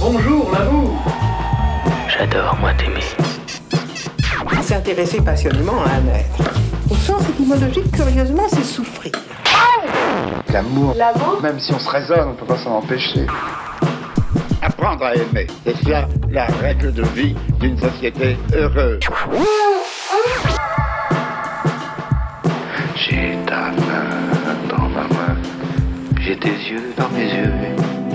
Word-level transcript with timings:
Bonjour 0.00 0.50
l'amour 0.52 1.02
J'adore 2.08 2.58
moi 2.60 2.74
t'aimer. 2.74 3.00
S'intéresser 4.62 5.22
passionnément 5.22 5.80
à 5.82 5.92
un 5.92 6.06
être. 6.14 6.50
Au 6.90 6.94
sens 6.94 7.26
étymologique, 7.26 7.90
curieusement, 7.90 8.42
c'est 8.50 8.64
souffrir. 8.64 9.12
L'amour, 10.52 10.94
même 11.42 11.58
si 11.58 11.72
on 11.72 11.78
se 11.78 11.88
raisonne, 11.88 12.28
on 12.28 12.34
peut 12.34 12.44
pas 12.44 12.58
s'en 12.58 12.76
empêcher. 12.76 13.26
Apprendre 14.60 15.06
à 15.06 15.14
aimer, 15.14 15.46
c'est 15.64 15.76
cela 15.82 16.06
la 16.30 16.46
règle 16.60 16.92
de 16.92 17.04
vie 17.14 17.34
d'une 17.60 17.78
société 17.78 18.36
heureuse. 18.54 19.00
J'ai 22.94 23.38
ta 23.46 23.70
main 23.70 24.66
dans 24.68 24.88
ma 24.88 25.02
main. 25.04 25.36
J'ai 26.20 26.38
tes 26.38 26.48
yeux 26.48 26.92
dans 26.98 27.08
mes 27.08 27.24
yeux. 27.24 28.07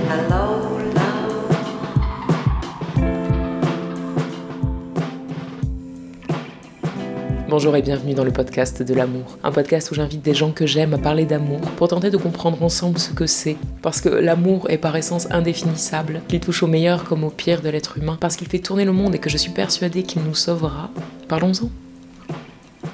Bonjour 7.54 7.76
et 7.76 7.84
bienvenue 7.84 8.16
dans 8.16 8.24
le 8.24 8.32
podcast 8.32 8.82
de 8.82 8.96
l'amour, 8.96 9.38
un 9.44 9.52
podcast 9.52 9.92
où 9.92 9.94
j'invite 9.94 10.24
des 10.24 10.34
gens 10.34 10.52
que 10.52 10.66
j'aime 10.66 10.96
à 10.96 10.98
parler 10.98 11.26
d'amour 11.26 11.62
pour 11.78 11.88
tenter 11.88 12.10
de 12.10 12.18
comprendre 12.18 12.64
ensemble 12.64 12.98
ce 12.98 13.12
que 13.12 13.28
c'est. 13.28 13.58
Parce 13.84 14.02
que 14.02 14.10
l'amour 14.10 14.72
est 14.72 14.80
par 14.80 14.96
essence 14.96 15.30
indéfinissable, 15.30 16.24
qu'il 16.28 16.40
touche 16.40 16.64
au 16.64 16.68
meilleur 16.68 17.04
comme 17.04 17.24
au 17.24 17.30
pire 17.30 17.62
de 17.62 17.70
l'être 17.70 18.00
humain, 18.00 18.18
parce 18.20 18.38
qu'il 18.38 18.48
fait 18.48 18.58
tourner 18.58 18.86
le 18.86 18.92
monde 18.92 19.14
et 19.14 19.20
que 19.20 19.30
je 19.30 19.38
suis 19.38 19.52
persuadée 19.52 20.02
qu'il 20.02 20.24
nous 20.24 20.34
sauvera. 20.34 20.90
Parlons-en. 21.28 21.70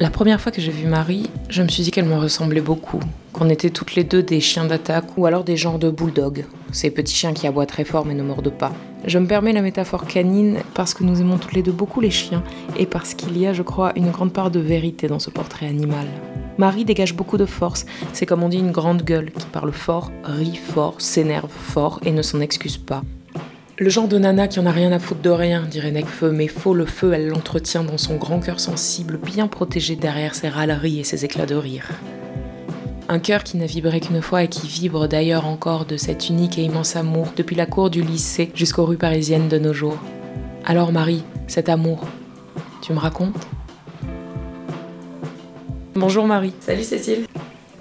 La 0.02 0.10
première 0.10 0.40
fois 0.40 0.54
que 0.54 0.62
j'ai 0.62 0.72
vu 0.72 0.88
Marie, 0.88 1.30
je 1.50 1.62
me 1.62 1.68
suis 1.68 1.84
dit 1.84 1.92
qu'elle 1.92 2.06
me 2.06 2.16
ressemblait 2.16 2.62
beaucoup, 2.62 3.02
qu'on 3.34 3.50
était 3.50 3.70
toutes 3.70 3.96
les 3.96 4.06
deux 4.06 4.24
des 4.24 4.40
chiens 4.40 4.64
d'attaque 4.64 5.18
ou 5.18 5.26
alors 5.26 5.44
des 5.44 5.58
genres 5.58 5.78
de 5.78 5.90
bulldogs, 5.90 6.46
ces 6.72 6.90
petits 6.90 7.14
chiens 7.14 7.34
qui 7.34 7.48
aboient 7.48 7.66
très 7.66 7.84
fort 7.84 8.06
mais 8.06 8.14
ne 8.14 8.24
mordent 8.24 8.58
pas. 8.58 8.72
Je 9.04 9.20
me 9.20 9.28
permets 9.28 9.52
la 9.52 9.62
métaphore 9.62 10.06
canine 10.08 10.60
parce 10.74 10.94
que 10.94 11.04
nous 11.04 11.20
aimons 11.20 11.38
toutes 11.38 11.52
les 11.52 11.64
deux 11.64 11.74
beaucoup 11.74 12.00
les 12.00 12.12
chiens 12.12 12.44
et 12.78 12.86
parce 12.86 13.14
qu'il 13.14 13.38
y 13.38 13.46
a, 13.46 13.52
je 13.52 13.62
crois, 13.62 13.92
une 13.98 14.12
grande 14.12 14.32
part 14.32 14.52
de 14.52 14.62
vérité 14.62 15.08
dans 15.08 15.20
ce 15.20 15.32
portrait 15.32 15.68
animal. 15.68 16.08
Marie 16.58 16.86
dégage 16.86 17.14
beaucoup 17.14 17.38
de 17.38 17.46
force, 17.46 17.86
c'est 18.14 18.26
comme 18.26 18.44
on 18.44 18.50
dit 18.50 18.60
une 18.60 18.72
grande 18.72 19.04
gueule 19.04 19.32
qui 19.32 19.48
parle 19.48 19.74
fort, 19.74 20.14
rit 20.24 20.56
fort, 20.56 20.96
s'énerve 21.00 21.52
fort 21.52 22.00
et 22.06 22.12
ne 22.14 22.22
s'en 22.22 22.40
excuse 22.40 22.78
pas. 22.78 23.04
Le 23.82 23.90
genre 23.90 24.10
de 24.10 24.18
nana 24.18 24.50
qui 24.50 24.60
en 24.60 24.66
a 24.66 24.72
rien 24.72 24.92
à 24.92 25.00
foutre 25.00 25.22
de 25.22 25.30
rien, 25.30 25.64
dirait 25.64 25.92
Necfeu, 25.92 26.32
mais 26.32 26.48
faux 26.48 26.74
le 26.74 26.86
feu, 26.86 27.14
elle 27.14 27.30
l'entretient 27.30 27.82
dans 27.82 27.98
son 27.98 28.18
grand 28.18 28.42
cœur 28.42 28.60
sensible, 28.60 29.18
bien 29.18 29.48
protégé 29.48 29.96
derrière 29.96 30.36
ses 30.36 30.50
râleries 30.50 31.00
et 31.00 31.06
ses 31.06 31.24
éclats 31.24 31.46
de 31.46 31.56
rire. 31.56 31.88
Un 33.08 33.20
cœur 33.20 33.42
qui 33.46 33.56
n'a 33.56 33.68
vibré 33.68 34.02
qu'une 34.02 34.22
fois 34.22 34.44
et 34.44 34.50
qui 34.50 34.68
vibre 34.68 35.08
d'ailleurs 35.08 35.48
encore 35.48 35.86
de 35.86 35.96
cet 35.96 36.28
unique 36.28 36.58
et 36.58 36.64
immense 36.64 36.98
amour 36.98 37.28
depuis 37.38 37.56
la 37.56 37.66
cour 37.66 37.90
du 37.90 38.02
lycée 38.02 38.52
jusqu'aux 38.54 38.84
rues 38.84 38.98
parisiennes 38.98 39.48
de 39.48 39.58
nos 39.58 39.72
jours. 39.72 39.98
Alors 40.66 40.92
Marie, 40.92 41.24
cet 41.48 41.70
amour, 41.70 42.06
tu 42.82 42.92
me 42.92 43.00
racontes? 43.00 43.48
Bonjour 45.96 46.26
Marie. 46.26 46.54
Salut 46.60 46.84
Cécile. 46.84 47.29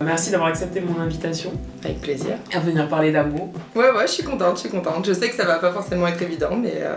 Merci 0.01 0.31
d'avoir 0.31 0.49
accepté 0.51 0.81
mon 0.81 1.01
invitation 1.01 1.53
Avec 1.85 2.01
plaisir. 2.01 2.37
à 2.53 2.61
venir 2.61 2.89
parler 2.89 3.11
d'amour. 3.11 3.53
Ouais, 3.75 3.91
ouais, 3.91 4.07
je 4.07 4.13
suis 4.13 4.23
contente, 4.23 4.57
je 4.57 4.61
suis 4.61 4.69
contente. 4.71 5.07
Je 5.07 5.13
sais 5.13 5.29
que 5.29 5.35
ça 5.35 5.45
va 5.45 5.59
pas 5.59 5.73
forcément 5.73 6.07
être 6.07 6.23
évident, 6.23 6.57
mais, 6.57 6.75
euh, 6.77 6.97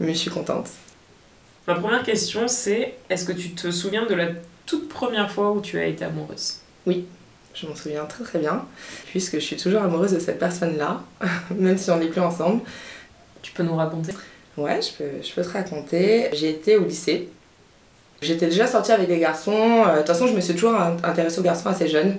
mais 0.00 0.14
je 0.14 0.18
suis 0.18 0.30
contente. 0.30 0.68
Ma 1.66 1.74
première 1.74 2.02
question 2.02 2.48
c'est 2.48 2.94
est-ce 3.10 3.26
que 3.26 3.32
tu 3.32 3.50
te 3.50 3.70
souviens 3.70 4.06
de 4.06 4.14
la 4.14 4.28
toute 4.64 4.88
première 4.88 5.30
fois 5.30 5.52
où 5.52 5.60
tu 5.60 5.78
as 5.78 5.84
été 5.86 6.04
amoureuse? 6.04 6.60
Je 6.86 7.66
m'en 7.66 7.74
souviens 7.74 8.04
très 8.04 8.24
très 8.24 8.38
bien, 8.38 8.64
puisque 9.06 9.34
je 9.34 9.40
suis 9.40 9.56
toujours 9.56 9.82
amoureuse 9.82 10.12
de 10.12 10.20
cette 10.20 10.38
personne-là, 10.38 11.02
même 11.54 11.76
si 11.76 11.90
on 11.90 11.98
n'est 11.98 12.06
plus 12.06 12.20
ensemble. 12.20 12.62
Tu 13.42 13.52
peux 13.52 13.62
nous 13.62 13.74
raconter? 13.76 14.12
Ouais, 14.56 14.80
je 14.80 14.92
peux, 14.96 15.22
je 15.22 15.32
peux 15.32 15.42
te 15.42 15.48
raconter. 15.52 16.28
J'ai 16.32 16.50
été 16.50 16.76
au 16.76 16.84
lycée. 16.84 17.28
J'étais 18.20 18.46
déjà 18.46 18.66
sortie 18.66 18.92
avec 18.92 19.08
des 19.08 19.18
garçons. 19.18 19.52
Euh, 19.86 19.92
De 19.92 19.98
toute 19.98 20.06
façon, 20.08 20.26
je 20.26 20.32
me 20.34 20.40
suis 20.40 20.54
toujours 20.54 20.74
in- 20.74 20.96
intéressée 21.04 21.38
aux 21.38 21.42
garçons 21.44 21.68
assez 21.68 21.88
jeune. 21.88 22.16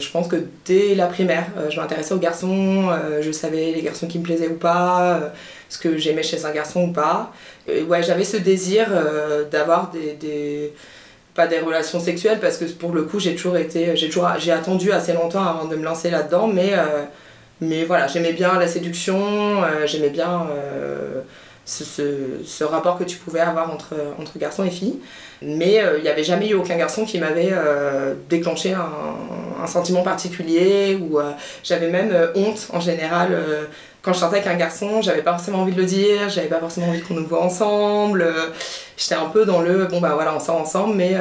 Je 0.00 0.08
pense 0.08 0.28
que 0.28 0.36
dès 0.64 0.94
la 0.94 1.06
primaire, 1.06 1.46
euh, 1.58 1.68
je 1.70 1.80
m'intéressais 1.80 2.14
aux 2.14 2.18
garçons. 2.18 2.88
euh, 2.90 3.20
je 3.22 3.30
savais 3.32 3.72
les 3.72 3.82
garçons 3.82 4.06
qui 4.06 4.18
me 4.18 4.24
plaisaient 4.24 4.48
ou 4.48 4.56
pas, 4.56 5.32
ce 5.68 5.78
que 5.78 5.96
j'aimais 5.98 6.22
chez 6.22 6.44
un 6.44 6.50
garçon 6.52 6.84
ou 6.88 6.92
pas. 6.92 7.32
Ouais, 7.88 8.02
j'avais 8.02 8.24
ce 8.24 8.36
désir 8.36 8.88
d'avoir 9.50 9.90
des, 9.90 10.12
des- 10.14 10.72
pas 11.34 11.46
des 11.46 11.60
relations 11.60 11.98
sexuelles 12.00 12.38
parce 12.40 12.56
que 12.58 12.64
pour 12.66 12.92
le 12.92 13.02
coup, 13.04 13.18
j'ai 13.20 13.34
toujours 13.34 13.56
été, 13.56 13.96
j'ai 13.96 14.08
toujours, 14.08 14.28
j'ai 14.38 14.52
attendu 14.52 14.92
assez 14.92 15.12
longtemps 15.12 15.44
avant 15.44 15.64
de 15.66 15.76
me 15.76 15.84
lancer 15.84 16.10
là-dedans, 16.10 16.46
mais 16.48 16.72
mais 17.60 17.84
voilà, 17.84 18.06
j'aimais 18.08 18.32
bien 18.32 18.58
la 18.58 18.66
séduction, 18.66 19.62
j'aimais 19.86 20.10
bien 20.10 20.46
ce, 21.64 21.84
ce- 21.84 22.40
ce 22.44 22.64
rapport 22.64 22.98
que 22.98 23.04
tu 23.04 23.16
pouvais 23.16 23.40
avoir 23.40 23.72
entre, 23.72 23.94
entre 24.18 24.38
garçons 24.38 24.64
et 24.64 24.70
filles. 24.70 24.98
Mais 25.42 25.80
euh, 25.80 25.98
il 25.98 26.02
n'y 26.02 26.08
avait 26.08 26.24
jamais 26.24 26.48
eu 26.48 26.54
aucun 26.54 26.76
garçon 26.76 27.04
qui 27.04 27.18
m'avait 27.18 27.50
euh, 27.52 28.14
déclenché 28.28 28.72
un, 28.74 29.66
sentiment 29.66 30.02
particulier 30.02 30.98
ou 31.00 31.20
euh, 31.20 31.30
j'avais 31.62 31.88
même 31.88 32.12
honte 32.34 32.66
en 32.72 32.80
général. 32.80 33.38
quand 34.02 34.12
je 34.12 34.18
sortais 34.18 34.38
avec 34.38 34.48
un 34.48 34.56
garçon, 34.56 35.00
j'avais 35.02 35.22
pas 35.22 35.30
forcément 35.32 35.58
envie 35.60 35.72
de 35.72 35.80
le 35.80 35.86
dire, 35.86 36.28
j'avais 36.28 36.48
pas 36.48 36.58
forcément 36.58 36.88
envie 36.88 37.00
qu'on 37.00 37.14
nous 37.14 37.26
voit 37.26 37.44
ensemble. 37.44 38.26
J'étais 38.96 39.14
un 39.14 39.26
peu 39.26 39.44
dans 39.44 39.60
le 39.60 39.86
bon 39.86 40.00
bah 40.00 40.12
voilà, 40.14 40.34
on 40.34 40.40
sort 40.40 40.56
ensemble, 40.56 40.96
mais 40.96 41.14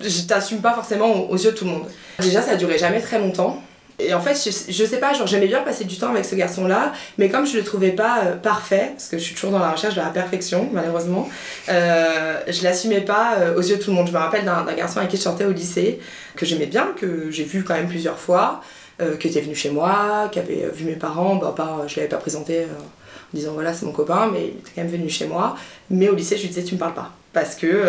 je 0.00 0.22
t'assume 0.22 0.60
pas 0.60 0.74
forcément 0.74 1.30
aux, 1.30 1.36
yeux 1.36 1.52
de 1.52 1.56
tout 1.56 1.64
le 1.64 1.70
monde. 1.70 1.86
Déjà, 2.20 2.42
ça 2.42 2.56
duré 2.56 2.76
jamais 2.78 3.00
très 3.00 3.18
longtemps. 3.18 3.61
Et 3.98 4.14
en 4.14 4.20
fait, 4.20 4.34
je, 4.34 4.72
je 4.72 4.84
sais 4.84 4.98
pas, 4.98 5.12
genre 5.12 5.26
j'aimais 5.26 5.46
bien 5.46 5.62
passer 5.62 5.84
du 5.84 5.96
temps 5.96 6.10
avec 6.10 6.24
ce 6.24 6.34
garçon-là, 6.34 6.92
mais 7.18 7.28
comme 7.28 7.46
je 7.46 7.56
le 7.56 7.64
trouvais 7.64 7.92
pas 7.92 8.24
euh, 8.24 8.36
parfait, 8.36 8.90
parce 8.92 9.08
que 9.08 9.18
je 9.18 9.22
suis 9.22 9.34
toujours 9.34 9.50
dans 9.50 9.58
la 9.58 9.70
recherche 9.70 9.94
de 9.94 10.00
la 10.00 10.08
perfection, 10.08 10.68
malheureusement, 10.72 11.28
euh, 11.68 12.40
je 12.48 12.62
l'assumais 12.64 13.02
pas 13.02 13.36
euh, 13.38 13.56
aux 13.56 13.60
yeux 13.60 13.76
de 13.76 13.82
tout 13.82 13.90
le 13.90 13.96
monde. 13.96 14.08
Je 14.08 14.12
me 14.12 14.18
rappelle 14.18 14.44
d'un 14.44 14.64
garçon 14.74 14.98
avec 14.98 15.10
qui 15.10 15.16
je 15.16 15.22
sortais 15.22 15.44
au 15.44 15.52
lycée, 15.52 16.00
que 16.36 16.46
j'aimais 16.46 16.66
bien, 16.66 16.88
que 16.96 17.30
j'ai 17.30 17.44
vu 17.44 17.64
quand 17.64 17.74
même 17.74 17.88
plusieurs 17.88 18.18
fois, 18.18 18.62
euh, 19.00 19.16
qui 19.16 19.28
était 19.28 19.40
venu 19.40 19.54
chez 19.54 19.70
moi, 19.70 20.28
qui 20.32 20.38
avait 20.38 20.68
vu 20.72 20.86
mes 20.86 20.96
parents, 20.96 21.36
bah, 21.36 21.52
pas, 21.54 21.82
je 21.86 21.96
l'avais 21.96 22.08
pas 22.08 22.16
présenté 22.16 22.62
en 22.62 23.36
disant 23.36 23.52
voilà 23.52 23.72
c'est 23.74 23.86
mon 23.86 23.92
copain, 23.92 24.30
mais 24.32 24.40
il 24.40 24.58
était 24.58 24.72
quand 24.74 24.82
même 24.82 24.90
venu 24.90 25.08
chez 25.10 25.26
moi. 25.26 25.56
Mais 25.90 26.08
au 26.08 26.14
lycée, 26.14 26.36
je 26.36 26.42
lui 26.42 26.48
disais 26.48 26.64
tu 26.64 26.74
me 26.74 26.80
parles 26.80 26.94
pas, 26.94 27.12
parce 27.32 27.54
que. 27.54 27.84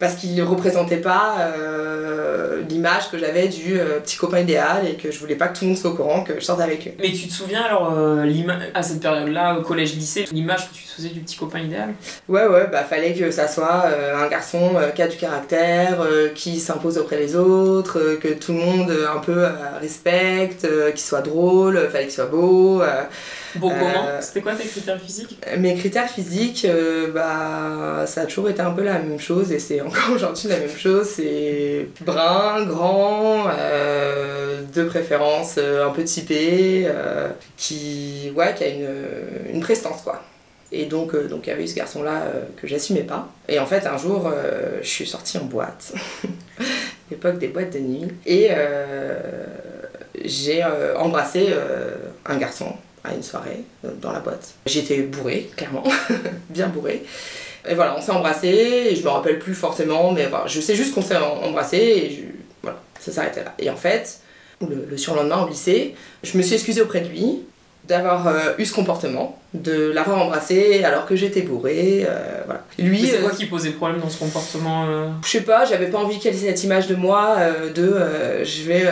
Parce 0.00 0.14
qu'il 0.14 0.34
ne 0.34 0.42
représentait 0.42 0.96
pas 0.96 1.36
euh, 1.40 2.62
l'image 2.70 3.10
que 3.10 3.18
j'avais 3.18 3.48
du 3.48 3.78
euh, 3.78 4.00
petit 4.00 4.16
copain 4.16 4.38
idéal 4.38 4.88
et 4.88 4.94
que 4.94 5.10
je 5.10 5.18
voulais 5.20 5.34
pas 5.34 5.48
que 5.48 5.58
tout 5.58 5.64
le 5.64 5.68
monde 5.72 5.78
soit 5.78 5.90
au 5.90 5.94
courant 5.94 6.24
que 6.24 6.34
je 6.36 6.40
sortais 6.40 6.62
avec 6.62 6.86
eux. 6.86 6.92
Mais 6.98 7.12
tu 7.12 7.28
te 7.28 7.32
souviens 7.32 7.62
alors, 7.62 7.94
euh, 7.94 8.24
à 8.72 8.82
cette 8.82 9.00
période-là, 9.00 9.58
au 9.58 9.62
collège-lycée, 9.62 10.24
l'image 10.32 10.70
que 10.70 10.74
tu 10.74 10.84
te 10.84 10.88
faisais 10.88 11.10
du 11.10 11.20
petit 11.20 11.36
copain 11.36 11.58
idéal? 11.58 11.90
Ouais, 12.30 12.46
ouais, 12.46 12.66
bah 12.72 12.82
fallait 12.82 13.12
que 13.12 13.30
ça 13.30 13.46
soit 13.46 13.84
un 14.16 14.26
garçon 14.28 14.72
qui 14.94 15.02
a 15.02 15.08
du 15.08 15.18
caractère, 15.18 15.98
qui 16.34 16.58
s'impose 16.60 16.96
auprès 16.96 17.18
des 17.18 17.36
autres, 17.36 18.16
que 18.20 18.28
tout 18.28 18.52
le 18.52 18.58
monde 18.58 18.92
un 19.14 19.18
peu 19.18 19.46
respecte, 19.80 20.66
qu'il 20.92 21.00
soit 21.00 21.20
drôle, 21.20 21.88
fallait 21.92 22.04
qu'il 22.04 22.14
soit 22.14 22.24
beau. 22.24 22.82
Euh. 23.56 23.58
Beau 23.58 23.70
Euh, 23.70 23.78
comment 23.78 24.20
C'était 24.20 24.40
quoi 24.40 24.54
tes 24.54 24.66
critères 24.66 25.00
physiques 25.00 25.38
Mes 25.58 25.74
critères 25.76 26.08
physiques, 26.08 26.64
euh, 26.64 27.10
bah, 27.12 28.06
ça 28.06 28.22
a 28.22 28.26
toujours 28.26 28.48
été 28.48 28.60
un 28.62 28.70
peu 28.70 28.82
la 28.82 28.94
même 28.98 29.18
chose 29.18 29.52
et 29.52 29.58
c'est 29.58 29.80
encore 29.80 30.14
aujourd'hui 30.14 30.48
la 30.48 30.58
même 30.58 30.76
chose. 30.76 31.08
C'est 31.08 31.88
brun, 32.00 32.64
grand, 32.66 33.46
euh, 33.58 34.62
de 34.74 34.84
préférence 34.84 35.56
euh, 35.58 35.86
un 35.86 35.90
peu 35.90 36.04
typé, 36.04 36.84
euh, 36.86 37.28
qui, 37.56 38.32
ouais, 38.36 38.54
qui 38.54 38.64
a 38.64 38.68
une, 38.68 38.88
une 39.52 39.60
prestance 39.60 40.02
quoi. 40.02 40.22
Et 40.72 40.86
donc, 40.86 41.14
euh, 41.14 41.26
donc 41.26 41.46
il 41.46 41.50
y 41.50 41.52
avait 41.52 41.64
eu 41.64 41.68
ce 41.68 41.74
garçon-là 41.74 42.22
euh, 42.22 42.44
que 42.56 42.66
j'assumais 42.66 43.02
pas. 43.02 43.28
Et 43.48 43.58
en 43.58 43.66
fait, 43.66 43.86
un 43.86 43.96
jour, 43.96 44.30
euh, 44.32 44.78
je 44.82 44.88
suis 44.88 45.06
sortie 45.06 45.36
en 45.38 45.44
boîte, 45.44 45.92
l'époque 47.10 47.38
des 47.38 47.48
boîtes 47.48 47.72
de 47.72 47.80
nuit, 47.80 48.08
et 48.24 48.48
euh, 48.50 49.18
j'ai 50.24 50.62
euh, 50.62 50.96
embrassé 50.96 51.48
euh, 51.50 51.96
un 52.26 52.36
garçon 52.36 52.72
à 53.04 53.14
une 53.14 53.22
soirée 53.22 53.62
euh, 53.84 53.90
dans 54.00 54.12
la 54.12 54.20
boîte. 54.20 54.48
J'étais 54.66 54.98
bourrée, 55.02 55.50
clairement, 55.56 55.84
bien 56.50 56.68
bourrée. 56.68 57.04
Et 57.68 57.74
voilà, 57.74 57.94
on 57.98 58.02
s'est 58.02 58.12
embrassé, 58.12 58.48
et 58.90 58.96
je 58.96 59.02
me 59.02 59.08
rappelle 59.08 59.38
plus 59.38 59.54
forcément, 59.54 60.12
mais 60.12 60.26
voilà, 60.26 60.46
je 60.46 60.60
sais 60.60 60.74
juste 60.74 60.94
qu'on 60.94 61.02
s'est 61.02 61.16
em- 61.16 61.44
embrassé, 61.44 61.76
et 61.76 62.10
je- 62.10 62.22
voilà, 62.62 62.78
ça 62.98 63.12
s'arrêtait 63.12 63.44
là. 63.44 63.54
Et 63.58 63.68
en 63.70 63.76
fait, 63.76 64.18
le, 64.66 64.86
le 64.90 64.96
surlendemain 64.96 65.42
au 65.44 65.48
lycée, 65.48 65.94
je 66.22 66.36
me 66.38 66.42
suis 66.42 66.54
excusée 66.54 66.80
auprès 66.82 67.00
de 67.00 67.08
lui 67.08 67.40
d'avoir 67.88 68.28
euh, 68.28 68.52
eu 68.58 68.64
ce 68.66 68.74
comportement, 68.74 69.38
de 69.54 69.90
l'avoir 69.90 70.18
embrassé 70.22 70.84
alors 70.84 71.06
que 71.06 71.16
j'étais 71.16 71.42
bourrée, 71.42 72.04
euh, 72.06 72.42
voilà. 72.44 72.62
Lui, 72.78 73.04
c'est 73.06 73.18
euh, 73.18 73.22
quoi 73.22 73.30
qui 73.32 73.46
posait 73.46 73.70
problème 73.70 74.00
dans 74.00 74.08
ce 74.10 74.18
comportement 74.18 74.86
je 75.24 75.28
sais 75.28 75.40
pas, 75.40 75.64
j'avais 75.64 75.86
pas 75.88 75.98
envie 75.98 76.18
qu'elle 76.18 76.34
ait 76.34 76.38
cette 76.38 76.62
image 76.62 76.86
de 76.86 76.94
moi 76.94 77.36
de 77.74 77.94
je, 78.44 78.62
vais, 78.62 78.84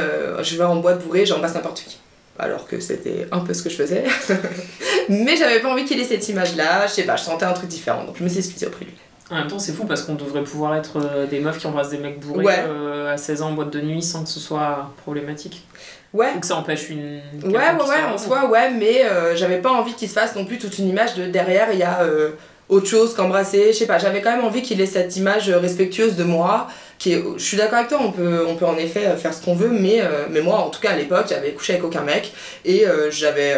je 0.43 0.57
vais 0.57 0.65
en 0.65 0.77
boîte 0.77 1.05
bourrée, 1.05 1.25
j'embrasse 1.27 1.55
n'importe 1.55 1.85
qui. 1.87 1.99
Alors 2.39 2.67
que 2.67 2.79
c'était 2.81 3.27
un 3.33 3.41
peu 3.41 3.53
ce 3.55 3.63
que 3.63 3.71
je 3.71 3.77
faisais. 3.77 4.05
Mais 5.09 5.37
j'avais 5.37 5.61
pas 5.61 5.69
envie 5.71 5.85
qu'il 5.85 5.99
ait 6.01 6.05
cette 6.05 6.29
image-là, 6.29 6.87
je 6.87 6.93
sais 6.93 7.03
pas, 7.05 7.17
je 7.17 7.23
sentais 7.23 7.45
un 7.45 7.53
truc 7.53 7.69
différent, 7.69 8.05
donc 8.05 8.17
je 8.19 8.25
me 8.25 8.29
suis 8.29 8.39
excusée 8.39 8.67
auprès 8.67 8.85
de 8.85 8.91
lui. 8.91 8.97
En 9.31 9.37
même 9.37 9.49
temps, 9.49 9.59
c'est 9.59 9.73
fou 9.73 9.85
parce 9.85 10.03
qu'on 10.03 10.15
devrait 10.15 10.43
pouvoir 10.45 10.75
être 10.77 10.97
euh, 11.03 11.27
des 11.27 11.41
meufs 11.41 11.59
qui 11.59 11.67
embrassent 11.67 11.91
des 11.91 11.99
mecs 11.99 12.19
bourrés 12.21 12.45
Ouais. 12.45 12.65
euh, 12.67 13.13
à 13.13 13.17
16 13.19 13.43
ans 13.43 13.49
en 13.49 13.53
boîte 13.53 13.71
de 13.71 13.81
nuit 13.81 14.03
sans 14.03 14.23
que 14.25 14.29
ce 14.31 14.41
soit 14.41 14.91
problématique. 15.03 15.67
Ouais. 16.15 16.29
Ou 16.37 16.41
que 16.41 16.47
ça 16.47 16.57
empêche 16.57 16.89
une. 16.89 17.21
Ouais, 17.45 17.51
ouais, 17.51 17.53
ouais, 17.53 17.85
soit 17.85 18.13
en 18.15 18.17
soi, 18.17 18.49
ouais, 18.49 18.71
mais 18.71 19.05
euh, 19.05 19.37
j'avais 19.37 19.59
pas 19.59 19.71
envie 19.71 19.93
qu'il 19.93 20.09
se 20.09 20.15
fasse 20.15 20.35
non 20.35 20.47
plus 20.47 20.57
toute 20.59 20.79
une 20.79 20.89
image 20.89 21.15
de 21.15 21.27
derrière, 21.27 21.69
il 21.73 21.79
y 21.79 21.83
a 21.83 22.01
euh, 22.05 22.31
autre 22.71 22.87
chose 22.87 23.15
qu'embrasser, 23.15 23.73
je 23.75 23.79
sais 23.79 23.87
pas, 23.87 23.99
j'avais 23.99 24.23
quand 24.23 24.35
même 24.35 24.45
envie 24.45 24.63
qu'il 24.63 24.81
ait 24.81 24.87
cette 24.87 25.15
image 25.17 25.51
respectueuse 25.51 26.17
de 26.17 26.25
moi, 26.25 26.69
je 27.01 27.39
suis 27.39 27.57
d'accord 27.57 27.79
avec 27.79 27.89
toi, 27.89 27.99
on 28.01 28.13
peut, 28.13 28.45
on 28.47 28.57
peut 28.57 28.67
en 28.67 28.77
effet 28.77 29.07
euh, 29.07 29.17
faire 29.17 29.33
ce 29.33 29.43
qu'on 29.43 29.55
veut, 29.55 29.71
mais, 29.71 30.01
euh, 30.01 30.27
mais 30.31 30.41
moi, 30.41 30.59
en 30.59 30.71
tout 30.71 30.81
cas, 30.81 30.91
à 30.91 30.97
l'époque, 30.97 31.27
j'avais 31.29 31.53
couché 31.53 31.75
avec 31.75 31.85
aucun 31.85 32.03
mec, 32.03 32.33
et 32.65 32.87
euh, 32.87 33.11
j'avais 33.11 33.57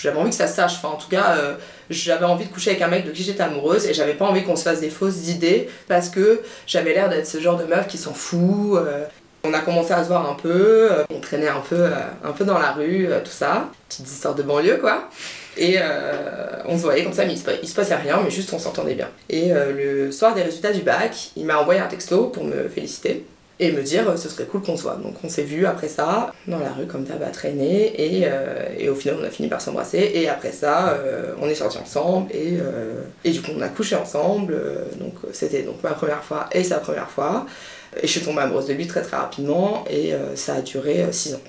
j'avais 0.00 0.18
envie 0.18 0.30
que 0.30 0.36
ça 0.36 0.46
se 0.46 0.54
sache, 0.54 0.74
enfin, 0.76 0.88
en 0.88 0.96
tout 0.96 1.08
cas, 1.08 1.36
j'avais 1.90 2.24
envie 2.24 2.46
de 2.46 2.52
coucher 2.52 2.70
avec 2.70 2.82
un 2.82 2.88
mec 2.88 3.04
de 3.04 3.10
qui 3.10 3.22
j'étais 3.22 3.42
amoureuse, 3.42 3.86
et 3.86 3.94
j'avais 3.94 4.14
pas 4.14 4.24
envie 4.24 4.44
qu'on 4.44 4.56
se 4.56 4.62
fasse 4.62 4.80
des 4.80 4.90
fausses 4.90 5.28
idées, 5.28 5.68
parce 5.88 6.08
que 6.08 6.42
j'avais 6.66 6.94
l'air 6.94 7.08
d'être 7.08 7.26
ce 7.26 7.40
genre 7.40 7.56
de 7.56 7.64
meuf 7.64 7.86
qui 7.88 7.98
s'en 7.98 8.14
fout, 8.14 8.80
on 9.42 9.54
a 9.54 9.60
commencé 9.60 9.92
à 9.92 10.02
se 10.02 10.08
voir 10.08 10.28
un 10.30 10.34
peu, 10.34 10.90
on 11.10 11.20
traînait 11.20 11.48
un 11.48 11.60
peu, 11.60 11.86
un 12.24 12.32
peu 12.32 12.44
dans 12.44 12.58
la 12.58 12.72
rue, 12.72 13.08
tout 13.24 13.30
ça. 13.30 13.70
Petite 13.88 14.06
histoire 14.10 14.34
de 14.34 14.42
banlieue, 14.42 14.76
quoi. 14.76 15.08
Et 15.56 15.76
euh, 15.78 16.62
on 16.66 16.76
se 16.76 16.82
voyait 16.82 17.04
comme 17.04 17.12
ça, 17.12 17.24
mais 17.24 17.32
il 17.32 17.38
se, 17.38 17.44
il 17.62 17.68
se 17.68 17.74
passait 17.74 17.96
rien, 17.96 18.20
mais 18.22 18.30
juste 18.30 18.52
on 18.52 18.58
s'entendait 18.58 18.94
bien. 18.94 19.08
Et 19.28 19.52
euh, 19.52 20.06
le 20.06 20.12
soir 20.12 20.34
des 20.34 20.42
résultats 20.42 20.72
du 20.72 20.82
bac, 20.82 21.30
il 21.36 21.44
m'a 21.44 21.58
envoyé 21.58 21.80
un 21.80 21.88
texto 21.88 22.24
pour 22.26 22.44
me 22.44 22.68
féliciter 22.68 23.24
et 23.58 23.72
me 23.72 23.82
dire 23.82 24.08
euh, 24.08 24.16
ce 24.16 24.28
serait 24.28 24.44
cool 24.44 24.62
qu'on 24.62 24.76
se. 24.76 24.84
Donc 24.84 25.16
on 25.24 25.28
s'est 25.28 25.42
vu 25.42 25.66
après 25.66 25.88
ça, 25.88 26.32
dans 26.46 26.60
la 26.60 26.70
rue, 26.72 26.86
comme 26.86 27.04
d'hab, 27.04 27.30
traîner, 27.32 27.92
et, 28.00 28.28
et 28.78 28.88
au 28.88 28.94
final 28.94 29.18
on 29.20 29.24
a 29.24 29.30
fini 29.30 29.48
par 29.48 29.60
s'embrasser. 29.60 30.12
Et 30.14 30.28
après 30.28 30.52
ça, 30.52 30.98
on 31.40 31.48
est 31.48 31.54
sortis 31.54 31.78
ensemble, 31.78 32.30
et, 32.32 32.58
et 33.24 33.30
du 33.30 33.42
coup 33.42 33.50
on 33.56 33.60
a 33.60 33.68
couché 33.68 33.96
ensemble. 33.96 34.56
donc 34.98 35.14
c'était 35.32 35.62
donc 35.62 35.82
ma 35.82 35.90
première 35.90 36.22
fois 36.24 36.48
et 36.52 36.64
sa 36.64 36.78
première 36.78 37.10
fois. 37.10 37.46
Et 37.96 38.06
je 38.06 38.12
suis 38.12 38.20
tombée 38.22 38.40
amoureuse 38.40 38.66
de 38.66 38.72
lui 38.72 38.86
très 38.86 39.02
très 39.02 39.16
rapidement 39.16 39.84
et 39.90 40.12
ça 40.36 40.54
a 40.54 40.60
duré 40.62 41.04
6 41.10 41.34
ans. 41.34 41.40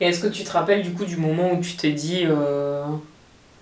Et 0.00 0.06
est-ce 0.06 0.20
que 0.20 0.28
tu 0.28 0.44
te 0.44 0.50
rappelles 0.50 0.82
du 0.82 0.92
coup 0.92 1.04
du 1.04 1.18
moment 1.18 1.52
où 1.52 1.60
tu 1.60 1.76
t'es 1.76 1.92
dit 1.92 2.26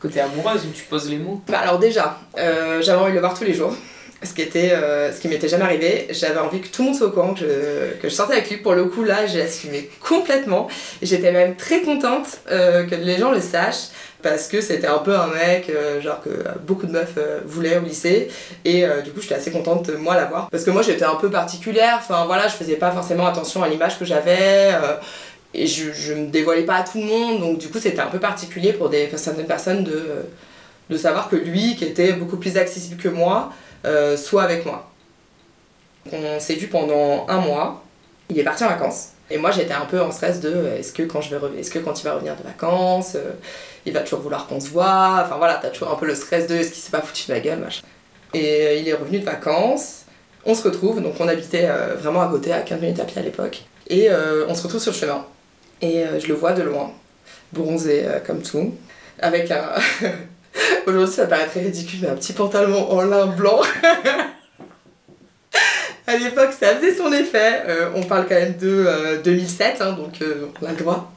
t'es 0.06 0.20
amoureuse, 0.20 0.64
où 0.64 0.70
tu 0.72 0.84
poses 0.84 1.10
les 1.10 1.18
mots 1.18 1.40
Bah 1.48 1.58
alors 1.58 1.78
déjà, 1.78 2.20
euh, 2.38 2.80
j'avais 2.80 3.00
envie 3.00 3.10
de 3.10 3.14
le 3.16 3.20
voir 3.20 3.36
tous 3.36 3.44
les 3.44 3.54
jours. 3.54 3.74
Ce 4.24 4.32
qui, 4.32 4.42
était, 4.42 4.72
euh, 4.72 5.12
ce 5.12 5.20
qui 5.20 5.28
m'était 5.28 5.46
jamais 5.46 5.62
arrivé, 5.62 6.08
j'avais 6.10 6.40
envie 6.40 6.60
que 6.60 6.66
tout 6.66 6.82
le 6.82 6.88
monde 6.88 6.96
soit 6.96 7.06
au 7.06 7.10
courant 7.10 7.34
que 7.34 7.40
je, 7.40 8.00
que 8.02 8.08
je 8.08 8.12
sortais 8.12 8.32
avec 8.32 8.50
lui. 8.50 8.56
Pour 8.56 8.74
le 8.74 8.86
coup, 8.86 9.04
là, 9.04 9.26
j'ai 9.26 9.42
assumé 9.42 9.88
complètement. 10.00 10.66
J'étais 11.00 11.30
même 11.30 11.54
très 11.54 11.82
contente 11.82 12.40
euh, 12.50 12.84
que 12.84 12.96
les 12.96 13.16
gens 13.16 13.30
le 13.30 13.40
sachent 13.40 13.90
parce 14.20 14.48
que 14.48 14.60
c'était 14.60 14.88
un 14.88 14.98
peu 14.98 15.16
un 15.16 15.28
mec 15.28 15.70
genre 16.02 16.20
que 16.20 16.30
beaucoup 16.66 16.86
de 16.86 16.90
meufs 16.90 17.16
voulaient 17.46 17.78
au 17.78 17.82
lycée 17.82 18.28
et 18.64 18.84
du 19.04 19.12
coup 19.12 19.20
j'étais 19.20 19.36
assez 19.36 19.52
contente 19.52 19.86
de 19.86 19.94
moi 19.94 20.16
l'avoir 20.16 20.50
parce 20.50 20.64
que 20.64 20.72
moi 20.72 20.82
j'étais 20.82 21.04
un 21.04 21.14
peu 21.14 21.30
particulière 21.30 21.98
enfin 21.98 22.24
voilà 22.26 22.48
je 22.48 22.54
faisais 22.54 22.74
pas 22.74 22.90
forcément 22.90 23.28
attention 23.28 23.62
à 23.62 23.68
l'image 23.68 23.96
que 23.96 24.04
j'avais 24.04 24.72
et 25.54 25.66
je, 25.66 25.92
je 25.92 26.12
me 26.12 26.26
dévoilais 26.26 26.64
pas 26.64 26.76
à 26.76 26.82
tout 26.82 26.98
le 26.98 27.04
monde 27.04 27.40
donc 27.40 27.58
du 27.58 27.68
coup 27.68 27.78
c'était 27.78 28.00
un 28.00 28.08
peu 28.08 28.20
particulier 28.20 28.72
pour 28.72 28.90
des 28.90 29.08
certaines 29.16 29.46
personnes 29.46 29.82
de, 29.82 30.26
de 30.90 30.96
savoir 30.96 31.28
que 31.28 31.36
lui 31.36 31.76
qui 31.76 31.84
était 31.84 32.12
beaucoup 32.12 32.36
plus 32.36 32.56
accessible 32.56 33.00
que 33.00 33.08
moi 33.08 33.50
euh, 33.84 34.16
soit 34.16 34.42
avec 34.42 34.66
moi. 34.66 34.90
On 36.12 36.40
s'est 36.40 36.54
vu 36.54 36.68
pendant 36.68 37.26
un 37.28 37.38
mois. 37.38 37.82
Il 38.30 38.38
est 38.38 38.44
parti 38.44 38.64
en 38.64 38.68
vacances. 38.68 39.10
Et 39.30 39.38
moi 39.38 39.50
j'étais 39.50 39.74
un 39.74 39.84
peu 39.84 40.00
en 40.00 40.10
stress 40.10 40.40
de 40.40 40.48
euh, 40.48 40.78
est-ce 40.78 40.92
que 40.92 41.02
quand 41.02 41.20
je 41.20 41.34
vais 41.34 41.60
est-ce 41.60 41.70
que 41.70 41.78
quand 41.78 42.00
il 42.00 42.04
va 42.04 42.14
revenir 42.14 42.34
de 42.34 42.42
vacances 42.42 43.14
euh, 43.14 43.32
il 43.84 43.92
va 43.92 44.00
toujours 44.00 44.20
vouloir 44.20 44.46
qu'on 44.46 44.58
se 44.58 44.68
voit? 44.68 45.22
Enfin 45.24 45.36
voilà 45.36 45.58
t'as 45.60 45.68
toujours 45.68 45.92
un 45.92 45.96
peu 45.96 46.06
le 46.06 46.14
stress 46.14 46.46
de 46.46 46.56
est-ce 46.56 46.72
qu'il 46.72 46.82
s'est 46.82 46.90
pas 46.90 47.02
foutu 47.02 47.28
de 47.28 47.34
ma 47.34 47.40
gueule 47.40 47.58
machin. 47.58 47.82
Et 48.34 48.80
il 48.80 48.88
est 48.88 48.94
revenu 48.94 49.20
de 49.20 49.24
vacances. 49.24 50.04
On 50.44 50.54
se 50.54 50.62
retrouve. 50.62 51.02
Donc 51.02 51.14
on 51.20 51.28
habitait 51.28 51.68
vraiment 51.98 52.22
à 52.22 52.28
côté 52.28 52.52
à 52.52 52.60
15 52.60 52.80
minutes 52.80 53.00
à 53.00 53.04
pied 53.04 53.18
à 53.20 53.24
l'époque. 53.24 53.62
Et 53.88 54.08
on 54.48 54.54
se 54.54 54.62
retrouve 54.62 54.80
sur 54.80 54.92
le 54.92 54.98
chemin 54.98 55.26
et 55.80 56.04
euh, 56.04 56.18
je 56.20 56.26
le 56.28 56.34
vois 56.34 56.52
de 56.52 56.62
loin 56.62 56.92
bronzé 57.52 58.02
euh, 58.04 58.18
comme 58.24 58.42
tout 58.42 58.74
avec 59.18 59.50
un 59.50 59.74
aujourd'hui 60.86 61.14
ça 61.14 61.26
paraît 61.26 61.46
très 61.46 61.60
ridicule 61.60 62.00
mais 62.02 62.08
un 62.08 62.16
petit 62.16 62.32
pantalon 62.32 62.90
en 62.90 63.02
lin 63.02 63.26
blanc 63.26 63.60
à 66.06 66.16
l'époque, 66.16 66.54
ça 66.58 66.74
faisait 66.74 66.94
son 66.94 67.12
effet. 67.12 67.64
Euh, 67.68 67.90
on 67.94 68.02
parle 68.02 68.26
quand 68.26 68.34
même 68.34 68.56
de 68.56 68.86
euh, 68.86 69.20
2007, 69.20 69.82
hein, 69.82 69.92
donc 69.92 70.14
on 70.62 70.66
a 70.66 70.70
le 70.70 70.76
droit. 70.76 71.12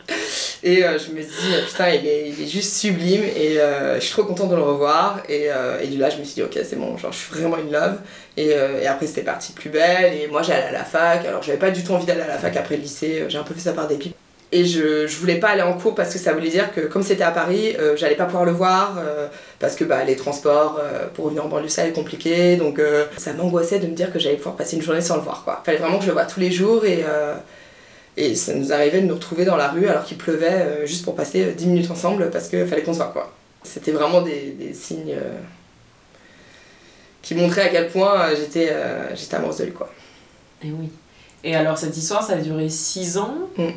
Et 0.63 0.81
je 0.81 1.11
me 1.13 1.21
dis, 1.21 1.65
putain, 1.65 1.89
il 1.89 2.05
est, 2.05 2.29
il 2.29 2.43
est 2.43 2.47
juste 2.47 2.75
sublime 2.75 3.23
et 3.23 3.57
je 3.95 3.99
suis 3.99 4.11
trop 4.11 4.25
contente 4.25 4.51
de 4.51 4.55
le 4.55 4.61
revoir. 4.61 5.23
Et, 5.27 5.47
et 5.81 5.87
du 5.87 5.97
là, 5.97 6.09
je 6.11 6.17
me 6.17 6.23
suis 6.23 6.35
dit, 6.35 6.43
ok, 6.43 6.59
c'est 6.63 6.75
bon, 6.75 6.97
genre, 6.97 7.11
je 7.11 7.17
suis 7.17 7.33
vraiment 7.33 7.55
in 7.55 7.71
love. 7.71 7.97
Et, 8.37 8.49
et 8.49 8.85
après, 8.85 9.07
c'était 9.07 9.23
parti 9.23 9.53
plus 9.53 9.71
belle. 9.71 10.13
Et 10.13 10.27
moi, 10.27 10.43
j'allais 10.43 10.65
à 10.65 10.71
la 10.71 10.83
fac. 10.83 11.25
Alors, 11.25 11.41
j'avais 11.41 11.57
pas 11.57 11.71
du 11.71 11.83
tout 11.83 11.93
envie 11.93 12.05
d'aller 12.05 12.21
à 12.21 12.27
la 12.27 12.37
fac 12.37 12.55
après 12.57 12.75
le 12.75 12.83
lycée. 12.83 13.25
J'ai 13.27 13.39
un 13.39 13.43
peu 13.43 13.55
fait 13.55 13.61
ça 13.61 13.73
par 13.73 13.87
dépit. 13.87 14.13
Et 14.53 14.65
je, 14.65 15.07
je 15.07 15.17
voulais 15.17 15.39
pas 15.39 15.49
aller 15.49 15.61
en 15.61 15.77
cours 15.77 15.95
parce 15.95 16.11
que 16.11 16.19
ça 16.19 16.33
voulait 16.33 16.49
dire 16.49 16.73
que 16.73 16.81
comme 16.81 17.03
c'était 17.03 17.23
à 17.23 17.31
Paris, 17.31 17.73
euh, 17.79 17.95
j'allais 17.95 18.15
pas 18.15 18.25
pouvoir 18.25 18.43
le 18.43 18.51
voir 18.51 18.97
euh, 18.99 19.27
parce 19.59 19.75
que 19.75 19.85
bah, 19.85 20.03
les 20.03 20.17
transports 20.17 20.77
euh, 20.81 21.07
pour 21.13 21.25
revenir 21.25 21.45
en 21.45 21.47
banlieue 21.47 21.69
ça 21.69 21.87
est 21.87 21.93
compliqué. 21.93 22.57
Donc 22.57 22.77
euh, 22.77 23.05
ça 23.15 23.31
m'angoissait 23.31 23.79
de 23.79 23.87
me 23.87 23.93
dire 23.93 24.11
que 24.11 24.19
j'allais 24.19 24.35
pouvoir 24.35 24.57
passer 24.57 24.75
une 24.75 24.81
journée 24.81 24.99
sans 24.99 25.15
le 25.15 25.21
voir. 25.21 25.43
Quoi. 25.45 25.61
Fallait 25.65 25.77
vraiment 25.77 25.97
que 25.99 26.03
je 26.03 26.09
le 26.09 26.13
voie 26.13 26.25
tous 26.25 26.41
les 26.41 26.51
jours 26.51 26.83
et, 26.83 27.05
et 28.17 28.35
ça 28.35 28.53
nous 28.53 28.73
arrivait 28.73 28.99
de 28.99 29.07
nous 29.07 29.15
retrouver 29.15 29.45
dans 29.45 29.55
la 29.55 29.69
rue 29.69 29.87
alors 29.87 30.03
qu'il 30.03 30.17
pleuvait 30.17 30.85
juste 30.85 31.05
pour 31.05 31.15
passer 31.15 31.45
euh, 31.45 31.51
10 31.53 31.67
minutes 31.67 31.91
ensemble 31.91 32.29
parce 32.29 32.49
qu'il 32.49 32.67
fallait 32.67 32.83
qu'on 32.83 32.91
se 32.93 32.97
voit. 32.97 33.07
Quoi. 33.13 33.31
C'était 33.63 33.93
vraiment 33.93 34.21
des, 34.21 34.51
des 34.59 34.73
signes 34.73 35.15
qui 37.21 37.35
montraient 37.35 37.61
à 37.61 37.69
quel 37.69 37.87
point 37.89 38.35
j'étais 38.35 38.75
j'étais 39.15 39.35
amoureuse 39.35 39.59
de 39.59 39.65
lui. 39.65 39.71
Quoi. 39.71 39.89
Et 40.61 40.71
oui. 40.71 40.91
Et 41.45 41.55
alors 41.55 41.77
cette 41.77 41.95
histoire, 41.95 42.21
ça 42.21 42.33
a 42.33 42.37
duré 42.37 42.67
6 42.67 43.17
ans? 43.17 43.35
Mm. 43.55 43.69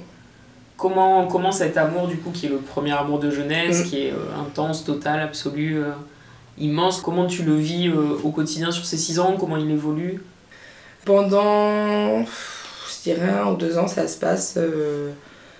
Comment, 0.76 1.28
comment 1.28 1.52
cet 1.52 1.76
amour, 1.76 2.08
du 2.08 2.16
coup, 2.16 2.30
qui 2.30 2.46
est 2.46 2.48
le 2.48 2.58
premier 2.58 2.92
amour 2.92 3.20
de 3.20 3.30
jeunesse, 3.30 3.80
Mm. 3.80 3.84
qui 3.84 4.06
est 4.06 4.10
euh, 4.10 4.40
intense, 4.44 4.84
total, 4.84 5.20
absolu, 5.20 5.78
euh, 5.78 5.92
immense, 6.58 7.00
comment 7.00 7.26
tu 7.26 7.44
le 7.44 7.54
vis 7.54 7.88
euh, 7.88 8.18
au 8.24 8.30
quotidien 8.30 8.72
sur 8.72 8.84
ces 8.84 8.96
6 8.96 9.20
ans 9.20 9.36
Comment 9.38 9.56
il 9.56 9.70
évolue? 9.70 10.20
Pendant, 11.04 12.24
je 12.24 13.02
dirais, 13.04 13.30
un 13.30 13.52
ou 13.52 13.56
deux 13.56 13.78
ans, 13.78 13.86
ça 13.86 14.08
se 14.08 14.16
passe, 14.16 14.58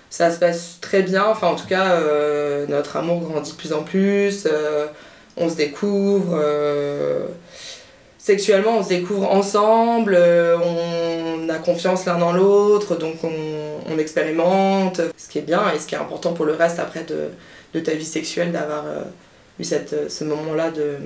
ça 0.09 0.31
se 0.31 0.39
passe 0.39 0.79
très 0.81 1.03
bien. 1.03 1.23
Enfin, 1.27 1.47
en 1.49 1.55
tout 1.55 1.67
cas, 1.67 1.99
notre 2.67 2.97
amour 2.97 3.21
grandit 3.21 3.51
de 3.51 3.55
plus 3.55 3.71
en 3.71 3.83
plus. 3.83 4.47
on 5.37 5.47
se 5.47 5.55
découvre. 5.55 6.41
sexuellement, 8.17 8.79
on 8.79 8.83
se 8.83 8.89
découvre 8.89 9.31
ensemble. 9.31 10.17
on 10.17 11.47
a 11.47 11.57
confiance 11.59 12.05
l'un 12.05 12.17
dans 12.17 12.33
l'autre. 12.33 12.95
Donc, 12.95 13.17
on, 13.23 13.29
on 13.85 13.97
expérimente. 13.97 15.01
Ce 15.17 15.29
qui 15.29 15.39
est 15.39 15.43
bien 15.43 15.71
et 15.73 15.79
ce 15.79 15.87
qui 15.87 15.95
est 15.95 15.99
important 15.99 16.33
pour 16.33 16.45
le 16.45 16.53
reste 16.53 16.79
après 16.79 17.03
de, 17.03 17.29
de 17.73 17.79
ta 17.79 17.93
vie 17.93 18.05
sexuelle, 18.05 18.51
d'avoir 18.51 18.85
euh, 18.85 19.03
eu 19.59 19.63
cette, 19.63 20.11
ce 20.11 20.23
moment-là 20.23 20.71
de, 20.71 20.97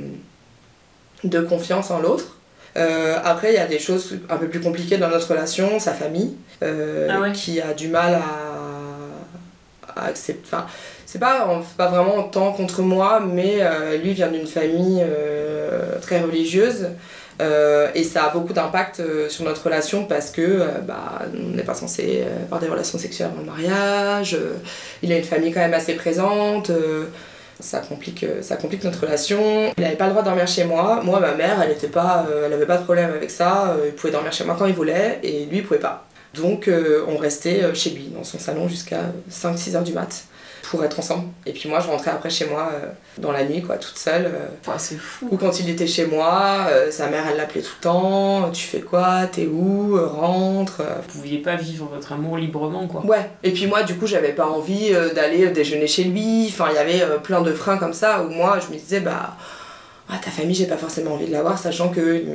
de 1.24 1.42
confiance 1.42 1.92
en 1.92 2.00
l'autre. 2.00 2.38
Euh, 2.78 3.18
après, 3.24 3.52
il 3.54 3.56
y 3.56 3.60
a 3.60 3.66
des 3.68 3.80
choses 3.80 4.18
un 4.30 4.38
peu 4.38 4.48
plus 4.48 4.62
compliquées 4.62 4.98
dans 4.98 5.10
notre 5.10 5.30
relation, 5.30 5.80
sa 5.80 5.94
famille, 5.94 6.36
euh, 6.64 7.08
Ah 7.12 7.20
ouais. 7.20 7.32
qui 7.32 7.60
a 7.60 7.74
du 7.74 7.88
mal 7.88 8.14
à, 8.16 10.02
à 10.02 10.06
accepter. 10.06 10.42
Enfin, 10.46 10.66
c'est 11.06 11.20
pas, 11.20 11.48
pas 11.78 11.88
vraiment 11.88 12.24
tant 12.24 12.52
contre 12.54 12.82
moi, 12.84 13.20
mais 13.20 13.60
lui 14.04 14.14
vient 14.14 14.28
d'une 14.28 14.46
famille 14.46 15.04
très 16.04 16.22
religieuse. 16.22 16.90
Euh, 17.42 17.90
et 17.96 18.04
ça 18.04 18.26
a 18.26 18.30
beaucoup 18.30 18.52
d'impact 18.54 19.00
euh, 19.00 19.30
sur 19.30 19.46
notre 19.46 19.64
relation 19.64 20.04
parce 20.06 20.30
que 20.30 20.42
euh, 20.42 20.68
bah, 20.86 21.22
on 21.34 21.56
n'est 21.56 21.64
pas 21.64 21.74
censé 21.74 22.26
avoir 22.46 22.60
des 22.60 22.68
relations 22.68 22.98
sexuelles 22.98 23.30
avant 23.32 23.42
le 23.42 23.46
mariage. 23.46 24.38
il 25.02 25.12
a 25.12 25.18
une 25.18 25.24
famille 25.24 25.52
quand 25.52 25.62
même 25.62 25.74
assez 25.74 25.94
présente. 25.94 26.72
ça 27.60 27.80
complique, 27.80 28.26
ça 28.42 28.56
complique 28.58 28.84
notre 28.84 29.02
relation. 29.02 29.74
Il 29.78 29.84
n'avait 29.84 29.96
pas 29.96 30.06
le 30.06 30.12
droit 30.12 30.22
de 30.22 30.28
dormir 30.28 30.48
chez 30.48 30.66
moi. 30.66 31.02
Moi, 31.04 31.20
ma 31.20 31.34
mère, 31.34 31.62
elle 31.62 31.72
était 31.72 31.88
pas, 31.88 32.26
elle 32.46 32.66
pas 32.66 32.78
de 32.78 32.84
problème 32.84 33.12
avec 33.12 33.32
ça. 33.32 33.76
Il 33.86 33.94
pouvait 33.94 34.12
dormir 34.12 34.34
chez 34.34 34.44
moi 34.44 34.56
quand 34.58 34.66
il 34.66 34.76
voulait 34.76 35.20
et 35.24 35.46
lui, 35.46 35.58
il 35.58 35.64
pouvait 35.64 35.80
pas. 35.80 36.06
Donc, 36.34 36.70
on 37.08 37.18
restait 37.18 37.74
chez 37.74 37.92
lui, 37.92 38.12
dans 38.16 38.24
son 38.24 38.40
salon, 38.40 38.68
jusqu'à 38.68 39.02
5-6 39.32 39.76
heures 39.76 39.84
du 39.84 39.94
mat 39.94 40.26
pour 40.64 40.84
être 40.84 41.00
ensemble. 41.00 41.26
Et 41.46 41.52
puis 41.54 41.68
moi, 41.70 41.80
je 41.80 41.88
rentrais 41.88 42.12
après 42.12 42.30
chez 42.30 42.46
moi 42.46 42.70
euh, 42.74 42.88
dans 43.18 43.32
la 43.32 43.44
nuit, 43.44 43.62
quoi, 43.62 43.78
toute 43.78 43.98
seule. 43.98 44.26
euh, 44.26 44.48
Enfin, 44.62 44.78
C'est 44.78 44.98
fou. 44.98 45.28
ou 45.32 45.38
quand 45.38 45.60
il 45.60 45.70
était 45.70 45.88
chez 45.88 46.06
moi, 46.06 46.68
euh, 46.70 46.92
sa 46.92 47.08
mère, 47.08 47.24
elle 47.30 47.38
l'appelait 47.38 47.62
tout 47.62 47.74
le 47.80 47.84
temps. 47.84 48.52
Tu 48.52 48.64
fais 48.66 48.82
quoi 48.82 49.28
T'es 49.32 49.48
où 49.48 49.98
Rentre. 49.98 50.82
Vous 51.08 51.20
pouviez 51.20 51.40
pas 51.40 51.56
vivre 51.56 51.90
votre 51.94 52.12
amour 52.14 52.38
librement, 52.38 52.88
quoi. 52.88 53.06
Ouais, 53.06 53.30
et 53.44 53.52
puis 53.52 53.66
moi, 53.68 53.84
du 53.84 53.96
coup, 53.96 54.06
j'avais 54.08 54.34
pas 54.34 54.48
envie 54.48 54.92
d'aller 55.16 55.48
déjeuner 55.50 55.88
chez 55.88 56.04
lui. 56.04 56.48
Enfin, 56.50 56.68
il 56.72 56.76
y 56.76 56.78
avait 56.78 57.04
plein 57.24 57.42
de 57.42 57.54
freins 57.54 57.78
comme 57.78 57.94
ça 57.94 58.22
où 58.24 58.30
moi, 58.30 58.60
je 58.60 58.74
me 58.74 58.80
disais, 58.80 59.00
bah, 59.00 59.36
ah, 60.10 60.18
ta 60.24 60.32
famille, 60.32 60.56
j'ai 60.56 60.66
pas 60.66 60.78
forcément 60.78 61.14
envie 61.14 61.28
de 61.28 61.32
la 61.32 61.42
voir, 61.42 61.58
sachant 61.60 61.90
qu'ils 61.90 62.26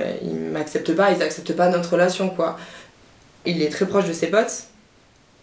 m'acceptent 0.52 0.94
pas, 0.94 1.10
ils 1.12 1.22
acceptent 1.22 1.54
pas 1.56 1.68
notre 1.68 1.92
relation, 1.92 2.28
quoi. 2.30 2.56
Il 3.46 3.60
est 3.62 3.68
très 3.68 3.86
proche 3.86 4.06
de 4.06 4.12
ses 4.12 4.28
potes. 4.28 4.64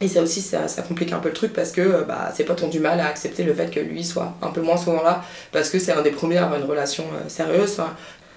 Et 0.01 0.08
ça 0.08 0.22
aussi, 0.24 0.41
ça, 0.41 0.65
complique 0.88 1.13
un 1.13 1.20
peu 1.20 1.29
le 1.29 1.36
truc 1.36 1.53
parce 1.53 1.72
que 1.72 1.81
euh, 1.81 2.01
bah, 2.01 2.31
ses 2.34 2.43
potes 2.43 2.63
ont 2.63 2.67
du 2.67 2.79
mal 2.79 3.00
à 3.00 3.08
accepter 3.08 3.43
le 3.43 3.53
fait 3.53 3.70
que 3.70 3.79
lui 3.79 4.03
soit 4.03 4.34
un 4.41 4.50
peu 4.50 4.62
moins 4.62 4.77
souvent 4.77 5.03
là 5.03 5.24
parce 5.51 5.70
que 5.70 5.77
c'est 5.77 5.91
un 5.91 6.01
des 6.01 6.10
premiers 6.10 6.38
à 6.38 6.46
avoir 6.46 6.60
une 6.60 6.65
relation 6.65 7.03
euh, 7.13 7.29
sérieuse. 7.29 7.79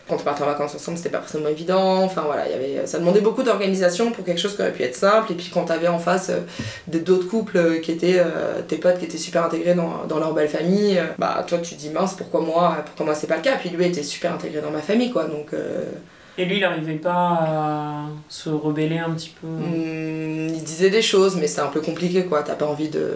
Quand 0.07 0.17
on 0.17 0.19
partait 0.19 0.43
en 0.43 0.47
vacances 0.47 0.75
ensemble, 0.75 0.99
c'était 0.99 1.09
pas 1.09 1.21
forcément 1.21 1.49
évident. 1.49 2.03
Enfin 2.03 2.25
voilà, 2.27 2.47
il 2.47 2.51
y 2.51 2.55
avait, 2.55 2.87
ça 2.87 2.99
demandait 2.99 3.23
beaucoup 3.23 3.43
d'organisation 3.43 4.13
pour 4.13 4.23
quelque 4.23 4.39
chose 4.39 4.55
qui 4.55 4.61
aurait 4.61 4.75
pu 4.75 4.83
être 4.83 4.95
simple. 4.95 5.33
Et 5.33 5.35
puis 5.35 5.51
quand 5.53 5.65
t'avais 5.65 5.89
en 5.89 5.99
face 5.99 6.29
euh, 6.29 6.41
d'autres 6.99 7.27
couples 7.27 7.81
qui 7.81 7.93
étaient 7.93 8.23
tes 8.69 8.77
potes 8.77 8.99
qui 8.99 9.07
étaient 9.07 9.17
super 9.17 9.47
intégrés 9.47 9.75
dans, 9.75 10.19
leur 10.19 10.35
belle 10.35 10.51
famille, 10.51 11.03
bah 11.19 11.43
toi 11.49 11.57
tu 11.57 11.75
te 11.75 11.81
dis 11.81 11.89
mince, 11.89 12.13
pourquoi 12.13 12.43
moi, 12.43 12.77
pourquoi 12.85 13.07
moi 13.07 13.15
c'est 13.15 13.27
pas 13.27 13.37
le 13.37 13.43
cas. 13.43 13.57
Puis 13.57 13.71
lui 13.71 13.87
était 13.87 14.03
super 14.03 14.35
intégré 14.35 14.61
dans 14.61 14.71
ma 14.71 14.83
famille 14.83 15.11
quoi. 15.11 15.25
Donc 15.25 15.55
Et 16.37 16.45
lui, 16.47 16.57
il 16.57 16.65
arrivait 16.65 16.95
pas 16.95 17.39
à 17.41 18.07
se 18.29 18.49
rebeller 18.51 18.99
un 18.99 19.11
petit 19.13 19.33
peu. 19.41 19.47
Hmm, 19.47 20.49
il 20.49 20.63
disait 20.65 20.91
des 20.91 21.03
choses, 21.03 21.37
mais 21.37 21.47
c'était 21.47 21.61
un 21.63 21.69
peu 21.69 21.81
compliqué, 21.81 22.25
quoi. 22.25 22.43
T'as 22.43 22.55
pas 22.57 22.67
envie 22.67 22.89
de. 22.89 23.13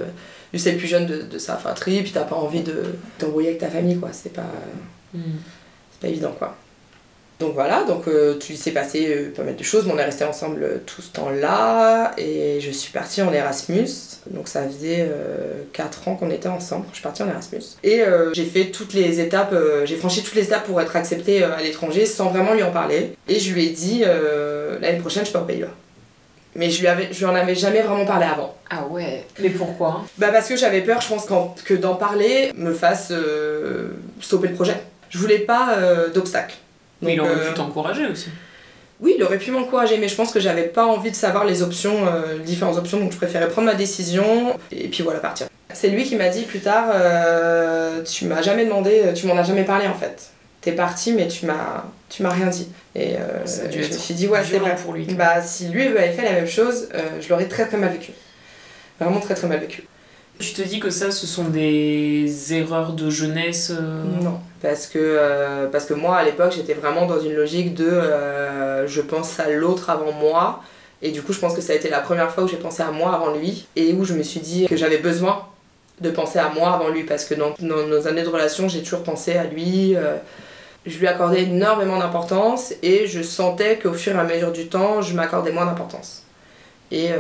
Lui, 0.53 0.61
c'est 0.61 0.73
le 0.73 0.79
plus 0.79 0.87
jeune 0.89 1.07
de, 1.07 1.23
de 1.23 1.39
sa 1.39 1.57
fratrie, 1.57 2.01
puis 2.03 2.13
t'as 2.13 2.23
pas 2.25 2.37
envie 2.37 2.63
de 2.63 2.95
t'embrouiller 3.19 3.49
avec 3.49 3.61
ta 3.61 3.69
famille, 3.69 3.99
quoi. 3.99 4.11
C'est 4.13 4.33
pas, 4.33 4.47
Mm. 5.15 5.21
c'est 5.91 6.01
pas 6.01 6.09
évident, 6.09 6.33
quoi. 6.39 6.55
Donc 7.39 7.55
voilà, 7.55 7.85
donc 7.85 8.09
euh, 8.09 8.37
tu 8.37 8.57
s'est 8.57 8.73
passé 8.73 9.07
euh, 9.09 9.33
pas 9.33 9.45
mal 9.45 9.55
de 9.55 9.63
choses, 9.63 9.87
mais 9.87 9.93
on 9.93 9.99
est 9.99 10.05
resté 10.05 10.25
ensemble 10.25 10.61
euh, 10.65 10.79
tout 10.85 11.03
ce 11.03 11.13
temps-là, 11.13 12.13
et 12.19 12.59
je 12.61 12.71
suis 12.73 12.91
partie 12.91 13.23
en 13.23 13.33
Erasmus, 13.33 13.89
donc 14.31 14.49
ça 14.49 14.65
faisait 14.67 15.09
4 15.73 16.09
ans 16.09 16.17
qu'on 16.17 16.31
était 16.31 16.49
ensemble, 16.49 16.87
je 16.91 16.97
suis 16.97 17.05
partie 17.05 17.23
en 17.23 17.29
Erasmus. 17.29 17.63
Et 17.85 18.03
euh, 18.03 18.35
j'ai 18.35 18.45
fait 18.45 18.67
toutes 18.67 18.93
les 18.93 19.21
étapes, 19.21 19.53
euh, 19.53 19.87
j'ai 19.87 19.95
franchi 19.97 20.25
toutes 20.25 20.35
les 20.35 20.47
étapes 20.47 20.65
pour 20.65 20.81
être 20.81 20.97
acceptée 20.97 21.45
euh, 21.45 21.55
à 21.57 21.63
l'étranger 21.63 22.07
sans 22.07 22.31
vraiment 22.31 22.55
lui 22.55 22.65
en 22.65 22.73
parler, 22.73 23.13
et 23.29 23.39
je 23.39 23.55
lui 23.55 23.67
ai 23.67 23.71
dit 23.71 24.03
euh, 24.05 24.79
l'année 24.81 24.99
prochaine 24.99 25.25
je 25.25 25.31
pars 25.31 25.43
aux 25.43 25.47
Pays-Bas. 25.47 25.69
Mais 26.57 26.71
je 26.71 26.81
lui, 26.81 26.89
avais, 26.89 27.09
je 27.13 27.19
lui 27.19 27.27
en 27.27 27.37
avais 27.37 27.55
jamais 27.55 27.83
vraiment 27.83 28.05
parlé 28.07 28.27
avant. 28.27 28.57
Ah 28.69 28.85
ouais. 28.91 29.25
Mais 29.39 29.51
pourquoi? 29.51 30.05
Bah 30.17 30.31
parce 30.33 30.49
que 30.49 30.57
j'avais 30.57 30.81
peur, 30.81 31.01
je 31.01 31.07
pense, 31.07 31.27
que 31.65 31.75
d'en 31.75 31.95
parler 31.95 32.51
me 32.57 32.73
fasse 32.73 33.13
euh, 33.13 33.91
stopper 34.21 34.49
le 34.49 34.55
projet. 34.55 34.75
Je 35.09 35.19
voulais 35.19 35.39
pas 35.39 35.77
euh, 35.77 36.09
Mais 37.03 37.15
il 37.15 37.21
aurait 37.21 37.31
euh, 37.31 37.49
pu 37.51 37.55
t'encourager 37.55 38.07
aussi. 38.07 38.31
Oui, 39.01 39.15
il 39.17 39.23
aurait 39.23 39.39
pu 39.39 39.53
m'encourager, 39.53 39.97
mais 39.99 40.09
je 40.09 40.17
pense 40.17 40.33
que 40.33 40.41
j'avais 40.41 40.65
pas 40.65 40.85
envie 40.85 41.11
de 41.11 41.17
savoir 41.17 41.45
les 41.45 41.63
options, 41.63 42.07
euh, 42.07 42.39
différentes 42.39 42.79
options, 42.79 42.99
donc 42.99 43.13
je 43.13 43.17
préférais 43.17 43.49
prendre 43.49 43.67
ma 43.67 43.75
décision 43.75 44.59
et 44.73 44.89
puis 44.89 45.05
voilà, 45.05 45.21
partir. 45.21 45.47
C'est 45.73 45.89
lui 45.89 46.03
qui 46.03 46.17
m'a 46.17 46.29
dit 46.31 46.43
plus 46.43 46.59
tard, 46.59 46.87
euh, 46.93 48.03
tu 48.03 48.25
m'as 48.25 48.43
jamais 48.43 48.65
demandé, 48.65 49.13
tu 49.15 49.27
m'en 49.27 49.37
as 49.37 49.45
jamais 49.45 49.65
parlé 49.65 49.87
en 49.87 49.95
fait. 49.95 50.31
T'es 50.61 50.73
parti, 50.73 51.13
mais 51.13 51.29
tu 51.29 51.47
m'as, 51.47 51.85
tu 52.09 52.25
m'as 52.25 52.31
rien 52.31 52.47
dit. 52.47 52.69
Et 52.97 53.15
euh, 53.15 53.47
je 53.47 53.79
me 53.79 53.83
suis 53.93 54.15
dit, 54.15 54.27
ouais, 54.27 54.43
c'est 54.43 54.59
vrai. 54.59 54.75
pour 54.75 54.93
lui. 54.93 55.05
Bah, 55.05 55.41
si 55.41 55.69
lui 55.69 55.87
avait 55.87 56.11
fait 56.11 56.25
la 56.25 56.33
même 56.33 56.49
chose, 56.49 56.89
je 57.21 57.29
l'aurais 57.29 57.47
très 57.47 57.67
très 57.67 57.77
mal 57.77 57.93
vécu. 57.93 58.11
Vraiment 58.99 59.21
très 59.21 59.35
très 59.35 59.47
mal 59.47 59.61
vécu. 59.61 59.85
Tu 60.39 60.53
te 60.53 60.63
dis 60.63 60.79
que 60.79 60.91
ça, 60.91 61.11
ce 61.11 61.27
sont 61.27 61.45
des 61.45 62.55
erreurs 62.55 62.93
de 62.93 63.11
jeunesse 63.11 63.73
euh, 63.75 64.05
Non, 64.23 64.39
parce 64.63 64.87
que, 64.87 64.99
euh, 65.01 65.67
parce 65.67 65.85
que 65.85 65.95
moi 65.95 66.17
à 66.17 66.25
l'époque 66.25 66.53
j'étais 66.55 66.75
vraiment 66.75 67.07
dans 67.07 67.19
une 67.19 67.35
logique 67.35 67.75
de 67.75 67.87
euh, 67.87 68.87
je 68.87 69.01
pense 69.01 69.41
à 69.41 69.51
l'autre 69.51 69.91
avant 69.91 70.13
moi. 70.13 70.63
Et 71.03 71.11
du 71.11 71.23
coup, 71.23 71.33
je 71.33 71.39
pense 71.39 71.55
que 71.55 71.61
ça 71.61 71.73
a 71.73 71.77
été 71.77 71.89
la 71.91 72.01
première 72.01 72.31
fois 72.31 72.45
où 72.45 72.49
j'ai 72.49 72.57
pensé 72.57 72.83
à 72.83 72.91
moi 72.91 73.15
avant 73.15 73.33
lui 73.33 73.67
et 73.77 73.93
où 73.93 74.05
je 74.05 74.15
me 74.15 74.23
suis 74.23 74.41
dit 74.41 74.67
que 74.67 74.77
j'avais 74.77 74.99
besoin 74.99 75.47
de 76.01 76.11
penser 76.11 76.39
à 76.39 76.51
moi 76.51 76.73
avant 76.73 76.89
lui 76.89 77.05
parce 77.05 77.25
que 77.25 77.35
dans, 77.35 77.55
dans 77.61 77.87
nos 77.87 78.07
années 78.07 78.23
de 78.23 78.29
relation, 78.29 78.69
j'ai 78.69 78.83
toujours 78.83 79.03
pensé 79.03 79.37
à 79.37 79.45
lui. 79.45 79.97
je 80.87 80.99
lui 80.99 81.07
accordais 81.07 81.43
énormément 81.43 81.99
d'importance 81.99 82.75
et 82.83 83.07
je 83.07 83.23
sentais 83.23 83.79
qu'au 83.79 83.93
fur 83.93 84.15
et 84.17 84.19
à 84.19 84.25
mesure 84.25 84.51
du 84.51 84.67
temps, 84.67 85.01
je 85.03 85.15
m'accordais 85.15 85.53
moins 85.53 85.67
d'importance. 85.67 86.25
Et, 86.91 87.11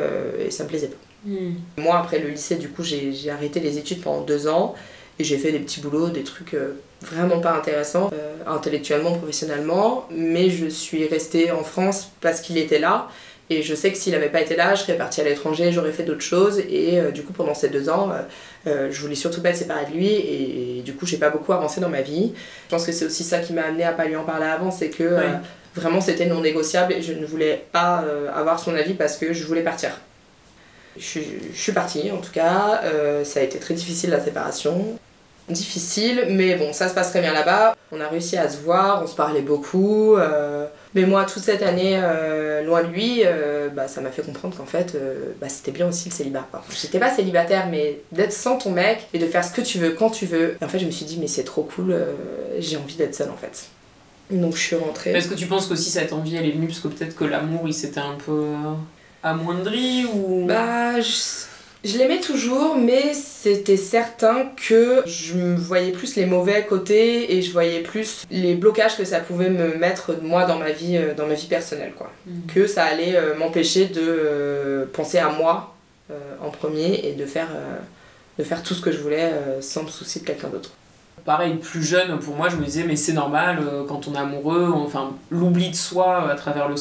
et 0.40 0.50
ça 0.50 0.64
me 0.64 0.68
plaisait 0.68 0.88
pas. 0.88 1.07
Hmm. 1.28 1.54
Moi, 1.78 1.98
après 1.98 2.18
le 2.18 2.28
lycée, 2.28 2.56
du 2.56 2.68
coup, 2.68 2.82
j'ai 2.82 3.12
j'ai 3.12 3.30
arrêté 3.30 3.60
les 3.60 3.78
études 3.78 4.00
pendant 4.00 4.22
deux 4.22 4.48
ans 4.48 4.74
et 5.18 5.24
j'ai 5.24 5.38
fait 5.38 5.52
des 5.52 5.58
petits 5.58 5.80
boulots, 5.80 6.10
des 6.10 6.22
trucs 6.22 6.54
euh, 6.54 6.74
vraiment 7.02 7.40
pas 7.40 7.52
intéressants, 7.52 8.10
euh, 8.12 8.36
intellectuellement, 8.46 9.12
professionnellement. 9.12 10.06
Mais 10.10 10.50
je 10.50 10.66
suis 10.66 11.06
restée 11.06 11.50
en 11.50 11.62
France 11.62 12.10
parce 12.20 12.40
qu'il 12.40 12.58
était 12.58 12.78
là. 12.78 13.08
Et 13.50 13.62
je 13.62 13.74
sais 13.74 13.90
que 13.90 13.96
s'il 13.96 14.12
n'avait 14.12 14.28
pas 14.28 14.42
été 14.42 14.56
là, 14.56 14.74
je 14.74 14.82
serais 14.82 14.98
partie 14.98 15.22
à 15.22 15.24
l'étranger, 15.24 15.72
j'aurais 15.72 15.92
fait 15.92 16.02
d'autres 16.02 16.20
choses. 16.20 16.58
Et 16.58 17.00
euh, 17.00 17.10
du 17.10 17.22
coup, 17.22 17.32
pendant 17.32 17.54
ces 17.54 17.70
deux 17.70 17.88
ans, 17.88 18.10
euh, 18.66 18.88
je 18.90 19.00
voulais 19.00 19.14
surtout 19.14 19.40
pas 19.40 19.50
être 19.50 19.56
séparée 19.56 19.86
de 19.86 19.92
lui. 19.92 20.08
Et, 20.08 20.82
du 20.84 20.94
coup, 20.94 21.06
j'ai 21.06 21.16
pas 21.16 21.30
beaucoup 21.30 21.52
avancé 21.52 21.80
dans 21.80 21.88
ma 21.88 22.02
vie. 22.02 22.32
Je 22.66 22.70
pense 22.70 22.84
que 22.84 22.92
c'est 22.92 23.06
aussi 23.06 23.24
ça 23.24 23.38
qui 23.38 23.54
m'a 23.54 23.62
amené 23.62 23.84
à 23.84 23.92
pas 23.92 24.04
lui 24.04 24.16
en 24.16 24.24
parler 24.24 24.46
avant, 24.46 24.70
c'est 24.70 24.90
que 24.90 25.18
vraiment 25.74 26.00
c'était 26.00 26.26
non 26.26 26.40
négociable 26.40 26.92
et 26.92 27.02
je 27.02 27.12
ne 27.12 27.24
voulais 27.24 27.66
pas 27.72 28.04
avoir 28.34 28.58
son 28.58 28.74
avis 28.74 28.94
parce 28.94 29.16
que 29.16 29.32
je 29.32 29.44
voulais 29.44 29.62
partir. 29.62 29.90
Je, 30.98 31.04
suis- 31.04 31.26
je 31.54 31.60
suis 31.60 31.72
partie 31.72 32.10
en 32.10 32.18
tout 32.18 32.32
cas, 32.32 32.80
euh, 32.84 33.24
ça 33.24 33.40
a 33.40 33.42
été 33.42 33.58
très 33.58 33.74
difficile 33.74 34.10
la 34.10 34.22
séparation. 34.24 34.98
Difficile, 35.48 36.26
mais 36.28 36.56
bon, 36.56 36.74
ça 36.74 36.90
se 36.90 36.94
passe 36.94 37.08
très 37.08 37.22
bien 37.22 37.32
là-bas. 37.32 37.74
On 37.90 38.02
a 38.02 38.08
réussi 38.08 38.36
à 38.36 38.50
se 38.50 38.58
voir, 38.58 39.02
on 39.02 39.06
se 39.06 39.14
parlait 39.14 39.40
beaucoup. 39.40 40.14
euh, 40.16 40.66
mais 40.94 41.04
moi, 41.06 41.24
toute 41.24 41.42
cette 41.42 41.62
année, 41.62 41.98
euh, 42.02 42.62
loin 42.64 42.82
de 42.82 42.88
lui, 42.88 43.22
bah, 43.74 43.88
ça 43.88 44.02
m'a 44.02 44.10
fait 44.10 44.20
comprendre 44.20 44.54
qu'en 44.58 44.66
fait, 44.66 44.94
bah, 45.40 45.48
c'était 45.48 45.70
bien 45.70 45.88
aussi 45.88 46.10
le 46.10 46.14
célibat. 46.14 46.46
J'étais 46.78 46.98
pas 46.98 47.14
célibataire, 47.14 47.66
mais 47.70 48.00
d'être 48.12 48.34
sans 48.34 48.58
ton 48.58 48.72
mec 48.72 49.06
et 49.14 49.18
de 49.18 49.24
faire 49.26 49.42
ce 49.42 49.52
que 49.52 49.62
tu 49.62 49.78
veux 49.78 49.92
quand 49.92 50.10
tu 50.10 50.26
veux. 50.26 50.56
En 50.62 50.68
fait, 50.68 50.80
je 50.80 50.84
me 50.84 50.90
suis 50.90 51.06
dit, 51.06 51.16
mais 51.18 51.28
c'est 51.28 51.44
trop 51.44 51.62
cool, 51.62 51.96
j'ai 52.58 52.76
envie 52.76 52.96
d'être 52.96 53.14
seule 53.14 53.30
en 53.30 53.36
fait. 53.38 53.68
Donc 54.30 54.54
je 54.54 54.60
suis 54.60 54.76
rentrée. 54.76 55.12
Est-ce 55.12 55.28
que 55.28 55.34
tu 55.34 55.46
penses 55.46 55.66
qu'aussi 55.66 55.88
cette 55.88 56.12
envie, 56.12 56.36
elle 56.36 56.44
est 56.46 56.50
venue 56.52 56.66
parce 56.66 56.80
que 56.80 56.88
peut-être 56.88 57.16
que 57.16 57.24
l'amour, 57.24 57.62
il 57.66 57.72
s'était 57.72 58.00
un 58.00 58.16
peu 58.26 58.52
amoindri 59.22 60.06
ou... 60.06 60.46
Bah, 60.46 61.00
je, 61.00 61.12
je 61.84 61.96
l'aimais 61.96 62.20
toujours, 62.20 62.76
mais 62.76 63.14
c'était 63.14 63.76
certain 63.76 64.50
que 64.56 65.02
je 65.06 65.54
voyais 65.54 65.92
plus 65.92 66.16
les 66.16 66.26
mauvais 66.26 66.66
côtés 66.66 67.34
et 67.34 67.42
je 67.42 67.52
voyais 67.52 67.80
plus 67.80 68.24
les 68.30 68.54
blocages 68.54 68.96
que 68.96 69.04
ça 69.04 69.20
pouvait 69.20 69.50
me 69.50 69.76
mettre 69.76 70.16
moi 70.22 70.44
dans 70.44 70.58
ma 70.58 70.70
vie, 70.70 70.96
euh, 70.96 71.14
dans 71.14 71.26
ma 71.26 71.34
vie 71.34 71.46
personnelle, 71.46 71.92
quoi. 71.96 72.10
Mhm. 72.26 72.42
Que 72.52 72.66
ça 72.66 72.84
allait 72.84 73.16
euh, 73.16 73.36
m'empêcher 73.36 73.86
de 73.86 74.00
euh, 74.00 74.86
penser 74.92 75.18
à 75.18 75.28
moi 75.30 75.74
euh, 76.10 76.14
en 76.42 76.50
premier 76.50 77.06
et 77.06 77.12
de 77.12 77.26
faire, 77.26 77.50
de 78.38 78.44
faire 78.44 78.62
tout 78.62 78.74
ce 78.74 78.80
que 78.82 78.90
je 78.90 78.98
voulais 78.98 79.32
sans 79.60 79.84
me 79.84 79.88
soucier 79.88 80.20
de 80.20 80.26
quelqu'un 80.26 80.48
d'autre. 80.48 80.70
Pareil, 81.28 81.56
plus 81.56 81.82
jeune, 81.82 82.18
pour 82.20 82.36
moi, 82.36 82.48
je 82.48 82.56
me 82.56 82.64
disais, 82.64 82.84
mais 82.84 82.96
c'est 82.96 83.12
normal, 83.12 83.58
euh, 83.60 83.84
quand 83.86 84.08
on 84.08 84.14
est 84.14 84.18
amoureux, 84.18 84.72
enfin, 84.74 85.10
l'oubli 85.30 85.68
de 85.68 85.74
soi 85.74 86.24
euh, 86.24 86.32
à 86.32 86.34
travers 86.34 86.68
le, 86.68 86.76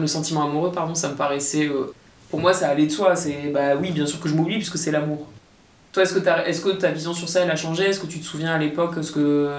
le, 0.00 0.06
sentiment 0.06 0.44
amoureux, 0.44 0.72
pardon, 0.72 0.94
ça 0.94 1.10
me 1.10 1.14
paraissait... 1.14 1.66
euh, 1.66 1.92
pour 2.30 2.40
moi, 2.40 2.54
ça 2.54 2.70
allait 2.70 2.86
de 2.86 2.90
soi, 2.90 3.14
c'est, 3.16 3.50
bah 3.52 3.76
oui, 3.78 3.90
bien 3.90 4.06
sûr 4.06 4.18
que 4.18 4.30
je 4.30 4.34
m'oublie, 4.34 4.54
puisque 4.54 4.78
c'est 4.78 4.90
l'amour. 4.90 5.26
Toi, 5.92 6.04
est-ce 6.04 6.14
que, 6.14 6.48
est-ce 6.48 6.62
que 6.62 6.70
ta 6.70 6.90
vision 6.90 7.12
sur 7.12 7.28
ça, 7.28 7.40
elle 7.40 7.50
a 7.50 7.56
changé? 7.56 7.84
Est-ce 7.84 8.00
que 8.00 8.06
tu 8.06 8.20
te 8.20 8.24
souviens 8.24 8.54
à 8.54 8.58
l'époque 8.58 8.94
ce 9.02 9.12
que... 9.12 9.50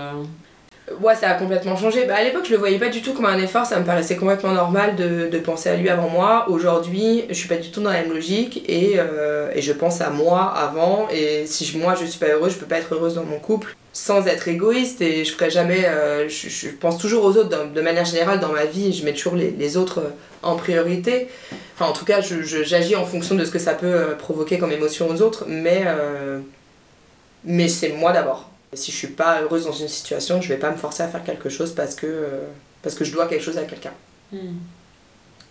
Ouais, 1.00 1.16
ça 1.16 1.30
a 1.30 1.34
complètement 1.36 1.78
changé. 1.78 2.06
Bah, 2.06 2.16
à 2.16 2.24
l'époque, 2.24 2.46
je 2.46 2.52
le 2.52 2.58
voyais 2.58 2.80
pas 2.80 2.90
du 2.90 3.02
tout 3.02 3.14
comme 3.14 3.26
un 3.26 3.38
effort, 3.38 3.66
ça 3.66 3.80
me 3.80 3.86
paraissait 3.86 4.18
complètement 4.18 4.52
normal 4.52 4.96
de, 4.96 5.30
de 5.30 5.38
penser 5.40 5.70
à 5.70 5.76
lui 5.76 5.90
avant 5.90 6.10
moi. 6.10 6.46
Aujourd'hui, 6.50 7.24
je 7.30 7.34
suis 7.36 7.48
pas 7.48 7.56
du 7.58 7.72
tout 7.72 7.82
dans 7.82 7.92
la 7.92 8.02
même 8.02 8.12
logique 8.14 8.64
et, 8.68 8.96
euh, 8.98 9.52
et 9.54 9.62
je 9.62 9.72
pense 9.74 10.02
à 10.02 10.10
moi 10.10 10.52
avant. 10.54 11.08
Et 11.10 11.46
si 11.46 11.78
moi 11.78 11.96
je 11.96 12.06
suis 12.06 12.20
pas 12.20 12.28
heureuse, 12.28 12.54
je 12.54 12.58
peux 12.58 12.66
pas 12.66 12.78
être 12.80 12.94
heureuse 12.94 13.16
dans 13.16 13.24
mon 13.24 13.40
couple 13.40 13.76
sans 13.94 14.26
être 14.28 14.48
égoïste 14.48 15.02
et 15.02 15.24
je 15.26 15.34
ferai 15.34 15.50
jamais. 15.50 15.86
euh, 15.86 16.28
je, 16.28 16.50
je 16.50 16.70
pense 16.70 16.98
toujours 16.98 17.24
aux 17.26 17.38
autres 17.38 17.50
de 17.74 17.82
manière 17.82 18.06
générale 18.06 18.40
dans 18.40 18.52
ma 18.52 18.66
vie, 18.66 18.92
je 18.94 19.06
mets 19.06 19.14
toujours 19.14 19.36
les, 19.36 19.52
les 19.52 19.78
autres 19.78 20.00
euh, 20.00 20.10
en 20.44 20.56
priorité. 20.56 21.28
Enfin, 21.76 21.90
en 21.90 21.94
tout 21.94 22.06
cas, 22.06 22.22
j'agis 22.22 22.96
en 22.96 23.06
fonction 23.06 23.36
de 23.36 23.46
ce 23.46 23.52
que 23.52 23.60
ça 23.60 23.74
peut 23.74 24.16
provoquer 24.18 24.58
comme 24.60 24.72
émotion 24.72 25.08
aux 25.10 25.22
autres, 25.22 25.46
mais, 25.48 25.84
mais 27.44 27.68
c'est 27.68 27.90
moi 27.90 28.12
d'abord. 28.12 28.51
Si 28.74 28.92
je 28.92 28.96
suis 28.96 29.08
pas 29.08 29.42
heureuse 29.42 29.66
dans 29.66 29.74
une 29.74 29.90
situation, 29.90 30.42
je 30.42 30.48
vais 30.48 30.58
pas 30.58 30.72
me 30.72 30.78
forcer 30.78 31.04
à 31.04 31.08
faire 31.08 31.24
quelque 31.24 31.50
chose 31.50 31.74
parce 31.74 31.94
que, 31.96 32.08
euh, 32.08 32.46
parce 32.82 32.96
que 32.96 33.04
je 33.04 33.12
dois 33.12 33.28
quelque 33.28 33.44
chose 33.44 33.58
à 33.58 33.64
quelqu'un. 33.64 33.92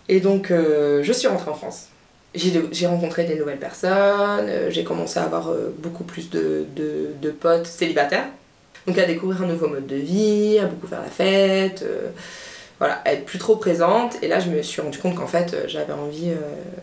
Et 0.08 0.20
donc, 0.20 0.50
euh, 0.50 1.02
je 1.02 1.12
suis 1.12 1.28
rentrée 1.28 1.50
en 1.50 1.54
France. 1.54 1.88
J'ai 2.34 2.86
rencontré 2.86 3.24
des 3.24 3.34
nouvelles 3.34 3.58
personnes, 3.58 4.48
euh, 4.48 4.70
j'ai 4.70 4.84
commencé 4.84 5.18
à 5.18 5.24
avoir 5.24 5.52
beaucoup 5.78 6.04
plus 6.04 6.30
de, 6.30 6.64
de, 6.76 7.08
de 7.20 7.30
potes 7.30 7.66
célibataires. 7.66 8.28
Donc, 8.86 8.96
à 8.96 9.04
découvrir 9.04 9.42
un 9.42 9.46
nouveau 9.46 9.68
mode 9.68 9.86
de 9.86 9.96
vie, 9.96 10.58
à 10.58 10.66
beaucoup 10.66 10.86
faire 10.86 11.02
la 11.02 11.10
fête, 11.10 11.84
voilà, 12.80 13.00
être 13.04 13.24
plus 13.26 13.38
trop 13.38 13.54
présente. 13.56 14.16
Et 14.22 14.26
là, 14.26 14.40
je 14.40 14.48
me 14.50 14.60
suis 14.62 14.80
rendu 14.80 14.98
compte 14.98 15.14
qu'en 15.14 15.26
fait, 15.28 15.52
euh, 15.54 15.64
j'avais 15.68 15.92
envie, 15.92 16.30
euh, 16.30 16.36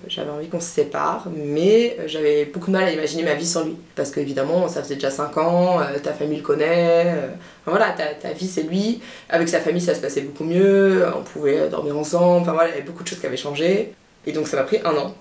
j'avais 0.08 0.30
envie 0.30 0.48
qu'on 0.48 0.60
se 0.60 0.68
sépare, 0.70 1.28
mais 1.36 1.98
euh, 2.00 2.04
j'avais 2.08 2.46
beaucoup 2.46 2.68
de 2.68 2.74
mal 2.78 2.84
à 2.86 2.92
imaginer 2.92 3.24
ma 3.24 3.34
vie 3.34 3.46
sans 3.48 3.66
lui. 3.66 3.76
Parce 3.96 4.12
qu'évidemment, 4.12 4.68
ça 4.70 4.84
faisait 4.84 4.94
déjà 4.96 5.10
5 5.10 5.36
ans, 5.38 5.82
euh, 5.82 5.98
ta 5.98 6.14
famille 6.14 6.38
le 6.38 6.44
connaît, 6.44 7.06
euh, 7.08 7.28
enfin, 7.66 7.72
voilà, 7.78 7.90
ta, 7.92 8.06
ta 8.14 8.32
vie 8.32 8.48
c'est 8.48 8.62
lui. 8.64 9.02
Avec 9.30 9.50
sa 9.50 9.60
famille, 9.60 9.82
ça 9.82 9.96
se 9.96 10.00
passait 10.00 10.22
beaucoup 10.22 10.44
mieux, 10.46 11.04
on 11.18 11.24
pouvait 11.24 11.68
dormir 11.68 11.98
ensemble, 11.98 12.42
enfin 12.44 12.54
voilà, 12.54 12.70
il 12.70 12.74
y 12.74 12.78
avait 12.78 12.86
beaucoup 12.86 13.02
de 13.04 13.08
choses 13.10 13.20
qui 13.20 13.26
avaient 13.26 13.36
changé. 13.36 13.94
Et 14.28 14.32
donc, 14.32 14.48
ça 14.48 14.56
m'a 14.58 14.64
pris 14.64 14.80
un 14.86 14.96
an 14.96 15.16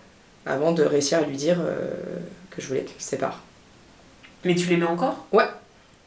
avant 0.44 0.72
de 0.72 0.82
réussir 0.84 1.18
à 1.18 1.22
lui 1.22 1.36
dire 1.36 1.56
que 2.50 2.60
je 2.60 2.66
voulais 2.68 2.80
qu'on 2.82 3.00
se 3.00 3.08
sépare. 3.08 3.40
Mais 4.44 4.54
tu 4.54 4.68
l'aimais 4.68 4.86
encore? 4.86 5.24
Ouais, 5.32 5.44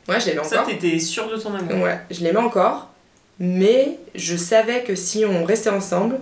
je 0.07 0.27
l'aimais 0.27 0.43
Ça, 0.43 0.61
encore. 0.61 0.67
t'étais 0.67 0.99
sûre 0.99 1.29
de 1.29 1.37
ton 1.37 1.53
amour? 1.55 1.83
Ouais, 1.83 1.99
je 2.11 2.23
l'aimais 2.23 2.39
encore, 2.39 2.89
mais 3.39 3.97
je 4.15 4.35
savais 4.35 4.83
que 4.83 4.95
si 4.95 5.25
on 5.25 5.43
restait 5.45 5.69
ensemble, 5.69 6.19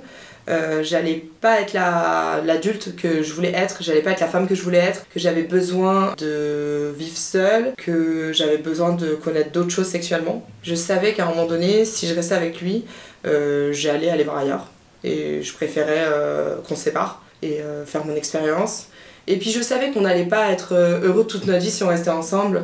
euh, 0.50 0.82
j'allais 0.82 1.26
pas 1.42 1.60
être 1.62 1.74
la- 1.74 2.42
l'adulte 2.46 2.96
que 2.96 3.22
je 3.22 3.34
voulais 3.34 3.52
être, 3.54 3.84
j'allais 3.84 4.02
pas 4.02 4.12
être 4.12 4.22
la 4.22 4.28
femme 4.28 4.48
que 4.48 4.56
je 4.56 4.62
voulais 4.62 4.78
être, 4.78 5.06
que 5.14 5.20
j'avais 5.20 5.42
besoin 5.44 6.14
de 6.18 6.94
vivre 6.98 7.18
seule, 7.18 7.74
que 7.78 8.32
j'avais 8.34 8.58
besoin 8.58 8.94
de 8.94 9.16
connaître 9.16 9.52
d'autres 9.52 9.72
choses 9.72 9.88
sexuellement. 9.88 10.48
Je 10.64 10.74
savais 10.76 11.14
qu'à 11.14 11.26
un 11.26 11.30
moment 11.30 11.46
donné, 11.48 11.84
si 11.84 12.08
je 12.08 12.14
restais 12.16 12.36
avec 12.36 12.62
lui, 12.62 12.86
euh, 13.26 13.74
j'allais 13.74 14.10
aller 14.10 14.24
voir 14.24 14.38
ailleurs. 14.38 14.68
Et 15.04 15.42
je 15.44 15.54
préférais 15.54 16.06
euh, 16.08 16.56
qu'on 16.68 16.76
sépare 16.76 17.24
et 17.44 17.60
faire 17.86 18.04
mon 18.06 18.16
expérience. 18.16 18.88
Et 19.28 19.36
puis 19.38 19.52
je 19.52 19.62
savais 19.62 19.92
qu'on 19.92 20.02
n'allait 20.02 20.26
pas 20.26 20.50
être 20.52 20.74
heureux 20.74 21.28
toute 21.28 21.46
notre 21.46 21.60
vie 21.62 21.70
si 21.70 21.84
on 21.84 21.90
restait 21.90 22.10
ensemble. 22.10 22.64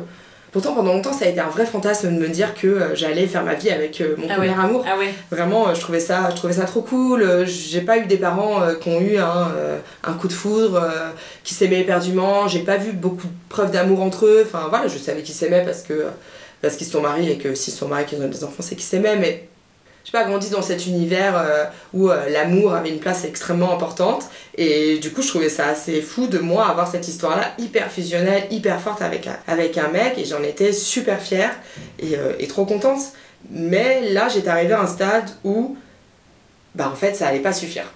Pourtant, 0.54 0.72
pendant 0.72 0.92
longtemps, 0.94 1.12
ça 1.12 1.24
a 1.24 1.28
été 1.28 1.40
un 1.40 1.48
vrai 1.48 1.66
fantasme 1.66 2.14
de 2.14 2.18
me 2.20 2.28
dire 2.28 2.54
que 2.54 2.68
euh, 2.68 2.94
j'allais 2.94 3.26
faire 3.26 3.42
ma 3.42 3.54
vie 3.54 3.70
avec 3.70 4.00
euh, 4.00 4.14
mon 4.16 4.28
Ah 4.30 4.34
premier 4.36 4.50
ouais. 4.50 4.54
amour. 4.56 4.84
Ah 4.88 4.96
ouais. 4.96 5.12
Vraiment, 5.32 5.66
euh, 5.68 5.74
je 5.74 5.80
trouvais 5.80 5.98
ça, 5.98 6.30
je 6.30 6.36
trouvais 6.36 6.52
ça 6.52 6.62
trop 6.64 6.80
cool. 6.80 7.44
J'ai 7.44 7.80
pas 7.80 7.98
eu 7.98 8.06
des 8.06 8.18
parents 8.18 8.60
qui 8.80 8.88
ont 8.88 9.00
eu 9.00 9.16
un, 9.18 9.48
un 10.04 10.12
coup 10.12 10.28
de 10.28 10.32
foudre, 10.32 10.80
qui 11.42 11.54
s'aimaient 11.54 11.80
éperdument. 11.80 12.46
J'ai 12.46 12.60
pas 12.60 12.76
vu 12.76 12.92
beaucoup 12.92 13.26
de 13.26 13.32
preuves 13.48 13.72
d'amour 13.72 14.00
entre 14.00 14.26
eux. 14.26 14.44
Enfin 14.46 14.68
voilà, 14.70 14.86
je 14.86 14.96
savais 14.96 15.22
qu'ils 15.22 15.34
s'aimaient 15.34 15.64
parce 15.64 15.82
que 15.82 16.04
parce 16.62 16.76
qu'ils 16.76 16.86
se 16.86 16.92
sont 16.92 17.02
mariés 17.02 17.32
et 17.32 17.36
que 17.38 17.54
s'ils 17.56 17.74
sont 17.74 17.88
mariés, 17.88 18.06
qu'ils 18.06 18.22
ont 18.22 18.28
des 18.28 18.44
enfants, 18.44 18.62
c'est 18.62 18.76
qu'ils 18.76 18.84
s'aimaient. 18.84 19.16
Mais 19.16 19.48
pas 20.14 20.22
grandi 20.22 20.48
dans 20.48 20.62
cet 20.62 20.86
univers 20.86 21.36
euh, 21.36 21.64
où 21.92 22.08
euh, 22.08 22.30
l'amour 22.30 22.72
avait 22.72 22.90
une 22.90 23.00
place 23.00 23.24
extrêmement 23.24 23.74
importante. 23.74 24.26
Et 24.56 24.98
du 24.98 25.10
coup, 25.10 25.22
je 25.22 25.28
trouvais 25.28 25.48
ça 25.48 25.66
assez 25.66 26.00
fou 26.00 26.28
de 26.28 26.38
moi 26.38 26.68
avoir 26.68 26.88
cette 26.88 27.08
histoire-là 27.08 27.52
hyper 27.58 27.90
fusionnelle, 27.90 28.44
hyper 28.52 28.80
forte 28.80 29.02
avec 29.02 29.28
avec 29.48 29.76
un 29.76 29.88
mec. 29.88 30.16
Et 30.16 30.24
j'en 30.24 30.40
étais 30.44 30.72
super 30.72 31.20
fière 31.20 31.50
et, 31.98 32.16
euh, 32.16 32.32
et 32.38 32.46
trop 32.46 32.64
contente. 32.64 33.00
Mais 33.50 34.12
là, 34.12 34.28
j'étais 34.28 34.48
arrivée 34.48 34.74
à 34.74 34.82
un 34.82 34.86
stade 34.86 35.28
où, 35.42 35.76
bah 36.76 36.88
en 36.92 36.94
fait, 36.94 37.14
ça 37.14 37.26
allait 37.26 37.40
pas 37.40 37.52
suffire. 37.52 37.92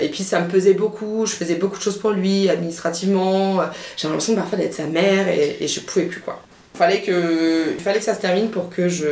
Et 0.00 0.10
puis 0.10 0.22
ça 0.22 0.40
me 0.40 0.48
pesait 0.48 0.74
beaucoup, 0.74 1.26
je 1.26 1.32
faisais 1.32 1.56
beaucoup 1.56 1.78
de 1.78 1.82
choses 1.82 1.98
pour 1.98 2.10
lui, 2.10 2.48
administrativement. 2.48 3.56
J'avais 3.96 4.12
l'impression 4.12 4.36
parfois 4.36 4.58
d'être 4.58 4.74
sa 4.74 4.86
mère 4.86 5.26
et, 5.26 5.56
et 5.60 5.66
je 5.66 5.80
pouvais 5.80 6.04
plus 6.04 6.20
quoi. 6.20 6.40
Fallait 6.74 7.02
que, 7.02 7.72
il 7.76 7.82
fallait 7.82 7.98
que 7.98 8.04
ça 8.04 8.14
se 8.14 8.20
termine 8.20 8.48
pour 8.50 8.70
que 8.70 8.88
je. 8.88 9.08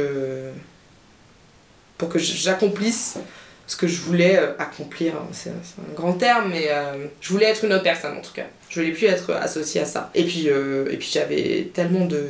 Pour 1.98 2.08
que 2.08 2.18
j'accomplisse 2.18 3.18
ce 3.66 3.76
que 3.76 3.86
je 3.86 4.00
voulais 4.00 4.38
euh, 4.38 4.52
accomplir. 4.58 5.14
C'est 5.32 5.50
un 5.50 5.94
grand 5.94 6.12
terme, 6.12 6.50
mais 6.50 6.68
euh, 6.70 7.06
je 7.20 7.32
voulais 7.32 7.46
être 7.46 7.64
une 7.64 7.72
autre 7.72 7.82
personne 7.82 8.16
en 8.16 8.20
tout 8.20 8.32
cas. 8.32 8.44
Je 8.68 8.80
voulais 8.80 8.92
plus 8.92 9.06
être 9.06 9.32
associée 9.32 9.80
à 9.80 9.84
ça. 9.84 10.10
Et 10.14 10.24
puis, 10.24 10.48
euh, 10.48 10.84
puis 10.98 11.10
j'avais 11.12 11.70
tellement 11.74 12.06
de. 12.06 12.24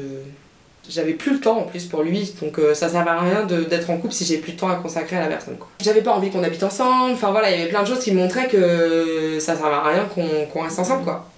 J'avais 0.89 1.15
plus 1.15 1.33
le 1.33 1.41
temps 1.41 1.59
en 1.59 1.63
plus 1.65 1.85
pour 1.85 2.05
lui, 2.05 2.33
donc 2.41 2.61
ça 2.75 2.89
servait 2.89 3.11
à 3.11 3.19
rien 3.19 3.45
d'être 3.45 3.91
en 3.91 3.97
couple 3.97 4.15
si 4.15 4.25
j'ai 4.25 4.39
plus 4.39 4.53
de 4.53 4.59
temps 4.61 4.69
à 4.69 4.77
consacrer 4.77 5.17
à 5.17 5.23
la 5.23 5.27
personne. 5.27 5.57
J'avais 5.81 6.01
pas 6.01 6.13
envie 6.13 6.31
qu'on 6.31 6.45
habite 6.45 6.63
ensemble, 6.63 7.13
enfin 7.15 7.33
voilà, 7.33 7.51
il 7.51 7.59
y 7.59 7.61
avait 7.61 7.71
plein 7.71 7.83
de 7.83 7.89
choses 7.89 7.99
qui 7.99 8.13
montraient 8.13 8.47
que 8.47 9.39
ça 9.41 9.57
servait 9.57 9.75
à 9.75 9.83
rien 9.83 10.05
qu'on 10.05 10.47
qu'on 10.47 10.63
reste 10.63 10.79
ensemble 10.79 11.03
quoi. 11.03 11.29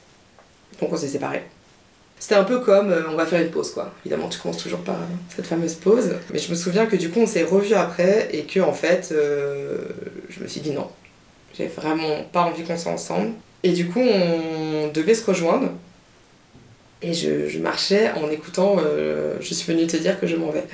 Donc 0.82 0.92
on 0.92 0.97
s'est 0.99 1.08
séparés. 1.08 1.44
C'était 2.21 2.35
un 2.35 2.45
peu 2.45 2.61
comme 2.61 2.91
euh, 2.91 3.03
on 3.11 3.15
va 3.15 3.27
faire 3.27 3.41
une 3.41 3.51
pause 3.51 3.73
quoi. 3.73 3.93
Évidemment, 4.05 4.29
tu 4.29 4.39
commences 4.39 4.63
toujours 4.63 4.81
par 4.81 4.97
euh, 4.97 5.07
cette 5.35 5.47
fameuse 5.47 5.75
pause. 5.75 6.17
Mais 6.33 6.39
je 6.39 6.51
me 6.51 6.57
souviens 6.57 6.87
que 6.87 6.97
du 6.97 7.11
coup, 7.11 7.21
on 7.21 7.27
s'est 7.27 7.45
revus 7.45 7.75
après 7.75 8.29
et 8.33 8.43
que 8.43 8.61
en 8.61 8.73
fait, 8.73 9.11
euh, 9.13 9.79
je 10.29 10.41
me 10.41 10.49
suis 10.49 10.61
dit 10.61 10.73
non. 10.73 10.89
J'ai 11.57 11.67
vraiment 11.67 12.25
pas 12.33 12.43
envie 12.43 12.65
qu'on 12.65 12.77
soit 12.77 12.93
ensemble. 12.93 13.31
Et 13.63 13.73
du 13.73 13.89
coup, 13.89 14.01
on 14.01 14.89
devait 14.93 15.15
se 15.15 15.25
rejoindre. 15.25 15.71
Et 17.03 17.13
je, 17.15 17.59
marchais 17.59 18.11
en 18.13 18.31
écoutant 18.31 18.77
Je 19.41 19.55
suis 19.55 19.73
venue 19.73 19.87
te 19.87 19.97
dire 19.97 20.21
que 20.21 20.27
je 20.27 20.37
m'en 20.37 20.51
vais. 20.51 20.65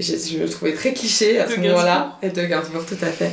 Je, 0.00 0.12
je 0.14 0.38
me 0.38 0.48
trouvais 0.48 0.74
très 0.74 0.92
cliché 0.92 1.40
à 1.40 1.46
De 1.46 1.52
ce 1.54 1.60
moment-là. 1.60 2.18
Et 2.22 2.28
de 2.30 2.44
Gainsbourg, 2.44 2.84
tout 2.86 2.96
à 3.02 3.06
fait. 3.08 3.30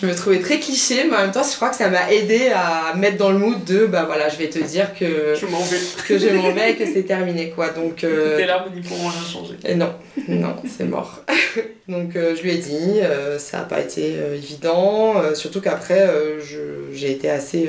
Je 0.00 0.06
me 0.06 0.14
trouvais 0.14 0.38
très 0.38 0.58
cliché, 0.58 1.04
mais 1.04 1.14
en 1.16 1.20
même 1.20 1.30
temps, 1.30 1.42
je 1.42 1.54
crois 1.56 1.68
que 1.68 1.76
ça 1.76 1.90
m'a 1.90 2.10
aidé 2.10 2.48
à 2.54 2.94
mettre 2.96 3.18
dans 3.18 3.30
le 3.30 3.36
mood 3.38 3.62
de 3.64 3.84
bah 3.84 4.04
voilà, 4.06 4.30
je 4.30 4.36
vais 4.38 4.48
te 4.48 4.58
dire 4.60 4.94
que, 4.98 5.34
Je 5.38 5.44
m'en 5.46 5.58
vais. 5.62 5.76
que 6.08 6.18
je 6.18 6.28
m'en 6.28 6.52
vais 6.52 6.72
et 6.72 6.76
que 6.76 6.86
c'est 6.86 7.02
terminé 7.02 7.50
quoi. 7.50 7.68
Donc. 7.68 8.02
euh, 8.04 8.36
Tes 8.38 8.46
larmes 8.46 8.72
n'y 8.74 8.80
pourront 8.80 9.08
rien 9.08 9.26
changer. 9.30 9.56
et 9.64 9.74
non, 9.74 9.92
non, 10.28 10.56
c'est 10.66 10.84
mort. 10.84 11.20
Donc 11.88 12.16
euh, 12.16 12.34
je 12.34 12.42
lui 12.42 12.52
ai 12.52 12.58
dit, 12.58 13.00
euh, 13.02 13.38
ça 13.38 13.58
n'a 13.58 13.64
pas 13.64 13.80
été 13.80 14.14
euh, 14.16 14.36
évident, 14.36 15.14
surtout 15.34 15.60
qu'après 15.60 16.08
j'ai 16.94 17.10
été 17.12 17.28
assez, 17.28 17.68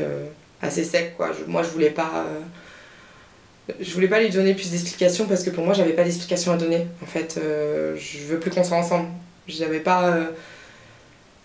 assez 0.62 0.84
sec 0.86 1.16
quoi. 1.18 1.32
Je- 1.38 1.52
moi 1.52 1.64
je 1.64 1.70
voulais 1.70 1.90
pas. 1.90 2.26
Je 3.80 3.94
voulais 3.94 4.08
pas 4.08 4.20
lui 4.20 4.30
donner 4.30 4.54
plus 4.54 4.72
d'explications 4.72 5.26
parce 5.26 5.44
que 5.44 5.50
pour 5.50 5.64
moi 5.64 5.74
j'avais 5.74 5.94
pas 5.94 6.04
d'explications 6.04 6.52
à 6.52 6.58
donner. 6.58 6.88
En 7.02 7.06
fait, 7.06 7.38
euh, 7.38 7.96
je 7.98 8.20
veux 8.26 8.40
plus 8.40 8.52
qu'on 8.52 8.64
soit 8.64 8.78
ensemble. 8.78 9.08
J'avais 9.48 9.80
pas. 9.80 10.06
euh, 10.06 10.26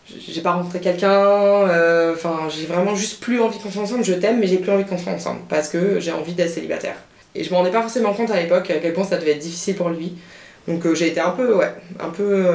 j'ai 0.09 0.41
pas 0.41 0.53
rencontré 0.53 0.79
quelqu'un, 0.79 1.11
euh, 1.11 2.15
enfin 2.15 2.49
j'ai 2.49 2.67
vraiment 2.67 2.95
juste 2.95 3.21
plus 3.21 3.41
envie 3.41 3.59
qu'on 3.59 3.73
soit 3.73 3.83
ensemble, 3.83 4.05
je 4.05 4.13
t'aime 4.13 4.39
mais 4.39 4.47
j'ai 4.47 4.59
plus 4.59 4.71
envie 4.71 4.85
qu'on 4.85 4.99
soit 4.99 5.11
ensemble 5.11 5.41
parce 5.49 5.69
que 5.69 5.99
j'ai 5.99 6.13
envie 6.13 6.33
d'être 6.33 6.51
célibataire. 6.51 6.95
Et 7.35 7.43
je 7.43 7.51
m'en 7.51 7.59
rendais 7.59 7.73
pas 7.73 7.83
forcément 7.83 8.15
compte 8.15 8.31
à 8.31 8.41
l'époque 8.41 8.71
à 8.71 8.79
quel 8.79 8.93
point 8.93 9.03
ça 9.03 9.17
devait 9.17 9.33
être 9.33 9.41
difficile 9.41 9.75
pour 9.75 9.89
lui. 9.89 10.15
Donc 10.69 10.93
j'ai 10.95 11.09
été 11.09 11.19
un 11.19 11.31
peu, 11.31 11.55
ouais, 11.55 11.73
un 11.99 12.11
peu, 12.11 12.47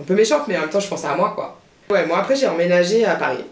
un 0.00 0.04
peu 0.04 0.14
méchante, 0.14 0.44
mais 0.48 0.56
en 0.56 0.60
même 0.62 0.70
temps 0.70 0.80
je 0.80 0.88
pensais 0.88 1.08
à 1.08 1.14
moi 1.14 1.32
quoi. 1.34 1.60
Ouais, 1.90 2.06
moi 2.06 2.20
après 2.20 2.36
j'ai 2.36 2.46
emménagé 2.46 3.04
à 3.04 3.16
Paris. 3.16 3.44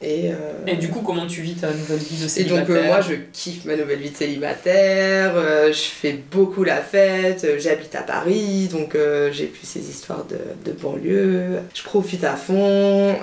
Et, 0.00 0.30
euh, 0.30 0.34
Et 0.68 0.76
du 0.76 0.90
coup, 0.90 1.00
comment 1.00 1.26
tu 1.26 1.40
vis 1.40 1.54
ta 1.54 1.72
nouvelle 1.72 1.98
vie 1.98 2.18
de 2.18 2.26
et 2.26 2.28
célibataire 2.28 2.66
donc 2.66 2.76
euh, 2.76 2.86
moi 2.86 3.00
je 3.00 3.14
kiffe 3.32 3.64
ma 3.64 3.74
nouvelle 3.74 3.98
vie 3.98 4.10
de 4.10 4.16
célibataire, 4.16 5.32
euh, 5.34 5.72
je 5.72 5.80
fais 5.80 6.16
beaucoup 6.30 6.62
la 6.62 6.76
fête, 6.76 7.44
j'habite 7.58 7.96
à 7.96 8.02
Paris, 8.02 8.68
donc 8.70 8.96
j'ai 9.32 9.46
plus 9.46 9.66
ces 9.66 9.90
histoires 9.90 10.24
de, 10.26 10.38
de 10.64 10.76
banlieue, 10.76 11.58
je 11.74 11.82
profite 11.82 12.22
à 12.22 12.36
fond, 12.36 13.16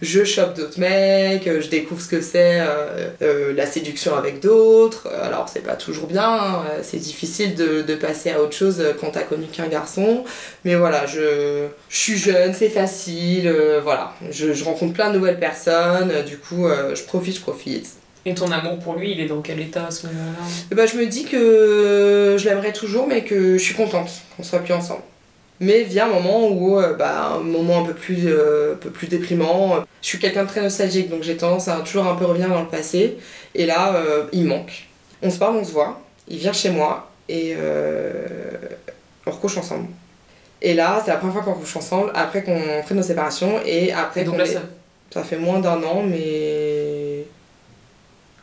je 0.00 0.24
chope 0.24 0.54
d'autres 0.56 0.80
mecs, 0.80 1.44
je 1.44 1.68
découvre 1.68 2.00
ce 2.00 2.08
que 2.08 2.22
c'est 2.22 2.62
la 3.20 3.66
séduction 3.66 4.16
avec 4.16 4.40
d'autres, 4.40 5.08
alors 5.22 5.50
c'est 5.50 5.60
pas 5.60 5.76
toujours 5.76 6.06
bien, 6.06 6.22
hein, 6.22 6.62
c'est 6.80 6.96
difficile 6.96 7.54
de, 7.54 7.82
de 7.82 7.94
passer 7.96 8.30
à 8.30 8.40
autre 8.40 8.56
chose 8.56 8.82
quand 8.98 9.10
t'as 9.10 9.24
connu 9.24 9.44
qu'un 9.46 9.68
garçon, 9.68 10.24
mais 10.64 10.74
voilà, 10.74 11.04
je, 11.04 11.66
je 11.90 11.96
suis 11.96 12.16
jeune, 12.16 12.54
c'est 12.54 12.70
facile, 12.70 13.52
voilà, 13.82 14.14
je, 14.30 14.54
je 14.54 14.64
rencontre 14.64 14.94
plein 14.94 15.10
de 15.10 15.18
nouvelles 15.18 15.38
personnes, 15.38 15.65
euh, 15.72 16.22
du 16.22 16.38
coup 16.38 16.66
euh, 16.66 16.94
je 16.94 17.02
profite, 17.04 17.36
je 17.36 17.40
profite. 17.40 17.88
Et 18.24 18.34
ton 18.34 18.50
amour 18.50 18.78
pour 18.80 18.94
lui, 18.96 19.12
il 19.12 19.20
est 19.20 19.26
dans 19.26 19.40
quel 19.40 19.60
état 19.60 19.86
à 19.86 19.90
ce 19.92 20.08
moment-là? 20.08 20.74
Bah, 20.74 20.84
je 20.86 20.96
me 20.96 21.06
dis 21.06 21.24
que 21.24 22.36
je 22.38 22.44
l'aimerais 22.48 22.72
toujours, 22.72 23.06
mais 23.06 23.22
que 23.22 23.52
je 23.56 23.62
suis 23.62 23.74
contente 23.74 24.10
qu'on 24.36 24.42
soit 24.42 24.58
plus 24.58 24.74
ensemble. 24.74 25.02
Mais 25.60 25.84
vient 25.84 26.06
un 26.06 26.12
moment 26.12 26.48
où, 26.48 26.78
euh, 26.78 26.94
bah, 26.94 27.34
un 27.36 27.38
moment 27.38 27.80
un 27.82 27.84
peu 27.84 27.94
plus, 27.94 28.26
euh, 28.26 28.74
un 28.74 28.76
peu 28.76 28.90
plus 28.90 29.06
déprimant. 29.06 29.76
Je 30.02 30.06
suis 30.08 30.18
quelqu'un 30.18 30.42
de 30.42 30.48
très 30.48 30.60
nostalgique, 30.60 31.08
donc 31.08 31.22
j'ai 31.22 31.36
tendance 31.36 31.68
à 31.68 31.76
toujours 31.80 32.06
un 32.06 32.16
peu 32.16 32.24
revenir 32.26 32.48
dans 32.48 32.60
le 32.62 32.68
passé. 32.68 33.16
Et 33.54 33.64
là, 33.64 33.94
euh, 33.94 34.24
il 34.32 34.42
me 34.42 34.48
manque. 34.48 34.88
On 35.22 35.30
se 35.30 35.38
parle, 35.38 35.56
on 35.56 35.64
se 35.64 35.72
voit. 35.72 36.00
Il 36.28 36.38
vient 36.38 36.52
chez 36.52 36.70
moi 36.70 37.10
et 37.28 37.54
euh, 37.56 38.12
on 39.24 39.30
recouche 39.30 39.56
ensemble. 39.56 39.86
Et 40.62 40.74
là, 40.74 41.00
c'est 41.04 41.10
la 41.12 41.16
première 41.18 41.34
fois 41.34 41.42
qu'on 41.44 41.54
recouche 41.54 41.76
ensemble, 41.76 42.10
après 42.14 42.42
qu'on 42.42 42.60
prenne 42.84 42.96
nos 42.98 43.02
séparations 43.04 43.60
et 43.64 43.92
après 43.92 44.22
Et 44.22 44.24
donc 44.24 44.34
qu'on 44.34 44.38
là, 44.40 44.46
ait- 44.46 44.54
ça... 44.54 44.62
ça 45.10 45.22
fait 45.22 45.38
moins 45.38 45.60
d'un 45.60 45.82
an, 45.82 46.02
mais. 46.02 47.24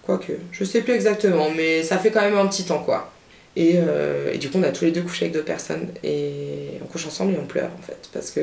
Quoique, 0.06 0.34
je 0.52 0.64
sais 0.66 0.82
plus 0.82 0.94
exactement, 0.94 1.50
mais 1.56 1.82
ça 1.82 1.98
fait 1.98 2.12
quand 2.12 2.22
même 2.22 2.38
un 2.38 2.48
petit 2.48 2.66
temps, 2.66 2.84
quoi. 2.84 3.10
Et, 3.56 3.76
euh, 3.76 4.34
et 4.34 4.38
du 4.38 4.50
coup, 4.50 4.58
on 4.58 4.64
a 4.64 4.72
tous 4.72 4.86
les 4.86 4.92
deux 4.92 5.02
couché 5.02 5.26
avec 5.26 5.34
d'autres 5.34 5.46
personnes. 5.46 5.88
Et 6.04 6.80
on 6.82 6.86
couche 6.86 7.06
ensemble 7.06 7.34
et 7.34 7.38
on 7.42 7.46
pleure, 7.46 7.70
en 7.78 7.82
fait. 7.82 8.10
Parce 8.12 8.32
que. 8.32 8.42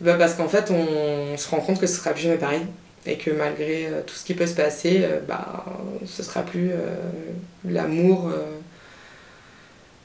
Bah, 0.00 0.14
parce 0.14 0.34
qu'en 0.34 0.48
fait, 0.48 0.70
on, 0.70 1.36
se 1.36 1.48
rend 1.48 1.60
compte 1.60 1.80
que 1.80 1.86
ce 1.86 1.96
sera 1.98 2.12
plus 2.12 2.22
jamais 2.22 2.36
pareil. 2.36 2.62
Et 3.06 3.16
que 3.16 3.30
malgré 3.30 3.86
euh, 3.86 4.02
tout 4.06 4.14
ce 4.14 4.24
qui 4.24 4.34
peut 4.34 4.46
se 4.46 4.54
passer, 4.54 5.00
euh, 5.02 5.20
bah, 5.26 5.64
ce 6.06 6.22
sera 6.22 6.42
plus 6.42 6.70
l'amour 7.68 8.30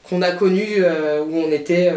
qu'on 0.08 0.22
a 0.22 0.32
connu, 0.32 0.82
où 0.84 1.36
on 1.36 1.50
était. 1.50 1.92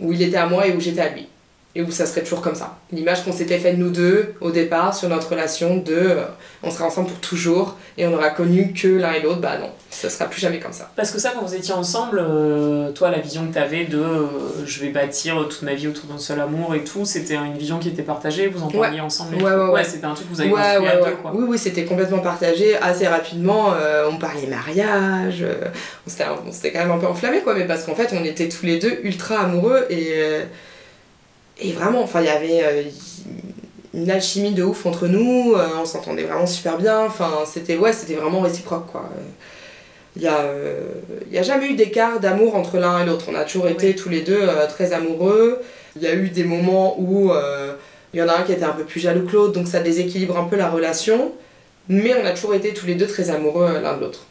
où 0.00 0.12
il 0.12 0.22
était 0.22 0.36
à 0.36 0.46
moi 0.46 0.66
et 0.66 0.74
où 0.74 0.80
j'étais 0.80 1.00
à 1.00 1.10
lui 1.10 1.28
et 1.74 1.82
où 1.82 1.90
ça 1.90 2.04
serait 2.06 2.22
toujours 2.22 2.42
comme 2.42 2.54
ça. 2.54 2.76
L'image 2.92 3.24
qu'on 3.24 3.32
s'était 3.32 3.58
faite 3.58 3.78
nous 3.78 3.90
deux 3.90 4.34
au 4.42 4.50
départ 4.50 4.94
sur 4.94 5.08
notre 5.08 5.30
relation 5.30 5.76
de 5.78 5.94
euh, 5.94 6.24
on 6.62 6.70
sera 6.70 6.84
ensemble 6.84 7.08
pour 7.08 7.18
toujours 7.20 7.76
et 7.96 8.06
on 8.06 8.10
n'aura 8.10 8.28
connu 8.30 8.72
que 8.74 8.88
l'un 8.88 9.12
et 9.12 9.20
l'autre, 9.20 9.40
bah 9.40 9.56
non, 9.58 9.70
ça 9.90 10.10
sera 10.10 10.26
plus 10.26 10.40
jamais 10.40 10.58
comme 10.60 10.72
ça. 10.72 10.90
Parce 10.96 11.10
que 11.10 11.18
ça, 11.18 11.32
quand 11.34 11.44
vous 11.44 11.54
étiez 11.54 11.72
ensemble, 11.74 12.20
euh, 12.22 12.90
toi, 12.92 13.10
la 13.10 13.18
vision 13.20 13.46
que 13.46 13.52
tu 13.54 13.58
avais 13.58 13.84
de 13.84 13.98
euh, 13.98 14.26
je 14.66 14.80
vais 14.80 14.88
bâtir 14.90 15.36
toute 15.48 15.62
ma 15.62 15.72
vie 15.74 15.88
autour 15.88 16.04
d'un 16.10 16.18
seul 16.18 16.40
amour 16.40 16.74
et 16.74 16.84
tout, 16.84 17.04
c'était 17.06 17.34
une 17.36 17.56
vision 17.56 17.78
qui 17.78 17.88
était 17.88 18.02
partagée, 18.02 18.48
vous 18.48 18.62
en 18.62 18.68
Ouais. 18.68 18.80
parliez 18.80 19.00
ensemble 19.00 19.36
et 19.38 19.42
Ouais, 19.42 19.50
ouais, 19.54 19.68
ouais. 19.70 19.84
c'était 19.84 20.04
un 20.04 20.12
truc 20.14 20.28
que 20.28 20.34
vous 20.34 20.40
avez 20.42 20.50
Ouais, 20.50 20.56
construit 20.60 20.84
ouais, 20.86 20.92
à 20.92 21.00
ouais. 21.02 21.10
deux, 21.10 21.16
quoi. 21.16 21.32
Oui, 21.34 21.44
oui, 21.48 21.58
c'était 21.58 21.84
complètement 21.84 22.18
partagé 22.18 22.76
assez 22.76 23.06
rapidement. 23.06 23.72
euh, 23.74 24.08
on 24.10 24.18
parlait 24.18 24.46
mariage, 24.46 25.38
euh, 25.42 25.54
on 26.06 26.10
s'était 26.10 26.24
on 26.46 26.52
s'était 26.52 26.72
quand 26.72 26.80
même 26.80 26.90
un 26.90 26.98
peu 26.98 27.06
enflammé 27.06 27.40
quoi, 27.40 27.54
mais 27.54 27.64
parce 27.66 27.84
qu'en 27.84 27.94
fait 27.94 28.10
on 28.12 28.24
était 28.24 28.48
tous 28.48 28.66
les 28.66 28.78
deux 28.78 28.98
ultra 29.04 29.40
amoureux 29.40 29.86
et, 29.90 30.08
euh, 30.16 30.44
et 31.62 31.72
vraiment, 31.72 32.02
enfin 32.02 32.20
il 32.20 32.26
y 32.26 32.30
avait 32.30 32.64
euh, 32.64 32.82
une 33.94 34.10
alchimie 34.10 34.52
de 34.52 34.62
ouf 34.62 34.86
entre 34.86 35.06
nous, 35.06 35.54
euh, 35.54 35.66
on 35.80 35.84
s'entendait 35.84 36.24
vraiment 36.24 36.46
super 36.46 36.76
bien, 36.78 37.00
enfin 37.04 37.30
c'était 37.46 37.76
ouais, 37.76 37.92
c'était 37.92 38.14
vraiment 38.14 38.40
réciproque 38.40 38.86
quoi. 38.90 39.08
Il 40.14 40.22
n'y 40.22 40.28
a, 40.28 40.40
euh, 40.40 40.80
y 41.30 41.38
a 41.38 41.42
jamais 41.42 41.68
eu 41.68 41.74
d'écart 41.74 42.20
d'amour 42.20 42.54
entre 42.54 42.76
l'un 42.76 43.02
et 43.02 43.06
l'autre. 43.06 43.26
On 43.30 43.34
a 43.34 43.44
toujours 43.44 43.68
été 43.68 43.94
tous 43.94 44.10
les 44.10 44.20
deux 44.20 44.42
euh, 44.42 44.66
très 44.66 44.92
amoureux. 44.92 45.58
Il 45.96 46.02
y 46.02 46.06
a 46.06 46.14
eu 46.14 46.28
des 46.28 46.44
moments 46.44 47.00
où 47.00 47.32
euh, 47.32 47.72
il 48.12 48.20
y 48.20 48.22
en 48.22 48.28
a 48.28 48.38
un 48.38 48.42
qui 48.42 48.52
était 48.52 48.64
un 48.64 48.72
peu 48.72 48.84
plus 48.84 49.00
jaloux 49.00 49.26
que 49.26 49.32
l'autre, 49.32 49.52
donc 49.54 49.68
ça 49.68 49.80
déséquilibre 49.80 50.38
un 50.38 50.44
peu 50.44 50.56
la 50.56 50.68
relation. 50.68 51.32
Mais 51.88 52.14
on 52.14 52.26
a 52.26 52.32
toujours 52.32 52.54
été 52.54 52.74
tous 52.74 52.86
les 52.86 52.94
deux 52.94 53.06
très 53.06 53.30
amoureux 53.30 53.68
euh, 53.74 53.80
l'un 53.80 53.96
de 53.96 54.02
l'autre. 54.02 54.26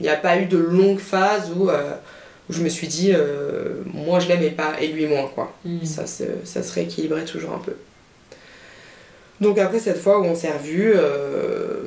Il 0.00 0.04
n'y 0.04 0.08
a 0.08 0.16
pas 0.16 0.38
eu 0.38 0.46
de 0.46 0.56
longue 0.56 0.98
phase 0.98 1.50
où, 1.54 1.68
euh, 1.68 1.92
où 2.48 2.52
je 2.52 2.62
me 2.62 2.68
suis 2.68 2.86
dit, 2.86 3.12
euh, 3.14 3.82
moi 3.84 4.20
je 4.20 4.28
l'aime 4.28 4.42
et, 4.42 4.50
pas, 4.50 4.74
et 4.80 4.88
lui 4.88 5.06
moins. 5.06 5.28
Quoi. 5.34 5.52
Mm. 5.64 5.84
Ça, 5.84 6.06
se, 6.06 6.24
ça 6.44 6.62
se 6.62 6.72
rééquilibrait 6.72 7.24
toujours 7.24 7.52
un 7.52 7.58
peu. 7.58 7.72
Donc 9.40 9.58
après 9.58 9.78
cette 9.78 9.98
fois 9.98 10.20
où 10.20 10.24
on 10.24 10.34
s'est 10.34 10.50
revus, 10.50 10.92
euh, 10.94 11.82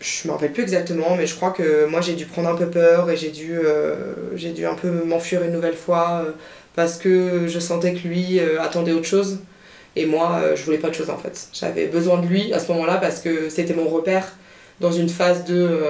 je 0.00 0.28
me 0.28 0.32
rappelle 0.32 0.52
plus 0.52 0.62
exactement, 0.62 1.16
mais 1.16 1.26
je 1.26 1.34
crois 1.34 1.50
que 1.50 1.86
moi 1.86 2.00
j'ai 2.00 2.14
dû 2.14 2.26
prendre 2.26 2.48
un 2.48 2.54
peu 2.54 2.66
peur 2.66 3.10
et 3.10 3.16
j'ai 3.16 3.30
dû, 3.30 3.58
euh, 3.58 4.14
j'ai 4.34 4.50
dû 4.50 4.66
un 4.66 4.74
peu 4.74 4.90
m'enfuir 4.90 5.42
une 5.42 5.52
nouvelle 5.52 5.74
fois 5.74 6.24
parce 6.76 6.96
que 6.96 7.48
je 7.48 7.58
sentais 7.58 7.94
que 7.94 8.06
lui 8.06 8.38
attendait 8.60 8.92
autre 8.92 9.06
chose. 9.06 9.38
Et 9.96 10.06
moi, 10.06 10.40
je 10.54 10.62
voulais 10.62 10.78
pas 10.78 10.88
de 10.88 10.94
chose 10.94 11.10
en 11.10 11.18
fait. 11.18 11.48
J'avais 11.52 11.86
besoin 11.86 12.20
de 12.20 12.26
lui 12.26 12.52
à 12.52 12.60
ce 12.60 12.70
moment-là 12.70 12.98
parce 12.98 13.18
que 13.18 13.48
c'était 13.48 13.74
mon 13.74 13.88
repère 13.88 14.36
dans 14.78 14.92
une 14.92 15.08
phase 15.08 15.44
de, 15.44 15.80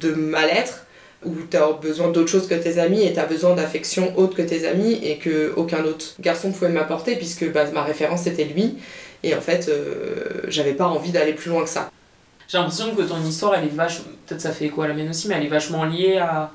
de 0.00 0.12
mal-être 0.12 0.86
où 1.24 1.34
tu 1.50 1.56
as 1.56 1.72
besoin 1.72 2.08
d'autre 2.08 2.30
chose 2.30 2.46
que 2.48 2.54
tes 2.54 2.78
amis 2.78 3.02
et 3.02 3.12
tu 3.12 3.18
as 3.18 3.26
besoin 3.26 3.54
d'affection 3.54 4.16
autre 4.16 4.34
que 4.36 4.42
tes 4.42 4.66
amis 4.66 4.98
et 5.02 5.18
que 5.18 5.52
aucun 5.56 5.84
autre 5.84 6.14
garçon 6.20 6.50
pouvait 6.50 6.70
m'apporter 6.70 7.16
puisque 7.16 7.50
bah, 7.52 7.64
ma 7.72 7.82
référence 7.82 8.22
c'était 8.22 8.44
lui. 8.44 8.78
Et 9.22 9.34
en 9.34 9.40
fait, 9.40 9.68
euh, 9.68 10.42
j'avais 10.48 10.72
pas 10.72 10.86
envie 10.86 11.10
d'aller 11.10 11.34
plus 11.34 11.50
loin 11.50 11.62
que 11.62 11.68
ça. 11.68 11.90
J'ai 12.48 12.58
l'impression 12.58 12.94
que 12.94 13.02
ton 13.02 13.20
histoire, 13.22 13.54
elle 13.54 13.64
est 13.64 13.74
vachement. 13.74 14.06
Peut-être 14.26 14.40
ça 14.40 14.50
fait 14.50 14.72
à 14.76 14.88
la 14.88 14.94
mienne 14.94 15.10
aussi, 15.10 15.28
mais 15.28 15.36
elle 15.36 15.44
est 15.44 15.48
vachement 15.48 15.84
liée 15.84 16.16
à. 16.18 16.50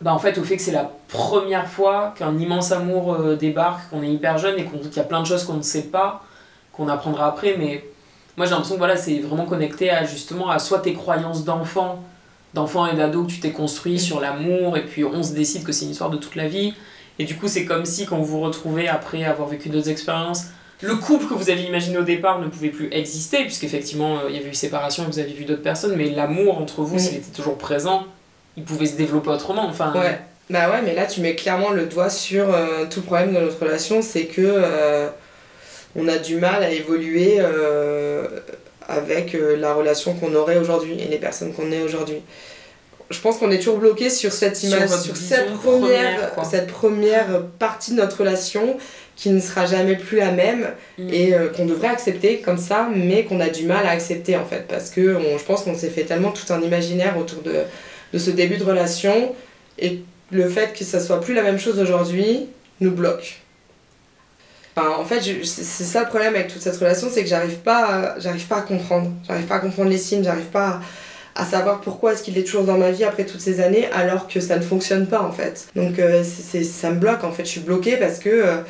Bah, 0.00 0.12
en 0.12 0.18
fait, 0.18 0.38
au 0.38 0.44
fait 0.44 0.56
que 0.56 0.62
c'est 0.62 0.72
la 0.72 0.90
première 1.08 1.68
fois 1.68 2.14
qu'un 2.16 2.36
immense 2.38 2.70
amour 2.70 3.14
euh, 3.14 3.36
débarque, 3.36 3.88
qu'on 3.90 4.02
est 4.02 4.10
hyper 4.10 4.38
jeune 4.38 4.58
et 4.58 4.64
qu'il 4.64 4.96
y 4.96 5.00
a 5.00 5.04
plein 5.04 5.20
de 5.20 5.26
choses 5.26 5.44
qu'on 5.44 5.54
ne 5.54 5.62
sait 5.62 5.84
pas, 5.84 6.24
qu'on 6.72 6.88
apprendra 6.88 7.28
après. 7.28 7.56
Mais 7.56 7.84
moi, 8.36 8.46
j'ai 8.46 8.50
l'impression 8.50 8.74
que 8.74 8.80
voilà, 8.80 8.96
c'est 8.96 9.18
vraiment 9.20 9.46
connecté 9.46 9.90
à 9.90 10.04
justement 10.04 10.50
à 10.50 10.58
soit 10.58 10.80
tes 10.80 10.92
croyances 10.92 11.44
d'enfant, 11.44 12.04
d'enfant 12.54 12.86
et 12.86 12.96
d'ado 12.96 13.24
que 13.24 13.30
tu 13.30 13.40
t'es 13.40 13.50
construit 13.50 13.98
sur 13.98 14.20
l'amour, 14.20 14.76
et 14.76 14.84
puis 14.84 15.04
on 15.04 15.22
se 15.22 15.32
décide 15.32 15.64
que 15.64 15.72
c'est 15.72 15.84
une 15.84 15.92
histoire 15.92 16.10
de 16.10 16.16
toute 16.16 16.36
la 16.36 16.48
vie. 16.48 16.74
Et 17.18 17.24
du 17.24 17.36
coup, 17.36 17.48
c'est 17.48 17.64
comme 17.64 17.84
si 17.84 18.06
quand 18.06 18.18
vous 18.18 18.24
vous 18.24 18.40
retrouvez 18.40 18.88
après 18.88 19.24
avoir 19.24 19.48
vécu 19.48 19.68
d'autres 19.68 19.90
expériences, 19.90 20.46
le 20.80 20.94
couple 20.94 21.26
que 21.26 21.34
vous 21.34 21.50
aviez 21.50 21.66
imaginé 21.66 21.98
au 21.98 22.04
départ 22.04 22.38
ne 22.38 22.46
pouvait 22.46 22.68
plus 22.68 22.88
exister, 22.92 23.42
puisqu'effectivement, 23.42 24.18
euh, 24.18 24.28
il 24.28 24.36
y 24.36 24.38
avait 24.38 24.50
eu 24.50 24.54
séparation 24.54 25.02
et 25.02 25.06
vous 25.06 25.18
avez 25.18 25.32
vu 25.32 25.44
d'autres 25.44 25.62
personnes, 25.62 25.96
mais 25.96 26.10
l'amour 26.10 26.58
entre 26.58 26.82
vous, 26.82 26.98
s'il 26.98 27.16
était 27.16 27.34
toujours 27.34 27.58
présent, 27.58 28.06
il 28.56 28.62
pouvait 28.62 28.86
se 28.86 28.96
développer 28.96 29.30
autrement. 29.30 29.66
Enfin, 29.66 29.92
Ouais. 29.94 30.20
Bah 30.50 30.70
ouais, 30.70 30.80
mais 30.82 30.94
là 30.94 31.04
tu 31.04 31.20
mets 31.20 31.34
clairement 31.34 31.70
le 31.70 31.84
doigt 31.84 32.08
sur 32.08 32.54
euh, 32.54 32.86
tout 32.88 33.00
le 33.00 33.06
problème 33.06 33.34
de 33.34 33.40
notre 33.40 33.60
relation, 33.60 34.00
c'est 34.00 34.24
que 34.24 34.40
euh, 34.42 35.08
on 35.94 36.08
a 36.08 36.16
du 36.16 36.36
mal 36.36 36.62
à 36.62 36.70
évoluer 36.70 37.36
euh, 37.38 38.26
avec 38.88 39.34
euh, 39.34 39.56
la 39.56 39.74
relation 39.74 40.14
qu'on 40.14 40.34
aurait 40.34 40.56
aujourd'hui 40.58 40.96
et 41.00 41.08
les 41.08 41.18
personnes 41.18 41.52
qu'on 41.52 41.70
est 41.70 41.82
aujourd'hui. 41.82 42.22
Je 43.10 43.20
pense 43.20 43.38
qu'on 43.38 43.50
est 43.50 43.58
toujours 43.58 43.78
bloqué 43.78 44.10
sur 44.10 44.32
cette 44.32 44.62
image, 44.62 44.90
sur 44.90 45.16
cette 45.16 45.46
première, 45.54 45.80
première, 45.80 46.34
quoi. 46.34 46.44
cette 46.44 46.66
première 46.66 47.42
partie 47.58 47.92
de 47.92 47.96
notre 47.96 48.18
relation 48.18 48.76
qui 49.16 49.30
ne 49.30 49.40
sera 49.40 49.64
jamais 49.66 49.96
plus 49.96 50.18
la 50.18 50.30
même 50.30 50.68
Mm. 50.98 51.08
et 51.12 51.34
euh, 51.34 51.48
qu'on 51.48 51.64
devrait 51.64 51.88
accepter 51.88 52.38
comme 52.40 52.58
ça, 52.58 52.88
mais 52.94 53.24
qu'on 53.24 53.40
a 53.40 53.48
du 53.48 53.64
mal 53.64 53.86
à 53.86 53.90
accepter 53.90 54.36
en 54.36 54.44
fait, 54.44 54.64
parce 54.68 54.90
que 54.90 55.16
on- 55.16 55.38
je 55.38 55.44
pense 55.44 55.62
qu'on 55.62 55.74
s'est 55.76 55.88
fait 55.90 56.04
tellement 56.04 56.30
tout 56.32 56.52
un 56.52 56.60
imaginaire 56.60 57.16
autour 57.18 57.40
de, 57.42 57.52
de 58.12 58.18
ce 58.18 58.30
début 58.30 58.58
de 58.58 58.64
relation, 58.64 59.34
et 59.78 60.00
le 60.30 60.48
fait 60.48 60.72
que 60.76 60.84
ça 60.84 61.00
soit 61.00 61.20
plus 61.20 61.34
la 61.34 61.42
même 61.42 61.58
chose 61.58 61.78
aujourd'hui 61.80 62.46
nous 62.80 62.90
bloque. 62.90 63.40
En 64.98 65.04
fait, 65.04 65.20
c'est 65.44 65.84
ça 65.84 66.02
le 66.02 66.08
problème 66.08 66.34
avec 66.34 66.48
toute 66.48 66.62
cette 66.62 66.76
relation, 66.76 67.08
c'est 67.10 67.22
que 67.22 67.28
j'arrive 67.28 67.58
pas, 67.58 68.14
à- 68.16 68.60
comprendre, 68.62 69.10
j'arrive 69.26 69.46
pas 69.46 69.56
à 69.56 69.58
comprendre 69.60 69.90
les 69.90 69.98
signes, 69.98 70.24
j'arrive 70.24 70.46
pas 70.46 70.80
à, 71.34 71.44
savoir 71.44 71.80
pourquoi 71.80 72.12
est-ce 72.12 72.22
qu'il 72.22 72.36
est 72.36 72.44
toujours 72.44 72.64
dans 72.64 72.76
ma 72.76 72.90
vie 72.90 73.04
après 73.04 73.24
toutes 73.24 73.40
ces 73.40 73.60
années, 73.60 73.86
alors 73.92 74.26
que 74.26 74.40
ça 74.40 74.56
ne 74.56 74.62
fonctionne 74.62 75.06
pas 75.06 75.22
en 75.22 75.32
fait. 75.32 75.68
Donc 75.76 75.98
euh, 75.98 76.24
ça 76.24 76.90
me 76.90 76.98
bloque 76.98 77.24
en 77.24 77.32
fait, 77.32 77.44
je 77.44 77.50
suis 77.50 77.60
bloquée 77.60 77.96
euh, 77.96 78.60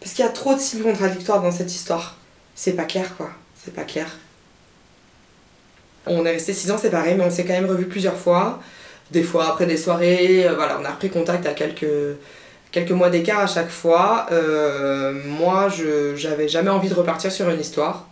parce 0.00 0.12
qu'il 0.12 0.24
y 0.24 0.28
a 0.28 0.30
trop 0.30 0.54
de 0.54 0.60
signes 0.60 0.82
contradictoires 0.82 1.40
dans 1.40 1.52
cette 1.52 1.72
histoire. 1.72 2.16
C'est 2.54 2.72
pas 2.72 2.84
clair 2.84 3.16
quoi, 3.16 3.30
c'est 3.64 3.74
pas 3.74 3.84
clair. 3.84 4.06
On 6.06 6.24
est 6.24 6.32
resté 6.32 6.52
6 6.52 6.70
ans 6.70 6.78
séparés, 6.78 7.14
mais 7.14 7.24
on 7.24 7.30
s'est 7.30 7.44
quand 7.44 7.52
même 7.52 7.66
revus 7.66 7.86
plusieurs 7.86 8.16
fois. 8.16 8.60
Des 9.10 9.22
fois 9.22 9.50
après 9.50 9.66
des 9.66 9.76
soirées, 9.76 10.46
euh, 10.46 10.54
voilà, 10.54 10.78
on 10.80 10.84
a 10.84 10.90
repris 10.90 11.10
contact 11.10 11.46
à 11.46 11.52
quelques, 11.52 11.86
quelques 12.76 12.90
mois 12.90 13.08
d'écart 13.08 13.40
à 13.40 13.46
chaque 13.46 13.70
fois. 13.70 14.26
Euh, 14.32 15.14
moi, 15.26 15.68
je 15.70 16.14
j'avais 16.14 16.46
jamais 16.46 16.68
envie 16.68 16.90
de 16.90 16.94
repartir 16.94 17.32
sur 17.32 17.48
une 17.48 17.58
histoire. 17.60 18.06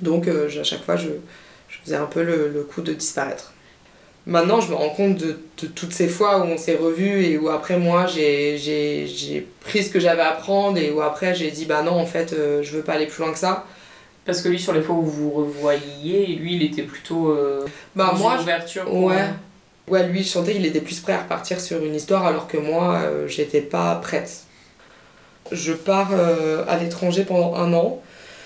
Donc 0.00 0.28
euh, 0.28 0.48
à 0.60 0.64
chaque 0.64 0.82
fois, 0.82 0.96
je, 0.96 1.08
je 1.68 1.76
faisais 1.84 1.96
un 1.96 2.06
peu 2.06 2.22
le, 2.22 2.48
le 2.48 2.62
coup 2.62 2.80
de 2.80 2.94
disparaître. 2.94 3.52
Maintenant, 4.24 4.60
je 4.62 4.70
me 4.70 4.74
rends 4.74 4.90
compte 4.90 5.16
de, 5.18 5.38
de 5.62 5.66
toutes 5.66 5.92
ces 5.92 6.08
fois 6.08 6.38
où 6.40 6.44
on 6.44 6.56
s'est 6.58 6.76
revus 6.76 7.22
et 7.24 7.36
où 7.38 7.48
après 7.50 7.78
moi, 7.78 8.06
j'ai- 8.06 9.46
pris 9.60 9.82
ce 9.82 9.90
que 9.90 10.00
j'avais 10.00 10.22
à 10.22 10.32
prendre 10.32 10.78
et 10.78 10.90
où 10.90 11.00
après 11.02 11.34
j'ai 11.34 11.50
dit 11.50 11.66
bah 11.66 11.82
non, 11.82 11.92
en 11.92 12.06
fait, 12.06 12.32
euh, 12.32 12.62
je 12.62 12.76
veux 12.76 12.82
pas 12.82 12.94
aller 12.94 13.06
plus 13.06 13.22
loin 13.22 13.32
que 13.32 13.38
ça. 13.38 13.66
Parce 14.24 14.40
que 14.42 14.48
lui, 14.48 14.58
sur 14.58 14.72
les 14.74 14.82
fois 14.82 14.94
où 14.96 15.02
vous 15.02 15.22
vous 15.22 15.30
revoyiez, 15.30 16.26
lui, 16.36 16.54
il 16.56 16.62
était 16.62 16.82
plutôt. 16.82 17.30
euh, 17.30 17.64
Bah 17.96 18.10
dans 18.12 18.18
moi, 18.18 18.32
une 18.38 18.44
pour- 18.84 19.10
Ouais. 19.90 20.06
Lui, 20.06 20.22
je 20.22 20.28
sentais 20.28 20.52
qu'il 20.52 20.66
était 20.66 20.80
plus 20.80 21.00
prêt 21.00 21.12
à 21.12 21.22
repartir 21.22 21.60
sur 21.60 21.84
une 21.84 21.94
histoire 21.94 22.26
alors 22.26 22.46
que 22.46 22.56
moi, 22.56 23.00
euh, 23.02 23.26
j'étais 23.28 23.60
pas 23.60 23.94
prête. 23.96 24.42
Je 25.50 25.72
pars 25.72 26.10
euh, 26.12 26.64
à 26.68 26.76
l'étranger 26.76 27.24
pendant 27.24 27.54
un 27.54 27.72
an. 27.72 28.00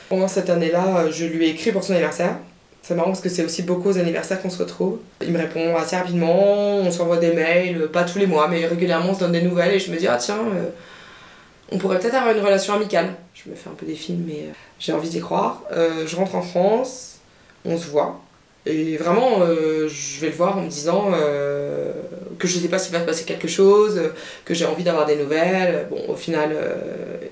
Pendant 0.09 0.29
cette 0.29 0.51
année-là, 0.51 0.99
euh, 0.99 1.13
je 1.13 1.25
lui 1.25 1.47
ai 1.47 1.51
écrit 1.51 1.73
pour 1.73 1.83
son 1.83 1.93
anniversaire. 1.93 2.37
C'est 2.83 2.95
marrant 2.95 3.11
parce 3.11 3.21
que 3.21 3.29
c'est 3.29 3.45
aussi 3.45 3.63
beaucoup 3.63 3.91
aux 3.91 3.99
anniversaires 3.99 4.43
qu'on 4.43 4.51
se 4.51 4.59
retrouve. 4.59 4.99
Il 5.21 5.33
me 5.33 5.39
répond 5.39 5.77
assez 5.77 5.97
rapidement, 5.97 6.79
on 6.79 6.91
s'envoie 6.91 7.19
des 7.19 7.33
mails, 7.33 7.89
pas 7.93 8.03
tous 8.03 8.19
les 8.19 8.27
mois, 8.27 8.49
mais 8.49 8.67
régulièrement 8.67 9.11
on 9.11 9.15
se 9.15 9.21
donne 9.21 9.33
des 9.33 9.43
nouvelles 9.43 9.75
et 9.75 9.79
je 9.79 9.93
me 9.93 9.97
dis, 9.97 10.09
ah 10.09 10.17
tiens, 10.17 10.41
on 11.71 11.79
pourrait 11.79 12.01
peut-être 12.01 12.17
avoir 12.17 12.37
une 12.37 12.43
relation 12.43 12.75
amicale. 12.75 13.15
Je 13.35 13.49
me 13.49 13.55
fais 13.55 13.71
un 13.71 13.75
peu 13.75 13.87
des 13.87 13.95
films, 13.95 14.25
mais 14.27 14.47
j'ai 14.81 14.93
envie 14.93 15.09
d'y 15.09 15.21
croire. 15.21 15.63
Je 15.71 16.17
rentre 16.17 16.35
en 16.35 16.43
France, 16.43 17.21
on 17.65 17.79
se 17.79 17.87
voit. 17.87 18.21
Et 18.64 18.96
vraiment, 18.96 19.40
euh, 19.40 19.88
je 19.88 20.20
vais 20.20 20.29
le 20.29 20.35
voir 20.35 20.57
en 20.57 20.62
me 20.62 20.68
disant 20.68 21.11
euh, 21.14 21.92
que 22.38 22.46
je 22.46 22.59
sais 22.59 22.68
pas 22.68 22.79
s'il 22.79 22.92
va 22.92 23.01
se 23.01 23.05
passer 23.05 23.25
quelque 23.25 23.48
chose, 23.48 24.01
que 24.44 24.55
j'ai 24.55 24.66
envie 24.66 24.85
d'avoir 24.85 25.05
des 25.05 25.16
nouvelles. 25.16 25.88
Bon, 25.90 26.01
au 26.09 26.14
final, 26.14 26.51
euh, 26.53 26.75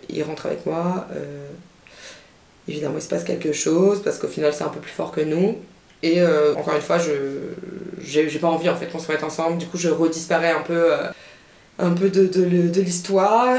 il 0.08 0.22
rentre 0.24 0.46
avec 0.46 0.66
moi. 0.66 1.06
évidemment, 2.68 2.96
il 2.96 3.02
se 3.02 3.08
passe 3.08 3.24
quelque 3.24 3.52
chose 3.52 4.02
parce 4.02 4.18
qu'au 4.18 4.28
final, 4.28 4.52
c'est 4.52 4.64
un 4.64 4.68
peu 4.68 4.80
plus 4.80 4.92
fort 4.92 5.12
que 5.12 5.20
nous. 5.20 5.58
Et 6.02 6.22
encore 6.56 6.74
une 6.74 6.80
fois, 6.80 6.98
je 6.98 7.12
j'ai 8.02 8.38
pas 8.38 8.48
envie 8.48 8.68
en 8.68 8.76
fait 8.76 8.86
qu'on 8.86 8.98
se 8.98 9.24
ensemble. 9.24 9.58
Du 9.58 9.66
coup, 9.66 9.78
je 9.78 9.88
redisparais 9.88 10.50
un 10.50 10.62
peu, 10.62 10.92
un 11.78 11.90
peu 11.90 12.08
de, 12.08 12.26
de, 12.26 12.80
l'histoire. 12.80 13.58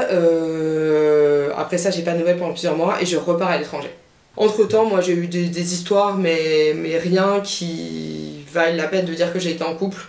Après 1.56 1.78
ça, 1.78 1.90
j'ai 1.90 2.02
pas 2.02 2.12
de 2.12 2.18
nouvelles 2.18 2.38
pendant 2.38 2.52
plusieurs 2.52 2.76
mois 2.76 3.00
et 3.00 3.06
je 3.06 3.16
repars 3.16 3.50
à 3.50 3.58
l'étranger. 3.58 3.90
Entre 4.36 4.64
temps, 4.64 4.86
moi 4.86 5.00
j'ai 5.00 5.12
eu 5.12 5.26
des, 5.26 5.48
des 5.48 5.74
histoires, 5.74 6.16
mais, 6.16 6.72
mais 6.74 6.96
rien 6.98 7.40
qui 7.40 8.44
vaille 8.50 8.76
la 8.76 8.88
peine 8.88 9.04
de 9.04 9.14
dire 9.14 9.32
que 9.32 9.38
j'ai 9.38 9.50
été 9.50 9.62
en 9.62 9.74
couple. 9.74 10.02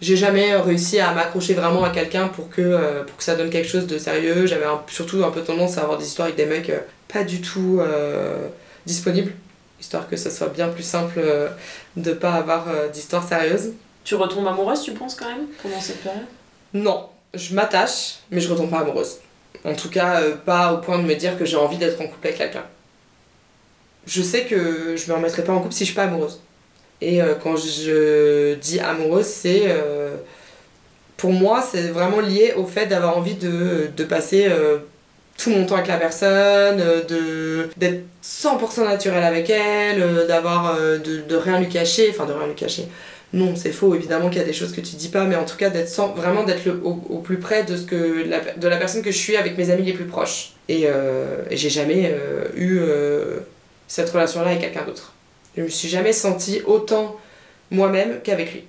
J'ai 0.00 0.16
jamais 0.16 0.56
réussi 0.56 0.98
à 0.98 1.12
m'accrocher 1.12 1.54
vraiment 1.54 1.84
à 1.84 1.90
quelqu'un 1.90 2.28
pour 2.28 2.48
que, 2.48 2.62
euh, 2.62 3.04
pour 3.04 3.16
que 3.18 3.22
ça 3.24 3.34
donne 3.34 3.50
quelque 3.50 3.68
chose 3.68 3.86
de 3.86 3.98
sérieux. 3.98 4.46
J'avais 4.46 4.64
surtout 4.86 5.22
un 5.24 5.30
peu 5.30 5.42
tendance 5.42 5.76
à 5.76 5.82
avoir 5.82 5.98
des 5.98 6.06
histoires 6.06 6.26
avec 6.26 6.38
des 6.38 6.46
mecs 6.46 6.70
euh, 6.70 6.78
pas 7.12 7.22
du 7.22 7.42
tout 7.42 7.80
euh, 7.80 8.48
disponibles, 8.86 9.32
histoire 9.78 10.08
que 10.08 10.16
ça 10.16 10.30
soit 10.30 10.48
bien 10.48 10.68
plus 10.68 10.84
simple 10.84 11.20
de 11.96 12.12
pas 12.12 12.34
avoir 12.34 12.68
euh, 12.68 12.88
d'histoire 12.88 13.26
sérieuse. 13.28 13.72
Tu 14.04 14.14
retombes 14.14 14.46
amoureuse, 14.46 14.82
tu 14.82 14.92
penses, 14.92 15.16
quand 15.16 15.28
même, 15.28 15.46
pendant 15.62 15.80
cette 15.80 16.02
période? 16.02 16.24
Non, 16.72 17.08
je 17.34 17.54
m'attache, 17.54 18.20
mais 18.30 18.40
je 18.40 18.48
retombe 18.48 18.70
pas 18.70 18.80
amoureuse. 18.80 19.16
En 19.64 19.74
tout 19.74 19.90
cas, 19.90 20.22
pas 20.46 20.72
au 20.72 20.78
point 20.78 20.98
de 20.98 21.04
me 21.04 21.14
dire 21.14 21.36
que 21.36 21.44
j'ai 21.44 21.56
envie 21.56 21.76
d'être 21.76 22.00
en 22.00 22.06
couple 22.06 22.28
avec 22.28 22.38
quelqu'un. 22.38 22.64
Je 24.10 24.22
sais 24.22 24.44
que 24.46 24.96
je 24.96 25.08
me 25.10 25.16
remettrai 25.16 25.44
pas 25.44 25.52
en 25.52 25.60
couple 25.60 25.74
si 25.74 25.80
je 25.84 25.90
suis 25.90 25.94
pas 25.94 26.04
amoureuse. 26.04 26.40
Et 27.00 27.22
euh, 27.22 27.34
quand 27.42 27.56
je 27.56 28.54
dis 28.56 28.80
amoureuse, 28.80 29.26
c'est. 29.26 29.64
euh, 29.66 30.16
pour 31.16 31.32
moi, 31.32 31.62
c'est 31.62 31.88
vraiment 31.88 32.20
lié 32.20 32.54
au 32.56 32.66
fait 32.66 32.86
d'avoir 32.86 33.16
envie 33.18 33.34
de, 33.34 33.90
de 33.96 34.04
passer 34.04 34.46
euh, 34.48 34.78
tout 35.38 35.50
mon 35.50 35.66
temps 35.66 35.76
avec 35.76 35.88
la 35.88 35.98
personne, 35.98 36.82
d'être 37.76 38.04
100% 38.24 38.84
naturel 38.84 39.22
avec 39.24 39.50
elle, 39.50 40.26
d'avoir. 40.28 40.76
de, 40.78 41.22
de 41.28 41.36
rien 41.36 41.60
lui 41.60 41.68
cacher, 41.68 42.08
enfin 42.10 42.26
de 42.26 42.32
rien 42.32 42.46
lui 42.48 42.54
cacher. 42.54 42.88
Non, 43.32 43.54
c'est 43.56 43.72
faux, 43.72 43.94
évidemment 43.94 44.28
qu'il 44.28 44.38
y 44.40 44.44
a 44.44 44.46
des 44.46 44.52
choses 44.54 44.72
que 44.72 44.80
tu 44.80 44.96
dis 44.96 45.08
pas, 45.08 45.24
mais 45.24 45.36
en 45.36 45.44
tout 45.44 45.56
cas, 45.56 45.70
d'être 45.70 45.88
vraiment 46.16 46.42
d'être 46.44 46.68
au, 46.82 47.00
au 47.10 47.18
plus 47.20 47.38
près 47.38 47.64
de, 47.64 47.76
ce 47.76 47.82
que 47.86 48.24
la, 48.28 48.40
de 48.56 48.68
la 48.68 48.76
personne 48.78 49.02
que 49.02 49.12
je 49.12 49.18
suis 49.18 49.36
avec 49.36 49.56
mes 49.58 49.70
amis 49.70 49.84
les 49.84 49.92
plus 49.94 50.06
proches. 50.06 50.54
Et, 50.68 50.86
j'ai 51.52 51.70
jamais 51.70 52.14
eu 52.56 52.80
cette 53.90 54.08
relation-là 54.10 54.50
avec 54.50 54.60
quelqu'un 54.60 54.84
d'autre. 54.84 55.12
Je 55.56 55.62
me 55.62 55.68
suis 55.68 55.88
jamais 55.88 56.12
sentie 56.12 56.62
autant 56.64 57.16
moi-même 57.72 58.20
qu'avec 58.22 58.52
lui. 58.54 58.64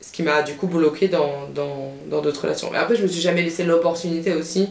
Ce 0.00 0.10
qui 0.10 0.24
m'a 0.24 0.42
du 0.42 0.54
coup 0.54 0.66
bloqué 0.66 1.06
dans 1.06 1.48
dans 1.54 1.92
dans 2.10 2.20
d'autres 2.20 2.42
relations. 2.42 2.68
Mais 2.72 2.78
après, 2.78 2.96
je 2.96 3.04
me 3.04 3.06
suis 3.06 3.20
jamais 3.20 3.42
laissé 3.42 3.62
l'opportunité 3.62 4.34
aussi 4.34 4.70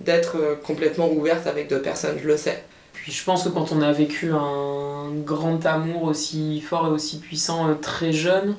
d'être 0.00 0.36
euh, 0.36 0.56
complètement 0.56 1.08
ouverte 1.12 1.46
avec 1.46 1.68
d'autres 1.70 1.84
personnes, 1.84 2.18
je 2.20 2.26
le 2.26 2.36
sais. 2.36 2.64
Puis 2.92 3.12
je 3.12 3.22
pense 3.22 3.44
que 3.44 3.50
quand 3.50 3.70
on 3.70 3.80
a 3.82 3.92
vécu 3.92 4.32
un 4.32 5.12
grand 5.14 5.64
amour 5.64 6.02
aussi 6.02 6.60
fort 6.60 6.88
et 6.88 6.90
aussi 6.90 7.20
puissant 7.20 7.68
euh, 7.68 7.74
très 7.74 8.12
jeune, 8.12 8.56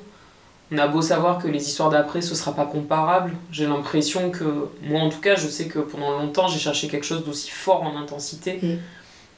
on 0.72 0.78
a 0.78 0.88
beau 0.88 1.02
savoir 1.02 1.38
que 1.38 1.48
les 1.48 1.68
histoires 1.68 1.90
d'après 1.90 2.22
ce 2.22 2.34
sera 2.34 2.54
pas 2.54 2.64
comparable. 2.64 3.32
J'ai 3.52 3.66
l'impression 3.66 4.30
que, 4.30 4.44
moi 4.82 5.02
en 5.02 5.10
tout 5.10 5.20
cas, 5.20 5.36
je 5.36 5.48
sais 5.48 5.66
que 5.66 5.80
pendant 5.80 6.12
longtemps 6.18 6.48
j'ai 6.48 6.58
cherché 6.58 6.88
quelque 6.88 7.04
chose 7.04 7.26
d'aussi 7.26 7.50
fort 7.50 7.82
en 7.82 7.98
intensité. 7.98 8.58
Mm. 8.62 8.78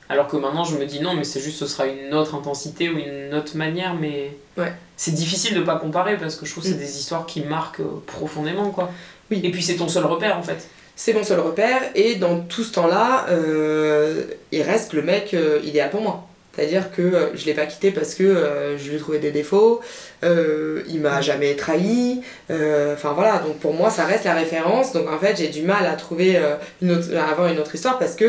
Alors 0.09 0.29
que 0.29 0.37
maintenant 0.37 0.65
je 0.65 0.77
me 0.77 0.85
dis 0.87 1.01
non, 1.01 1.15
mais 1.15 1.25
c'est 1.25 1.41
juste 1.41 1.59
ce 1.59 1.67
sera 1.67 1.87
une 1.87 2.15
autre 2.15 2.35
intensité 2.35 2.89
ou 2.89 2.97
une 2.99 3.35
autre 3.35 3.57
manière, 3.57 3.95
mais 3.95 4.31
Ouais. 4.57 4.73
c'est 4.97 5.13
difficile 5.15 5.55
de 5.55 5.61
pas 5.63 5.77
comparer 5.77 6.17
parce 6.17 6.37
que 6.37 6.47
je 6.47 6.53
trouve 6.53 6.63
que 6.65 6.71
c'est 6.71 6.77
Mm. 6.77 6.81
des 6.81 6.99
histoires 6.99 7.27
qui 7.27 7.41
marquent 7.43 7.81
euh, 7.81 8.03
profondément 8.07 8.71
quoi. 8.71 8.91
Oui. 9.31 9.41
Et 9.43 9.51
puis 9.51 9.63
c'est 9.63 9.75
ton 9.77 9.89
seul 9.89 10.05
repère 10.07 10.39
en 10.39 10.43
fait. 10.43 10.69
C'est 10.95 11.13
mon 11.13 11.25
seul 11.25 11.41
repère 11.41 11.83
et 11.95 12.15
dans 12.15 12.39
tout 12.41 12.63
ce 12.65 12.73
temps-là, 12.75 13.27
euh, 13.31 14.23
il 14.53 14.63
reste 14.63 14.93
le 14.95 15.03
mec 15.03 15.35
euh, 15.35 15.61
idéal 15.65 15.91
pour 15.91 16.01
moi. 16.01 16.27
C'est-à-dire 16.55 16.91
que 16.91 17.03
euh, 17.03 17.37
je 17.37 17.45
l'ai 17.45 17.53
pas 17.53 17.67
quitté 17.67 17.91
parce 17.91 18.15
que 18.15 18.23
euh, 18.23 18.79
je 18.79 18.89
lui 18.89 18.97
ai 18.97 18.99
trouvé 18.99 19.19
des 19.19 19.31
défauts, 19.31 19.83
euh, 20.25 20.83
il 20.89 21.01
m'a 21.01 21.21
jamais 21.21 21.55
trahi, 21.55 22.23
euh, 22.51 22.95
enfin 22.95 23.13
voilà, 23.13 23.41
donc 23.41 23.59
pour 23.59 23.75
moi 23.75 23.91
ça 23.91 24.07
reste 24.07 24.25
la 24.25 24.33
référence, 24.33 24.93
donc 24.95 25.07
en 25.11 25.19
fait 25.19 25.37
j'ai 25.37 25.49
du 25.49 25.61
mal 25.63 25.85
à 25.85 25.97
trouver 25.97 26.41
une 26.81 26.93
autre, 26.93 27.15
à 27.15 27.25
avoir 27.31 27.49
une 27.53 27.59
autre 27.59 27.75
histoire 27.75 27.99
parce 27.99 28.15
que 28.15 28.25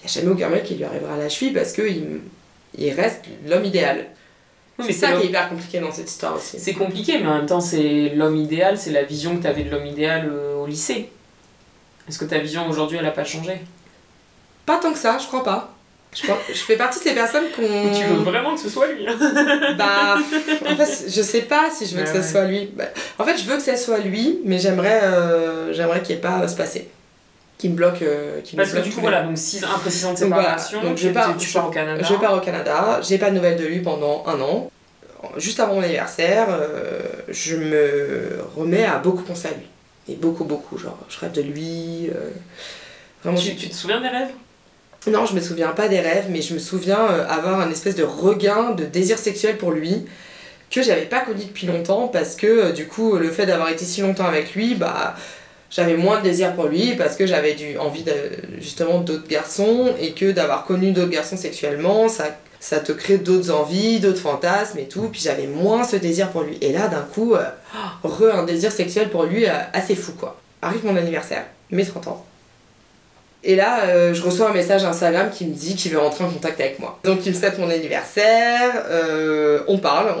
euh, 0.00 0.06
y 0.06 0.10
a 0.10 0.12
jamais 0.20 0.32
aucun 0.32 0.48
mec 0.48 0.64
qui 0.64 0.74
lui 0.74 0.84
arrivera 0.84 1.14
à 1.14 1.18
la 1.18 1.28
cheville 1.28 1.52
parce 1.52 1.72
que 1.72 1.82
il, 1.82 2.90
reste 2.92 3.24
l'homme 3.46 3.64
idéal. 3.64 4.06
Oui, 4.78 4.86
c'est 4.86 4.92
ça 4.92 5.12
qui 5.12 5.24
est 5.24 5.26
hyper 5.26 5.48
compliqué 5.48 5.80
dans 5.80 5.92
cette 5.92 6.08
histoire 6.08 6.36
aussi. 6.36 6.58
C'est 6.58 6.72
compliqué, 6.72 7.18
mais 7.18 7.26
en 7.26 7.36
même 7.38 7.46
temps, 7.46 7.60
c'est 7.60 8.10
l'homme 8.14 8.36
idéal, 8.36 8.78
c'est 8.78 8.92
la 8.92 9.02
vision 9.02 9.36
que 9.36 9.42
tu 9.42 9.46
avais 9.46 9.64
de 9.64 9.70
l'homme 9.70 9.86
idéal 9.86 10.30
euh, 10.32 10.56
au 10.56 10.66
lycée. 10.66 11.10
Est-ce 12.08 12.18
que 12.18 12.24
ta 12.24 12.38
vision 12.38 12.68
aujourd'hui, 12.68 12.96
elle 12.98 13.06
a 13.06 13.10
pas 13.10 13.24
changé? 13.24 13.60
Pas 14.64 14.78
tant 14.78 14.92
que 14.92 14.98
ça, 14.98 15.18
je 15.18 15.26
crois 15.26 15.44
pas. 15.44 15.74
Je, 16.14 16.22
crois- 16.22 16.40
je 16.48 16.58
fais 16.58 16.76
partie 16.76 16.98
de 16.98 17.04
ces 17.04 17.14
personnes 17.14 17.44
qu'on... 17.54 17.62
Tu 17.94 18.04
veux 18.04 18.22
vraiment 18.22 18.54
que 18.54 18.60
ce 18.60 18.68
soit 18.68 18.88
lui 18.88 19.06
hein? 19.06 19.16
Bah, 19.78 20.16
en 20.66 20.76
fait, 20.76 21.04
je 21.08 21.22
sais 21.22 21.42
pas 21.42 21.70
si 21.70 21.86
je 21.86 21.96
veux 21.96 22.02
que 22.02 22.10
ouais. 22.10 22.22
soit 22.22 22.46
lui. 22.46 22.70
Bah, 22.74 22.84
en 23.18 23.24
fait, 23.24 23.36
je 23.36 23.44
veux 23.44 23.56
que 23.56 23.62
ça 23.62 23.76
soit 23.76 23.98
lui, 23.98 24.40
mais 24.44 24.58
j'aimerais 24.58 25.02
euh, 25.04 25.72
j'aimerais 25.72 26.02
qu'il 26.02 26.16
n'y 26.16 26.18
ait 26.18 26.22
pas 26.22 26.38
à 26.38 26.48
se 26.48 26.56
passer. 26.56 26.88
Qu'il 27.60 27.70
me 27.72 27.76
bloque. 27.76 28.00
euh, 28.02 28.40
qu'il 28.40 28.56
me 28.58 28.62
Parce 28.62 28.70
que 28.70 28.76
bloque 28.76 28.88
du 28.88 28.94
coup, 28.94 29.00
voilà, 29.02 29.22
donc 29.22 29.36
6 29.36 29.62
un 29.62 29.78
précisant 29.78 30.14
de 30.14 30.20
Donc 30.20 30.28
voilà, 30.32 30.56
séparation, 30.58 30.82
donc 30.82 30.96
je 30.96 31.08
pars- 31.10 31.36
tu 31.36 31.48
pars 31.52 31.68
au 31.68 31.70
Canada. 31.70 32.02
Je 32.08 32.14
pars 32.14 32.34
au 32.34 32.40
Canada, 32.40 33.00
j'ai 33.06 33.18
pas 33.18 33.28
de 33.30 33.34
nouvelles 33.34 33.58
de 33.58 33.64
lui 33.66 33.80
pendant 33.80 34.24
un 34.26 34.40
an. 34.40 34.70
Juste 35.36 35.60
avant 35.60 35.74
mon 35.74 35.82
anniversaire, 35.82 36.46
euh, 36.50 37.00
je 37.28 37.56
me 37.56 38.38
remets 38.56 38.84
à 38.86 38.96
beaucoup 38.98 39.22
penser 39.22 39.48
à 39.48 39.50
lui. 39.50 39.66
Et 40.08 40.16
beaucoup, 40.16 40.44
beaucoup. 40.44 40.78
Genre, 40.78 40.98
je 41.10 41.18
rêve 41.18 41.32
de 41.32 41.42
lui. 41.42 42.08
euh, 42.08 42.30
vraiment, 43.22 43.36
Tu, 43.38 43.48
je- 43.50 43.54
tu 43.56 43.68
te 43.68 43.74
souviens 43.74 44.00
des 44.00 44.08
rêves? 44.08 44.30
Non, 45.06 45.26
je 45.26 45.34
me 45.34 45.40
souviens 45.40 45.68
pas 45.72 45.88
des 45.88 46.00
rêves, 46.00 46.26
mais 46.30 46.40
je 46.40 46.54
me 46.54 46.58
souviens 46.58 47.04
avoir 47.28 47.60
un 47.60 47.70
espèce 47.70 47.94
de 47.94 48.02
regain 48.04 48.70
de 48.70 48.84
désir 48.84 49.18
sexuel 49.18 49.58
pour 49.58 49.70
lui 49.72 50.06
que 50.70 50.82
j'avais 50.82 51.06
pas 51.06 51.20
connu 51.20 51.44
depuis 51.44 51.66
longtemps 51.66 52.06
parce 52.08 52.36
que 52.36 52.70
du 52.72 52.86
coup 52.86 53.16
le 53.16 53.30
fait 53.30 53.44
d'avoir 53.46 53.70
été 53.70 53.84
si 53.84 54.02
longtemps 54.02 54.26
avec 54.26 54.54
lui, 54.54 54.74
bah 54.74 55.16
j'avais 55.70 55.96
moins 55.96 56.18
de 56.18 56.24
désir 56.24 56.54
pour 56.54 56.66
lui 56.66 56.94
parce 56.96 57.16
que 57.16 57.26
j'avais 57.26 57.54
du 57.54 57.78
envie 57.78 58.04
justement 58.58 59.00
d'autres 59.00 59.28
garçons 59.28 59.94
et 60.00 60.12
que 60.12 60.32
d'avoir 60.32 60.64
connu 60.64 60.92
d'autres 60.92 61.10
garçons 61.10 61.36
sexuellement, 61.36 62.08
ça 62.08 62.26
ça 62.60 62.78
te 62.78 62.92
crée 62.92 63.16
d'autres 63.16 63.50
envies, 63.50 64.00
d'autres 64.00 64.20
fantasmes 64.20 64.78
et 64.78 64.86
tout, 64.86 65.08
puis 65.10 65.20
j'avais 65.20 65.46
moins 65.46 65.82
ce 65.82 65.96
désir 65.96 66.28
pour 66.28 66.42
lui. 66.42 66.58
Et 66.60 66.72
là 66.72 66.88
d'un 66.88 67.00
coup, 67.00 67.34
euh, 67.34 67.48
re 68.04 68.24
un 68.34 68.44
désir 68.44 68.70
sexuel 68.70 69.08
pour 69.08 69.24
lui 69.24 69.46
euh, 69.46 69.52
assez 69.72 69.96
fou 69.96 70.12
quoi. 70.12 70.38
Arrive 70.60 70.84
mon 70.84 70.94
anniversaire, 70.94 71.46
mes 71.70 71.86
30 71.86 72.08
ans. 72.08 72.26
Et 73.42 73.56
là, 73.56 73.84
euh, 73.84 74.12
je 74.12 74.20
reçois 74.20 74.50
un 74.50 74.52
message 74.52 74.84
Instagram 74.84 75.30
qui 75.32 75.46
me 75.46 75.54
dit 75.54 75.74
qu'il 75.74 75.90
veut 75.92 75.98
rentrer 75.98 76.24
en 76.24 76.28
contact 76.28 76.60
avec 76.60 76.78
moi. 76.78 76.98
Donc 77.04 77.24
il 77.24 77.32
me 77.32 77.38
souhaite 77.38 77.58
mon 77.58 77.70
anniversaire, 77.70 78.84
on 79.66 79.78
parle, 79.78 80.14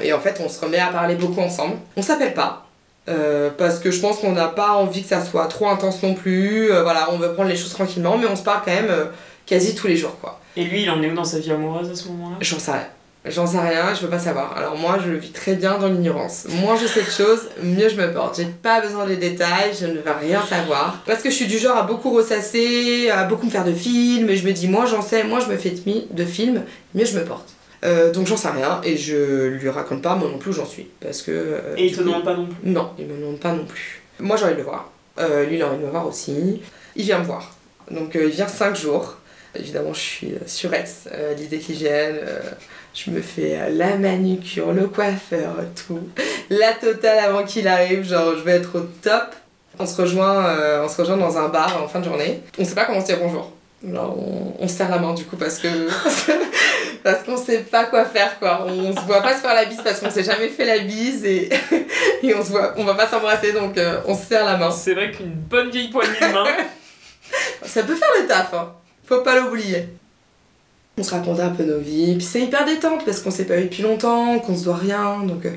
et 0.00 0.12
en 0.12 0.20
fait 0.20 0.40
on 0.44 0.48
se 0.48 0.60
remet 0.60 0.78
à 0.78 0.86
parler 0.86 1.16
beaucoup 1.16 1.40
ensemble. 1.40 1.78
On 1.96 2.02
s'appelle 2.02 2.34
pas, 2.34 2.63
euh, 3.08 3.50
parce 3.56 3.78
que 3.78 3.90
je 3.90 4.00
pense 4.00 4.18
qu'on 4.18 4.32
n'a 4.32 4.48
pas 4.48 4.72
envie 4.72 5.02
que 5.02 5.08
ça 5.08 5.24
soit 5.24 5.46
trop 5.46 5.68
intense 5.68 6.02
non 6.02 6.14
plus. 6.14 6.70
Euh, 6.70 6.82
voilà, 6.82 7.08
on 7.12 7.18
veut 7.18 7.32
prendre 7.32 7.48
les 7.48 7.56
choses 7.56 7.72
tranquillement, 7.72 8.16
mais 8.16 8.26
on 8.26 8.36
se 8.36 8.42
parle 8.42 8.62
quand 8.64 8.74
même 8.74 8.90
euh, 8.90 9.04
quasi 9.46 9.74
tous 9.74 9.86
les 9.86 9.96
jours 9.96 10.16
quoi. 10.20 10.40
Et 10.56 10.64
lui, 10.64 10.82
il 10.82 10.90
en 10.90 11.02
est 11.02 11.10
où 11.10 11.14
dans 11.14 11.24
sa 11.24 11.38
vie 11.38 11.50
amoureuse 11.50 11.90
à 11.90 11.94
ce 11.94 12.08
moment-là? 12.08 12.36
J'en 12.40 12.58
sais 12.58 12.72
rien. 12.72 12.86
J'en 13.26 13.46
sais 13.46 13.58
rien, 13.58 13.94
je 13.94 14.02
veux 14.02 14.10
pas 14.10 14.18
savoir. 14.18 14.54
Alors 14.54 14.76
moi, 14.76 14.98
je 15.02 15.10
vis 15.10 15.32
très 15.32 15.54
bien 15.54 15.78
dans 15.78 15.88
l'ignorance. 15.88 16.44
Moins 16.60 16.76
je 16.76 16.86
sais 16.86 17.00
de 17.00 17.10
choses, 17.10 17.48
mieux 17.62 17.88
je 17.88 17.96
me 17.96 18.12
porte. 18.12 18.36
J'ai 18.36 18.44
pas 18.44 18.82
besoin 18.82 19.06
des 19.06 19.16
détails, 19.16 19.72
je 19.80 19.86
ne 19.86 19.94
veux 19.94 20.02
rien 20.20 20.42
savoir. 20.42 21.02
Parce 21.06 21.22
que 21.22 21.30
je 21.30 21.34
suis 21.34 21.46
du 21.46 21.56
genre 21.56 21.78
à 21.78 21.84
beaucoup 21.84 22.10
ressasser, 22.10 23.08
à 23.08 23.24
beaucoup 23.24 23.46
me 23.46 23.50
faire 23.50 23.64
de 23.64 23.72
films, 23.72 24.28
et 24.28 24.36
je 24.36 24.46
me 24.46 24.52
dis, 24.52 24.68
moi 24.68 24.84
j'en 24.84 25.00
sais, 25.00 25.24
moi 25.24 25.40
je 25.40 25.50
me 25.50 25.56
fais 25.56 25.70
de 25.70 26.24
films, 26.26 26.64
mieux 26.94 27.06
je 27.06 27.18
me 27.18 27.24
porte. 27.24 27.53
Euh, 27.84 28.12
donc 28.12 28.26
j'en 28.26 28.36
sais 28.36 28.48
rien, 28.48 28.80
et 28.82 28.96
je 28.96 29.46
lui 29.48 29.68
raconte 29.68 30.00
pas 30.02 30.14
moi 30.14 30.28
non 30.28 30.38
plus 30.38 30.50
où 30.50 30.54
j'en 30.54 30.64
suis. 30.66 30.88
Parce 31.00 31.20
que... 31.22 31.30
euh, 31.32 31.74
Et 31.76 31.86
il 31.86 31.92
te 31.92 31.98
coup- 31.98 32.04
demande 32.04 32.24
pas 32.24 32.34
non 32.34 32.46
plus 32.46 32.70
Non, 32.70 32.90
il 32.98 33.06
me 33.06 33.18
demande 33.20 33.38
pas 33.40 33.52
non 33.52 33.64
plus. 33.66 34.02
Moi 34.20 34.36
j'ai 34.36 34.44
envie 34.44 34.54
de 34.54 34.58
le 34.58 34.64
voir. 34.64 34.90
Euh, 35.18 35.44
lui 35.44 35.56
il 35.56 35.62
a 35.62 35.68
envie 35.68 35.78
de 35.78 35.84
me 35.84 35.90
voir 35.90 36.06
aussi. 36.06 36.62
Il 36.96 37.04
vient 37.04 37.18
me 37.18 37.24
voir. 37.24 37.54
Donc 37.90 38.12
il 38.14 38.28
vient 38.28 38.48
5 38.48 38.74
jours. 38.76 39.18
Évidemment 39.54 39.92
je 39.92 40.00
suis 40.00 40.34
sur 40.46 40.70
euh, 40.72 41.34
l'idée 41.34 41.58
qu'il 41.58 41.74
vienne. 41.76 42.16
je 42.94 43.10
me 43.10 43.20
fais 43.20 43.70
la 43.70 43.96
manucure, 43.96 44.72
le 44.72 44.86
coiffeur, 44.86 45.54
tout. 45.86 46.00
La 46.50 46.72
totale 46.72 47.18
avant 47.18 47.44
qu'il 47.44 47.68
arrive, 47.68 48.04
genre 48.08 48.34
je 48.36 48.42
vais 48.42 48.52
être 48.52 48.78
au 48.78 48.82
top. 49.02 49.34
On 49.78 49.84
se 49.86 50.00
rejoint, 50.00 50.82
on 50.84 50.88
se 50.88 51.00
rejoint 51.00 51.16
dans 51.16 51.36
un 51.36 51.48
bar 51.48 51.82
en 51.82 51.88
fin 51.88 51.98
de 52.00 52.04
journée. 52.04 52.40
On 52.58 52.64
sait 52.64 52.74
pas 52.74 52.84
comment 52.86 53.00
se 53.00 53.06
dire 53.06 53.18
bonjour. 53.20 53.52
Genre 53.86 54.16
on, 54.18 54.54
on 54.58 54.68
se 54.68 54.74
serre 54.74 54.88
la 54.90 54.98
main 54.98 55.12
du 55.14 55.24
coup 55.24 55.36
parce 55.36 55.58
que 55.58 55.68
parce 57.04 57.22
qu'on 57.22 57.36
sait 57.36 57.58
pas 57.58 57.84
quoi 57.84 58.06
faire 58.06 58.38
quoi. 58.38 58.66
On 58.66 58.92
se 58.92 59.00
voit 59.02 59.20
pas 59.20 59.36
se 59.36 59.42
faire 59.42 59.54
la 59.54 59.66
bise 59.66 59.80
parce 59.84 60.00
qu'on 60.00 60.10
s'est 60.10 60.24
jamais 60.24 60.48
fait 60.48 60.64
la 60.64 60.78
bise 60.78 61.24
et, 61.24 61.50
et 62.22 62.34
on 62.34 62.42
se 62.42 62.50
voit, 62.50 62.72
on 62.78 62.84
va 62.84 62.94
pas 62.94 63.06
s'embrasser 63.06 63.52
donc 63.52 63.76
euh, 63.76 64.00
on 64.06 64.16
se 64.16 64.24
serre 64.24 64.46
la 64.46 64.56
main. 64.56 64.70
C'est 64.70 64.94
vrai 64.94 65.12
qu'une 65.12 65.34
bonne 65.34 65.70
vieille 65.70 65.90
poignée 65.90 66.18
de 66.18 66.32
main. 66.32 66.46
Ça 67.62 67.82
peut 67.82 67.94
faire 67.94 68.08
le 68.20 68.26
taf, 68.26 68.54
hein. 68.54 68.72
Faut 69.04 69.20
pas 69.20 69.38
l'oublier. 69.38 69.86
On 70.96 71.02
se 71.02 71.10
raconte 71.10 71.40
un 71.40 71.50
peu 71.50 71.64
nos 71.64 71.78
vies, 71.78 72.14
puis 72.14 72.24
c'est 72.24 72.40
hyper 72.40 72.64
détente 72.64 73.04
parce 73.04 73.20
qu'on 73.20 73.32
s'est 73.32 73.46
pas 73.46 73.56
vu 73.56 73.64
depuis 73.64 73.82
longtemps, 73.82 74.38
qu'on 74.38 74.56
se 74.56 74.64
doit 74.64 74.76
rien, 74.76 75.18
donc 75.24 75.44
euh, 75.44 75.50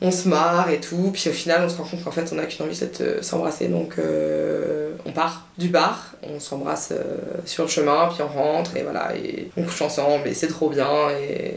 on 0.00 0.10
se 0.10 0.28
marre 0.28 0.70
et 0.70 0.80
tout. 0.80 1.10
Puis 1.12 1.28
au 1.28 1.32
final, 1.32 1.62
on 1.64 1.68
se 1.68 1.76
rend 1.76 1.84
compte 1.84 2.04
qu'en 2.04 2.10
fait, 2.10 2.30
on 2.32 2.38
a 2.38 2.44
qu'une 2.46 2.64
envie, 2.66 2.74
c'est 2.76 3.00
de 3.00 3.04
euh, 3.04 3.22
s'embrasser, 3.22 3.68
donc 3.68 3.94
euh, 3.98 4.90
on 5.06 5.12
part 5.12 5.46
du 5.58 5.68
bar, 5.68 6.14
on 6.22 6.38
s'embrasse 6.40 6.90
euh, 6.92 7.02
sur 7.44 7.64
le 7.64 7.70
chemin, 7.70 8.08
puis 8.12 8.22
on 8.22 8.28
rentre 8.28 8.76
et 8.76 8.82
voilà, 8.82 9.14
et 9.16 9.50
on 9.56 9.62
couche 9.64 9.82
ensemble 9.82 10.28
et 10.28 10.34
c'est 10.34 10.48
trop 10.48 10.70
bien. 10.70 10.88
Et, 11.20 11.54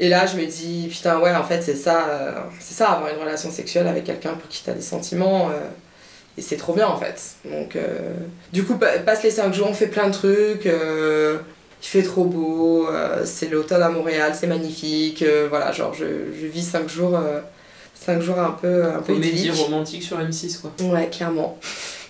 et 0.00 0.08
là, 0.08 0.26
je 0.26 0.36
me 0.36 0.44
dis, 0.46 0.88
putain, 0.90 1.18
ouais, 1.20 1.34
en 1.34 1.44
fait, 1.44 1.60
c'est 1.62 1.74
ça, 1.76 2.48
c'est 2.60 2.74
ça, 2.74 2.90
avoir 2.90 3.10
une 3.12 3.18
relation 3.20 3.50
sexuelle 3.50 3.86
avec 3.88 4.04
quelqu'un 4.04 4.34
pour 4.34 4.48
qui 4.48 4.62
t'as 4.64 4.72
des 4.74 4.80
sentiments. 4.82 5.50
et 6.36 6.42
c'est 6.42 6.56
trop 6.56 6.72
bien 6.72 6.86
en 6.86 6.96
fait. 6.96 7.20
Donc, 7.44 7.76
du 8.52 8.64
coup, 8.64 8.76
pa- 8.76 8.98
passe 9.00 9.22
les 9.24 9.30
5 9.32 9.52
jours, 9.52 9.68
on 9.68 9.74
fait 9.74 9.88
plein 9.88 10.06
de 10.08 10.12
trucs. 10.14 10.66
il 10.66 11.86
fait 11.86 12.02
trop 12.02 12.24
beau, 12.24 12.88
c'est 13.24 13.48
l'automne 13.50 13.82
à 13.82 13.88
Montréal, 13.88 14.32
c'est 14.38 14.46
magnifique. 14.46 15.24
voilà, 15.50 15.72
genre, 15.72 15.94
je, 15.94 16.04
je 16.40 16.46
vis 16.46 16.62
5 16.62 16.88
jours, 16.88 17.18
5 18.04 18.20
jours 18.22 18.38
un 18.38 18.50
peu, 18.52 18.84
un 18.86 19.00
peu 19.02 19.14
Comédie 19.14 19.28
idylliques. 19.30 19.54
romantique 19.62 20.02
sur 20.02 20.18
M6 20.18 20.60
quoi. 20.60 20.72
Ouais, 20.88 21.08
clairement. 21.10 21.58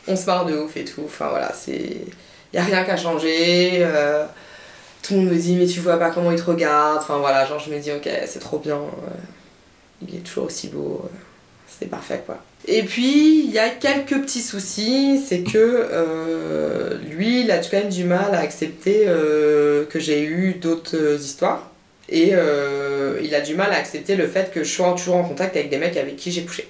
On 0.06 0.16
se 0.16 0.26
marre 0.26 0.46
de 0.46 0.56
ouf 0.56 0.76
et 0.76 0.84
tout. 0.84 1.02
Enfin 1.04 1.28
voilà, 1.28 1.52
c'est. 1.52 1.96
Y 2.54 2.58
a 2.58 2.62
rien 2.64 2.84
qu'à 2.84 2.96
changer. 2.96 3.70
euh, 3.82 4.24
Tout 5.02 5.14
le 5.14 5.20
monde 5.20 5.30
me 5.30 5.36
dit, 5.36 5.54
mais 5.56 5.66
tu 5.66 5.80
vois 5.80 5.98
pas 5.98 6.10
comment 6.10 6.30
il 6.32 6.38
te 6.40 6.44
regarde. 6.44 6.98
Enfin 6.98 7.18
voilà, 7.18 7.44
genre 7.46 7.58
je 7.58 7.70
me 7.70 7.78
dis, 7.78 7.90
ok, 7.92 8.08
c'est 8.26 8.38
trop 8.38 8.58
bien. 8.58 8.76
euh, 8.76 10.06
Il 10.06 10.14
est 10.14 10.20
toujours 10.20 10.44
aussi 10.44 10.68
beau. 10.68 11.02
euh, 11.04 11.08
C'est 11.78 11.86
parfait 11.90 12.22
quoi. 12.24 12.38
Et 12.66 12.82
puis, 12.82 13.44
il 13.44 13.50
y 13.50 13.58
a 13.58 13.68
quelques 13.70 14.20
petits 14.22 14.40
soucis. 14.42 15.22
C'est 15.26 15.42
que 15.42 16.98
lui, 17.10 17.42
il 17.42 17.50
a 17.50 17.58
quand 17.58 17.72
même 17.78 17.88
du 17.88 18.04
mal 18.04 18.34
à 18.34 18.40
accepter 18.40 19.04
que 19.04 19.98
j'ai 20.00 20.22
eu 20.24 20.54
d'autres 20.54 21.20
histoires. 21.22 21.70
Et 22.08 22.30
euh, 22.32 23.18
il 23.22 23.34
a 23.34 23.40
du 23.40 23.54
mal 23.54 23.70
à 23.72 23.76
accepter 23.76 24.16
le 24.16 24.26
fait 24.26 24.50
que 24.52 24.64
je 24.64 24.72
sois 24.72 24.92
toujours 24.94 25.16
en 25.16 25.24
contact 25.24 25.56
avec 25.56 25.68
des 25.70 25.76
mecs 25.78 25.96
avec 25.96 26.16
qui 26.16 26.30
j'ai 26.32 26.42
couché. 26.44 26.68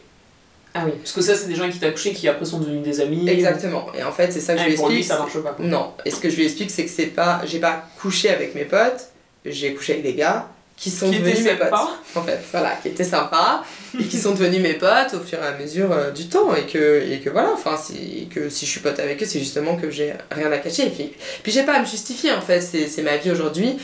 Ah 0.75 0.83
oui, 0.85 0.93
parce 0.99 1.13
que 1.13 1.23
ça, 1.23 1.35
c'est 1.35 1.47
des 1.49 1.55
gens 1.55 1.69
qui 1.71 1.79
t'a 1.79 1.91
couché 1.91 2.13
qui 2.13 2.29
après 2.29 2.45
sont 2.45 2.59
devenus 2.59 2.83
des 2.83 3.01
amis. 3.01 3.29
Exactement. 3.29 3.87
Et 3.99 4.03
en 4.03 4.13
fait, 4.13 4.33
c'est 4.33 4.41
ça 4.41 4.55
que 4.55 4.61
Ah, 4.61 4.65
je 4.65 4.69
lui 4.71 4.77
pour 4.77 4.89
lui, 4.89 4.99
explique. 4.99 5.17
ça 5.17 5.23
marche 5.23 5.39
pas. 5.39 5.53
quoi. 5.53 5.65
Non. 5.65 5.93
Et 6.05 6.11
ce 6.11 6.17
que 6.21 6.29
je 6.29 6.37
lui 6.37 6.45
explique, 6.45 6.71
c'est 6.71 6.85
que 6.85 6.91
c'est 6.91 7.07
pas. 7.07 7.41
J'ai 7.47 7.59
pas 7.59 7.85
couché 8.01 8.29
avec 8.31 8.55
mes 8.55 8.65
potes, 8.65 9.09
j'ai 9.47 9.73
couché 9.75 9.95
avec 9.95 10.05
des 10.05 10.15
gars 10.15 10.49
qui 10.77 10.91
sont 10.91 11.11
Qui 11.11 11.19
devenus 11.19 11.43
mes 11.43 11.55
potes. 11.57 11.73
En 12.15 12.23
fait, 12.23 12.39
voilà, 12.53 12.77
qui 12.81 12.89
étaient 12.89 13.03
sympas 13.03 13.65
et 13.99 14.05
qui 14.05 14.17
sont 14.19 14.33
devenus 14.33 14.61
mes 14.61 14.75
potes 14.75 15.15
au 15.15 15.21
fur 15.21 15.39
et 15.43 15.47
à 15.47 15.57
mesure 15.59 15.91
euh, 15.91 16.11
du 16.13 16.29
temps. 16.29 16.55
Et 16.55 16.67
que, 16.67 17.03
et 17.11 17.19
que 17.19 17.31
voilà, 17.31 17.51
enfin, 17.53 17.77
si, 17.77 18.29
que 18.33 18.49
si 18.49 18.65
je 18.67 18.71
suis 18.71 18.81
pote 18.81 19.01
avec 19.01 19.21
eux, 19.21 19.27
c'est 19.27 19.41
justement 19.41 19.75
que 19.77 19.91
j'ai 19.91 20.13
rien 20.31 20.53
à 20.53 20.59
cacher. 20.59 20.87
Et 20.87 20.91
puis, 20.91 21.13
puis 21.43 21.51
j'ai 21.51 21.65
pas 21.65 21.73
à 21.75 21.81
me 21.81 21.87
justifier 21.87 22.31
en 22.33 22.41
fait, 22.43 22.61
c'est 22.61 23.03
ma 23.03 23.17
vie 23.17 23.31
aujourd'hui. 23.33 23.77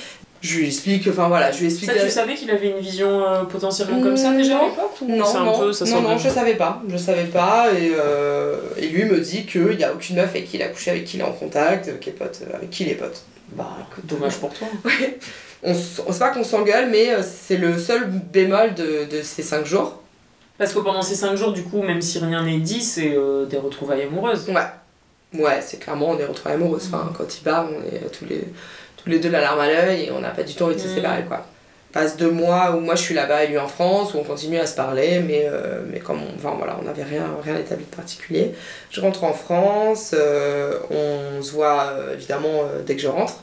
Je 0.47 0.59
lui 0.59 0.67
explique, 0.67 1.09
enfin 1.09 1.29
voilà, 1.29 1.51
je 1.53 1.61
lui 1.61 1.67
explique. 1.67 1.91
Ça, 1.91 1.99
tu 1.99 2.11
savais 2.11 2.35
qu'il 2.35 2.51
avait 2.51 2.69
une 2.69 2.79
vision 2.81 3.25
euh, 3.27 3.45
potentiellement 3.45 4.03
comme 4.03 4.17
ça 4.17 4.31
déjà 4.35 4.59
à 4.59 4.61
Non. 4.63 4.69
l'époque 4.69 4.97
ou 5.01 5.07
Non, 5.09 5.25
un 5.37 5.45
non, 5.45 5.59
peu, 5.59 5.73
ça 5.73 5.87
non, 5.87 5.91
sort 5.93 6.03
non, 6.03 6.15
de- 6.17 6.21
je 6.21 6.29
savais 6.29 6.55
pas. 6.55 6.83
Je 6.87 6.97
savais 6.99 7.25
pas. 7.25 7.69
Et, 7.73 7.93
euh, 7.99 8.59
et 8.77 8.89
lui 8.89 9.05
me 9.07 9.19
dit 9.21 9.47
qu'il 9.47 9.75
n'y 9.77 9.85
a 9.85 9.95
aucune 9.95 10.17
meuf 10.17 10.29
avec 10.29 10.47
qui 10.51 10.59
il 10.59 10.63
a 10.63 10.69
couché, 10.69 10.91
avec 10.91 11.05
qui 11.07 11.17
il 11.17 11.21
est 11.21 11.25
en 11.25 11.33
contact, 11.33 11.89
euh, 11.89 11.97
qui 11.97 12.11
est 12.11 12.13
pote, 12.13 12.41
euh, 12.43 12.57
avec 12.57 12.69
qui 12.69 12.83
il 12.85 12.91
est 12.91 12.95
pote. 12.97 13.23
Bah 13.53 13.71
écoute, 13.91 14.05
Dommage 14.07 14.37
pour 14.37 14.53
toi. 14.53 14.67
Ouais. 14.85 15.19
On, 15.63 15.73
s- 15.73 16.03
c'est 16.11 16.19
pas 16.19 16.29
qu'on 16.29 16.45
s'engueule, 16.45 16.91
mais 16.91 17.11
euh, 17.15 17.23
c'est 17.23 17.57
le 17.57 17.79
seul 17.79 18.07
bémol 18.11 18.75
de, 18.75 19.05
de 19.11 19.23
ces 19.23 19.43
5 19.43 19.65
jours. 19.65 20.03
Parce 20.59 20.75
que 20.75 20.79
pendant 20.81 21.01
ces 21.01 21.15
5 21.15 21.37
jours, 21.37 21.53
du 21.53 21.63
coup, 21.63 21.81
même 21.83 22.03
si 22.03 22.19
rien 22.19 22.43
n'est 22.45 22.59
dit, 22.59 22.83
c'est 22.83 23.15
euh, 23.17 23.47
des 23.47 23.57
retrouvailles 23.57 24.03
amoureuses. 24.03 24.47
Ouais. 24.49 25.41
Ouais, 25.43 25.61
c'est 25.63 25.79
clairement, 25.81 26.11
on 26.11 26.19
est 26.19 26.27
retrouvés 26.27 26.55
amoureux. 26.55 26.81
Enfin, 26.85 27.11
quand 27.17 27.25
il 27.35 27.43
part, 27.43 27.67
on 27.71 27.83
est 27.83 27.99
tous 28.11 28.27
les, 28.27 28.45
tous 29.05 29.11
les 29.11 29.19
deux 29.21 29.31
la 29.31 29.41
larme 29.41 29.61
à 29.61 29.67
l'œil 29.69 30.05
et 30.05 30.11
on 30.11 30.21
n'a 30.21 30.31
pas 30.31 30.43
du 30.43 30.55
tout 30.55 30.65
envie 30.65 30.75
de 30.75 30.81
se 30.81 30.89
Mm. 30.89 30.95
séparer, 30.95 31.23
quoi. 31.25 31.47
Passe 31.93 32.17
deux 32.17 32.31
mois 32.31 32.73
où 32.75 32.81
moi 32.81 32.97
je 32.97 33.03
suis 33.03 33.15
là-bas 33.15 33.45
et 33.45 33.47
lui 33.47 33.59
en 33.59 33.69
France, 33.69 34.15
où 34.15 34.19
on 34.19 34.25
continue 34.25 34.59
à 34.59 34.67
se 34.67 34.75
parler, 34.75 35.21
mais, 35.21 35.45
euh, 35.47 35.83
mais 35.89 36.01
comme 36.01 36.19
on, 36.23 36.35
enfin, 36.37 36.57
voilà, 36.59 36.77
on 36.81 36.85
n'avait 36.85 37.05
rien, 37.05 37.27
rien 37.45 37.57
établi 37.57 37.85
de 37.85 37.95
particulier. 37.95 38.53
Je 38.91 39.01
rentre 39.01 39.23
en 39.23 39.33
France, 39.33 40.13
euh, 40.13 40.79
on 40.91 41.41
se 41.41 41.53
voit 41.53 41.85
euh, 41.93 42.15
évidemment 42.15 42.63
dès 42.85 42.97
que 42.97 43.03
je 43.03 43.07
rentre. 43.09 43.35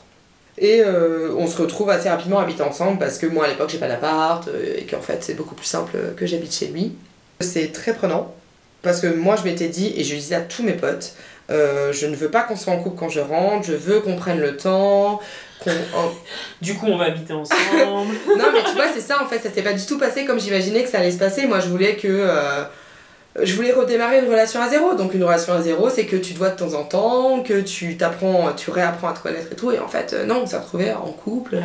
Et 0.58 0.82
euh, 0.84 1.32
on 1.38 1.46
se 1.46 1.56
retrouve 1.62 1.88
assez 1.88 2.10
rapidement 2.10 2.40
à 2.40 2.42
habiter 2.42 2.62
ensemble 2.62 2.98
parce 2.98 3.16
que 3.16 3.24
moi 3.26 3.46
à 3.46 3.48
l'époque 3.48 3.70
j'ai 3.70 3.78
pas 3.78 3.88
d'appart 3.88 4.46
et 4.78 4.84
qu'en 4.84 5.00
fait 5.00 5.24
c'est 5.24 5.32
beaucoup 5.32 5.54
plus 5.54 5.64
simple 5.66 5.92
que 6.14 6.26
j'habite 6.26 6.54
chez 6.54 6.66
lui. 6.66 6.94
C'est 7.40 7.72
très 7.72 7.94
prenant 7.94 8.34
parce 8.82 9.00
que 9.00 9.06
moi 9.06 9.36
je 9.36 9.44
m'étais 9.44 9.68
dit 9.68 9.94
et 9.96 10.04
je 10.04 10.14
disais 10.14 10.34
à 10.34 10.40
tous 10.42 10.62
mes 10.62 10.74
potes, 10.74 11.14
euh, 11.50 11.90
je 11.94 12.06
ne 12.06 12.14
veux 12.14 12.28
pas 12.30 12.42
qu'on 12.42 12.56
soit 12.56 12.74
en 12.74 12.82
couple 12.82 12.98
quand 12.98 13.08
je 13.08 13.20
rentre, 13.20 13.66
je 13.66 13.72
veux 13.72 14.00
qu'on 14.00 14.14
prenne 14.16 14.40
le 14.40 14.58
temps, 14.58 15.20
Du 16.60 16.74
coup, 16.74 16.86
on 16.86 16.96
va 16.96 17.06
habiter 17.06 17.32
ensemble. 17.32 17.60
non 18.38 18.44
mais 18.52 18.62
tu 18.64 18.74
vois 18.74 18.86
c'est 18.94 19.00
ça 19.00 19.22
en 19.22 19.26
fait, 19.26 19.38
ça 19.38 19.50
s'est 19.50 19.62
pas 19.62 19.72
du 19.72 19.84
tout 19.84 19.98
passé 19.98 20.24
comme 20.24 20.38
j'imaginais 20.38 20.82
que 20.82 20.88
ça 20.88 20.98
allait 20.98 21.10
se 21.10 21.18
passer. 21.18 21.46
Moi 21.46 21.60
je 21.60 21.68
voulais 21.68 21.96
que... 21.96 22.08
euh, 22.08 22.64
je 23.40 23.54
voulais 23.54 23.72
redémarrer 23.72 24.18
une 24.18 24.28
relation 24.30 24.60
à 24.60 24.68
zéro. 24.68 24.94
Donc 24.94 25.14
une 25.14 25.24
relation 25.24 25.54
à 25.54 25.62
zéro, 25.62 25.88
c'est 25.88 26.04
que 26.04 26.16
tu 26.16 26.34
te 26.34 26.38
vois 26.38 26.50
de 26.50 26.56
temps 26.56 26.74
en 26.74 26.84
temps, 26.84 27.42
que 27.42 27.60
tu 27.60 27.96
t'apprends, 27.96 28.52
tu 28.52 28.70
réapprends 28.70 29.08
à 29.08 29.12
te 29.14 29.20
connaître 29.20 29.52
et 29.52 29.56
tout. 29.56 29.72
Et 29.72 29.78
en 29.78 29.88
fait, 29.88 30.12
euh, 30.12 30.26
non, 30.26 30.40
on 30.42 30.46
s'est 30.46 30.58
retrouvés 30.58 30.92
en 30.92 31.10
couple. 31.12 31.56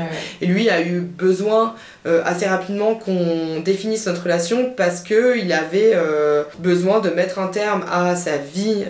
Et 0.41 0.45
lui 0.45 0.69
a 0.69 0.81
eu 0.81 1.01
besoin 1.01 1.75
euh, 2.05 2.21
assez 2.25 2.45
rapidement 2.45 2.95
qu'on 2.95 3.59
définisse 3.59 4.07
notre 4.07 4.23
relation 4.23 4.73
parce 4.75 5.01
que 5.01 5.37
il 5.37 5.51
avait 5.51 5.91
euh, 5.93 6.43
besoin 6.59 6.99
de 6.99 7.09
mettre 7.09 7.39
un 7.39 7.47
terme 7.47 7.83
à 7.91 8.15
sa 8.15 8.37
vie 8.37 8.85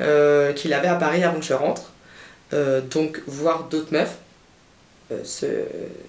qu'il 0.56 0.74
avait 0.74 0.88
à 0.88 0.96
Paris 0.96 1.24
avant 1.24 1.40
que 1.40 1.46
je 1.46 1.54
rentre. 1.54 1.92
Donc 2.92 3.22
voir 3.28 3.68
d'autres 3.70 3.92
meufs. 3.92 4.18
Euh, 5.12 5.16
ce- 5.24 5.46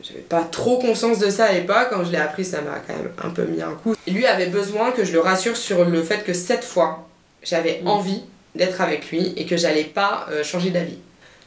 J'avais 0.02 0.20
pas 0.28 0.42
trop 0.50 0.78
conscience 0.78 1.18
de 1.18 1.30
ça 1.30 1.44
à 1.46 1.52
l'époque. 1.52 1.88
Quand 1.90 2.04
je 2.04 2.10
l'ai 2.10 2.18
appris, 2.18 2.44
ça 2.44 2.60
m'a 2.62 2.78
quand 2.86 2.94
même 2.96 3.10
un 3.22 3.30
peu 3.30 3.44
mis 3.44 3.62
un 3.62 3.74
coup. 3.74 3.94
Et 4.06 4.10
lui 4.10 4.26
avait 4.26 4.46
besoin 4.46 4.90
que 4.90 5.04
je 5.04 5.12
le 5.12 5.20
rassure 5.20 5.56
sur 5.56 5.84
le 5.84 6.02
fait 6.02 6.24
que 6.24 6.32
cette 6.32 6.64
fois, 6.64 7.06
j'avais 7.42 7.80
envie 7.86 8.22
d'être 8.56 8.80
avec 8.80 9.10
lui 9.10 9.32
et 9.36 9.46
que 9.46 9.56
j'allais 9.56 9.84
pas 9.84 10.26
euh, 10.32 10.42
changer 10.42 10.70
d'avis. 10.70 10.98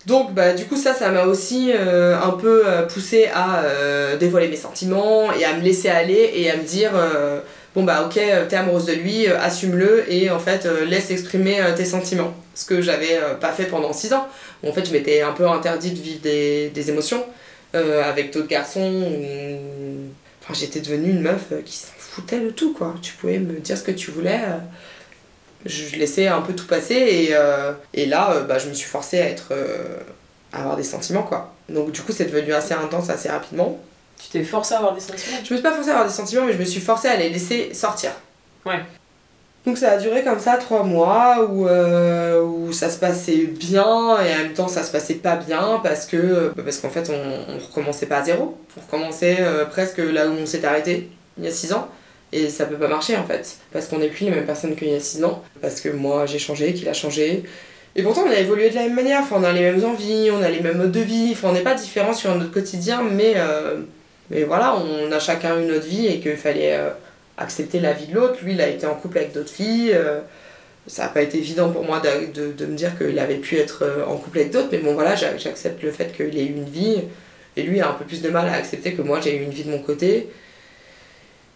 Donc 0.08 0.34
bah 0.34 0.54
du 0.54 0.66
coup 0.66 0.78
ça 0.78 0.96
ça 0.96 1.10
m'a 1.12 1.26
aussi 1.26 1.72
euh, 1.76 2.18
un 2.20 2.32
peu 2.32 2.64
poussé 2.92 3.30
à 3.36 3.62
dévoiler 4.20 4.48
mes 4.48 4.56
sentiments 4.56 5.32
et 5.32 5.46
à 5.46 5.54
me 5.56 5.62
laisser 5.62 5.90
aller 5.90 6.32
et 6.34 6.50
à 6.50 6.58
me 6.58 6.64
dire 6.64 6.90
bon 7.76 7.84
bah 7.84 8.04
ok 8.06 8.18
euh, 8.18 8.46
t'es 8.48 8.56
amoureuse 8.56 8.86
de 8.86 8.94
lui 8.94 9.28
euh, 9.28 9.40
assume-le 9.40 10.12
et 10.12 10.30
en 10.30 10.40
fait 10.40 10.66
euh, 10.66 10.86
laisse 10.86 11.12
exprimer 11.12 11.60
tes 11.76 11.86
sentiments. 11.86 12.34
Ce 12.54 12.66
que 12.66 12.82
j'avais 12.82 13.20
pas 13.40 13.52
fait 13.52 13.66
pendant 13.66 13.94
6 13.94 14.14
ans. 14.14 14.28
En 14.66 14.74
fait 14.74 14.86
je 14.86 14.92
m'étais 14.92 15.22
un 15.22 15.32
peu 15.32 15.48
interdit 15.48 15.92
de 15.92 16.00
vivre 16.00 16.22
des, 16.22 16.70
des 16.70 16.90
émotions 16.90 17.24
avec 17.74 18.34
d'autres 18.34 18.50
garçons 18.50 19.06
enfin 20.44 20.54
j'étais 20.54 20.82
devenue 20.82 21.12
une 21.12 21.22
meuf 21.22 21.54
qui 21.66 21.78
s'en 21.78 21.88
foutait 21.98 22.42
de 22.42 22.50
tout 22.50 22.74
quoi. 22.74 22.96
Tu 23.02 23.14
pouvais 23.14 23.40
me 23.40 23.60
dire 23.60 23.78
ce 23.78 23.84
que 23.84 23.92
tu 23.92 24.12
voulais 24.12 24.42
je 25.66 25.96
laissais 25.96 26.28
un 26.28 26.42
peu 26.42 26.54
tout 26.54 26.68
passer 26.68 26.96
et, 26.96 27.34
et 27.94 28.06
là 28.06 28.42
bah, 28.48 28.60
je 28.60 28.68
me 28.68 28.74
suis 28.74 28.90
forcée 28.90 29.20
à 29.20 29.30
être 29.30 29.54
à 30.52 30.60
avoir 30.60 30.76
des 30.76 30.84
sentiments 30.84 31.24
quoi. 31.24 31.56
Donc 31.70 31.94
du 31.94 32.02
coup 32.02 32.12
c'est 32.12 32.26
devenu 32.26 32.54
assez 32.54 32.74
intense 32.74 33.10
assez 33.10 33.30
rapidement 33.30 33.80
Tu 34.22 34.30
t'es 34.30 34.44
forcé 34.44 34.74
à 34.74 34.78
avoir 34.78 34.94
des 34.94 35.02
sentiments. 35.02 35.38
Je 35.44 35.54
me 35.54 35.58
suis 35.58 35.64
pas 35.64 35.74
forcée 35.74 35.90
à 35.90 35.94
avoir 35.94 36.08
des 36.08 36.14
sentiments 36.14 36.46
mais 36.46 36.54
je 36.54 36.58
me 36.60 36.66
suis 36.66 36.82
forcée 36.82 37.08
à 37.08 37.16
les 37.16 37.30
laisser 37.30 37.74
sortir. 37.74 38.12
Ouais. 38.66 38.80
donc 39.66 39.78
ça 39.78 39.92
a 39.94 39.98
duré 39.98 40.24
comme 40.24 40.40
ça 40.40 40.58
trois 40.58 40.84
mois 40.84 41.48
où, 41.50 41.68
euh, 41.68 42.44
où 42.44 42.72
ça 42.72 42.90
se 42.92 43.00
passait 43.00 43.48
bien 43.48 44.20
et 44.22 44.34
en 44.34 44.38
même 44.38 44.54
temps 44.54 44.68
ça 44.68 44.84
se 44.84 44.92
passait 44.92 45.16
pas 45.16 45.36
bien 45.36 45.80
parce 45.84 46.06
que 46.06 46.54
parce 46.64 46.78
qu'en 46.78 46.90
fait 46.92 47.10
on, 47.10 47.54
on 47.56 47.58
recommençait 47.58 48.06
pas 48.06 48.18
à 48.18 48.24
zéro. 48.24 48.58
On 48.78 48.82
recommençait 48.82 49.38
euh, 49.40 49.66
presque 49.66 49.98
là 49.98 50.28
où 50.28 50.34
on 50.34 50.46
s'est 50.46 50.64
arrêté 50.64 51.10
il 51.38 51.46
y 51.46 51.48
a 51.48 51.52
six 51.52 51.74
ans 51.74 51.88
et 52.32 52.50
ça 52.50 52.66
peut 52.66 52.78
pas 52.78 52.88
marcher 52.88 53.18
en 53.18 53.26
fait. 53.26 53.58
Parce 53.74 53.88
qu'on 53.88 53.98
n'est 53.98 54.10
plus 54.10 54.26
les 54.26 54.32
mêmes 54.32 54.46
personnes 54.46 54.76
qu'il 54.76 54.90
y 54.90 54.96
a 54.96 55.00
six 55.00 55.24
ans 55.24 55.42
parce 55.62 55.82
que 55.82 55.90
moi 55.90 56.26
j'ai 56.28 56.40
changé 56.40 56.74
qu'il 56.74 56.88
a 56.88 56.94
changé. 56.94 57.44
Et 57.96 58.04
pourtant 58.04 58.22
on 58.28 58.32
a 58.32 58.36
évolué 58.40 58.70
de 58.70 58.76
la 58.76 58.84
même 58.84 58.96
manière 58.96 59.22
enfin 59.22 59.38
on 59.40 59.44
a 59.44 59.52
les 59.52 59.62
mêmes 59.62 59.84
envies 59.84 60.30
on 60.32 60.42
a 60.42 60.50
les 60.50 60.62
mêmes 60.62 60.78
modes 60.78 60.92
de 60.92 61.02
vie 61.02 61.30
enfin 61.34 61.50
on 61.50 61.54
n'est 61.54 61.62
pas 61.62 61.74
différents 61.74 62.14
sur 62.14 62.34
notre 62.36 62.52
quotidien 62.52 63.02
mais 63.04 63.34
euh, 63.36 63.82
mais 64.32 64.44
voilà 64.44 64.76
on 64.78 65.12
a 65.12 65.20
chacun 65.20 65.60
une 65.62 65.72
autre 65.72 65.86
vie 65.88 66.08
et 66.08 66.20
qu'il 66.22 66.38
fallait 66.38 66.76
euh, 66.78 66.92
accepter 67.38 67.80
la 67.80 67.94
vie 67.94 68.08
de 68.08 68.16
l'autre. 68.16 68.40
Lui, 68.44 68.54
il 68.54 68.62
a 68.62 68.68
été 68.70 68.86
en 68.88 68.96
couple 68.96 69.20
avec 69.20 69.34
d'autres 69.34 69.52
filles. 69.52 69.94
euh, 69.94 70.22
ça 70.88 71.04
n'a 71.04 71.10
pas 71.10 71.22
été 71.24 71.38
évident 71.40 71.72
pour 71.72 71.86
moi 71.86 72.02
de, 72.02 72.52
de, 72.54 72.66
me 72.66 72.76
dire 72.76 72.98
qu'il 72.98 73.20
avait 73.20 73.38
pu 73.38 73.58
être 73.58 73.84
euh, 73.86 74.06
en 74.06 74.18
couple 74.18 74.40
avec 74.40 74.52
d'autres, 74.52 74.70
mais 74.72 74.80
bon, 74.80 74.94
voilà, 74.96 75.16
j'a- 75.16 75.38
j'accepte 75.38 75.84
le 75.84 75.92
fait 75.92 76.14
qu'il 76.16 76.38
ait 76.38 76.46
eu 76.46 76.50
une 76.56 76.66
vie. 76.70 77.04
Et 77.58 77.64
lui 77.64 77.82
a 77.82 77.90
un 77.90 77.94
peu 77.94 78.06
plus 78.06 78.22
de 78.22 78.30
mal 78.30 78.48
à 78.50 78.54
accepter 78.54 78.94
que 78.94 79.02
moi, 79.04 79.20
j'ai 79.22 79.36
eu 79.38 79.44
une 79.44 79.52
vie 79.52 79.64
de 79.66 79.72
mon 79.72 79.80
côté. 79.80 80.30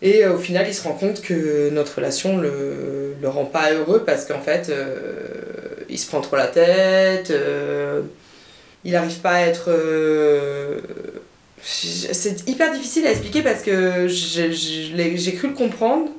Et 0.01 0.25
au 0.27 0.37
final, 0.37 0.65
il 0.67 0.73
se 0.73 0.83
rend 0.83 0.93
compte 0.93 1.21
que 1.21 1.69
notre 1.71 1.95
relation 1.95 2.37
le, 2.37 3.15
le 3.21 3.29
rend 3.29 3.45
pas 3.45 3.71
heureux 3.73 4.03
parce 4.05 4.25
qu'en 4.25 4.41
fait, 4.41 4.71
il 5.89 5.97
se 5.99 6.07
prend 6.07 6.21
trop 6.21 6.35
la 6.35 6.47
tête. 6.47 7.33
il 8.83 8.91
n'arrive 8.91 9.19
pas 9.19 9.31
à 9.31 9.41
être. 9.47 9.71
C'est 11.67 12.47
hyper 12.47 12.71
difficile 12.71 13.07
à 13.07 13.11
expliquer 13.11 13.41
parce 13.41 13.61
que 13.61 14.07
j'ai 14.07 15.33
cru 15.33 15.47
le 15.49 15.53
comprendre 15.55 16.09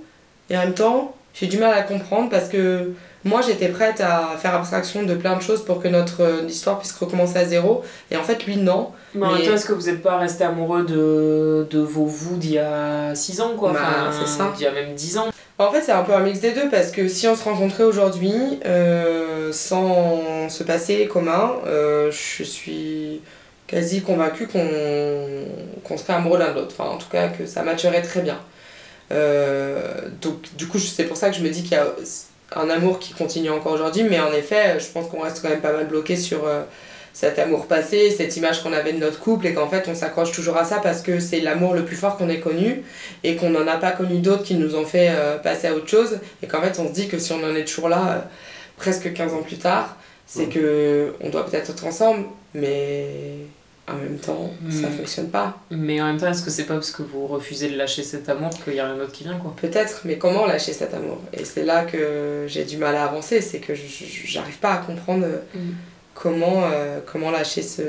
et 0.51 0.57
en 0.57 0.61
même 0.61 0.75
temps 0.75 1.15
j'ai 1.35 1.47
du 1.47 1.59
mal 1.59 1.73
à 1.73 1.83
comprendre 1.83 2.29
parce 2.31 2.49
que 2.49 2.93
moi 3.25 3.41
j'étais 3.47 3.69
prête 3.69 4.01
à 4.01 4.37
faire 4.39 4.55
abstraction 4.55 5.03
de 5.05 5.15
plein 5.15 5.37
de 5.37 5.43
choses 5.43 5.65
pour 5.65 5.83
que 5.83 5.89
notre 5.89 6.23
euh, 6.23 6.43
histoire 6.49 6.79
puisse 6.79 6.93
recommencer 6.93 7.37
à 7.39 7.45
zéro 7.45 7.83
et 8.11 8.17
en 8.17 8.23
fait 8.23 8.45
lui 8.47 8.57
non 8.57 8.91
Mais 9.15 9.27
en 9.27 9.31
même 9.33 9.39
Mais- 9.41 9.47
temps, 9.47 9.55
est-ce 9.55 9.67
que 9.67 9.73
vous 9.73 9.87
n'êtes 9.87 10.03
pas 10.03 10.17
resté 10.19 10.45
amoureux 10.45 10.85
de, 10.85 11.67
de 11.71 11.81
vos 11.81 12.07
vous 12.07 12.37
d'il 12.37 12.53
y 12.53 12.59
a 12.59 13.15
6 13.15 13.41
ans, 13.41 13.55
quoi? 13.59 13.73
Bah, 13.73 13.81
Enfin, 14.09 14.19
c'est 14.25 14.31
ça. 14.31 14.53
D'il 14.57 14.65
y 14.65 14.67
a 14.69 14.73
même 14.73 14.95
10 14.95 15.19
ans. 15.19 15.27
En 15.59 15.71
fait, 15.73 15.83
c'est 15.83 15.93
un 15.93 16.03
peu 16.05 16.13
un 16.15 16.21
mix 16.21 16.39
des 16.41 16.53
deux 16.53 16.69
parce 16.71 16.91
que 16.93 17.09
si 17.09 17.27
on 17.27 17.35
se 17.35 17.43
rencontrait 17.45 17.83
aujourd'hui, 17.85 18.61
euh, 18.65 19.51
sans 19.53 20.49
se 20.49 20.63
passer 20.63 21.07
commun, 21.07 21.53
euh, 21.67 22.11
je 22.13 22.43
suis 22.45 23.21
quasi 23.67 24.03
convaincue 24.03 24.47
qu'on 24.47 24.69
qu'on 25.85 25.97
serait 25.97 26.15
amoureux 26.15 26.39
l'un 26.39 26.51
de 26.51 26.57
l'autre. 26.61 26.75
Enfin, 26.79 26.91
en 26.91 26.99
tout 26.99 27.09
cas, 27.11 27.29
que 27.29 27.47
ça 27.47 27.63
matcherait 27.63 28.03
très 28.03 28.21
bien. 28.21 28.39
Euh, 29.13 30.09
donc, 30.21 30.55
du 30.57 30.67
coup, 30.67 30.79
c'est 30.79 31.05
pour 31.05 31.17
ça 31.17 31.31
que 31.31 31.37
je 31.37 31.43
me 31.43 31.49
dis 31.49 31.63
qu'il 31.63 31.73
y 31.73 31.81
a 31.81 31.87
un 32.55 32.69
amour 32.71 32.99
qui 32.99 33.13
continue 33.13 33.51
encore 33.51 33.73
aujourd'hui, 33.73 34.05
mais 34.05 34.21
en 34.21 34.33
effet, 34.33 34.79
je 34.81 34.87
pense 34.87 35.09
qu'on 35.09 35.21
reste 35.21 35.43
quand 35.43 35.49
même 35.49 35.61
pas 35.61 35.73
mal 35.73 35.87
bloqué 35.87 36.17
sur 36.17 36.47
euh, 36.47 36.63
cet 37.13 37.39
amour 37.39 37.67
passé, 37.67 38.11
cette 38.11 38.37
image 38.37 38.63
qu'on 38.63 38.73
avait 38.73 38.93
de 38.93 38.99
notre 38.99 39.21
couple, 39.21 39.47
et 39.47 39.55
qu'en 39.55 39.69
fait, 39.69 39.89
on 39.89 39.95
s'accroche 39.95 40.33
toujours 40.33 40.57
à 40.57 40.65
ça 40.65 40.79
parce 40.79 41.03
que 41.03 41.19
c'est 41.19 41.41
l'amour 41.41 41.75
le 41.75 41.85
plus 41.85 41.97
fort 41.97 42.17
qu'on 42.17 42.29
ait 42.29 42.41
connu 42.41 42.83
et 43.25 43.37
qu'on 43.37 43.51
n'en 43.51 43.67
a 43.67 43.77
pas 43.77 43.93
connu 43.93 44.19
d'autres 44.19 44.43
qui 44.43 44.55
nous 44.55 44.75
ont 44.75 44.85
fait 44.85 45.09
euh, 45.11 45.39
passer 45.39 45.69
à 45.69 45.75
autre 45.75 45.89
chose 45.89 46.19
et 46.43 46.47
qu'en 46.47 46.61
fait 46.61 46.79
on 46.79 46.87
se 46.89 46.93
dit 46.93 47.09
que 47.09 47.19
si 47.19 47.33
on 47.33 47.43
en 47.43 47.55
est 47.55 47.65
toujours 47.65 47.89
là 47.89 48.29
presque 48.77 49.13
15 49.13 49.33
ans 49.33 49.43
plus 49.43 49.57
tard 49.57 49.97
c'est 50.27 50.47
que 50.47 51.15
on 51.21 51.31
doit 51.31 51.47
peut-être 51.47 51.71
être 51.71 51.87
ensemble 51.87 52.27
mais 52.53 53.47
en 53.88 53.94
même 53.94 54.18
temps 54.18 54.51
ça 54.70 54.88
Mm. 54.88 54.92
fonctionne 54.99 55.29
pas. 55.29 55.59
Mais 55.70 56.01
en 56.01 56.07
même 56.07 56.18
temps, 56.18 56.29
est-ce 56.29 56.42
que 56.42 56.51
c'est 56.51 56.64
pas 56.64 56.75
parce 56.75 56.90
que 56.90 57.03
vous 57.03 57.27
refusez 57.27 57.68
de 57.70 57.77
lâcher 57.77 58.03
cet 58.03 58.29
amour 58.29 58.51
qu'il 58.64 58.75
y 58.75 58.81
a 58.81 58.87
rien 58.87 58.96
d'autre 58.96 59.12
qui 59.12 59.25
vient, 59.25 59.37
quoi 59.38 59.55
peut-être 59.61 60.01
mais 60.05 60.18
comment 60.18 60.44
lâcher 60.46 60.72
cet 60.72 60.92
amour? 60.94 61.18
Et 61.33 61.44
c'est 61.44 61.62
là 61.64 61.85
que 61.85 62.44
j'ai 62.49 62.64
du 62.64 62.77
mal 62.79 62.96
à 62.96 63.05
avancer 63.05 63.40
c'est 63.40 63.59
que 63.61 63.75
j'arrive 63.75 64.59
pas 64.59 64.72
à 64.72 64.79
comprendre 64.79 65.27
Mm. 65.55 65.59
comment, 66.14 66.64
euh, 66.72 66.99
comment 67.11 67.31
lâcher, 67.31 67.62
ce, 67.62 67.83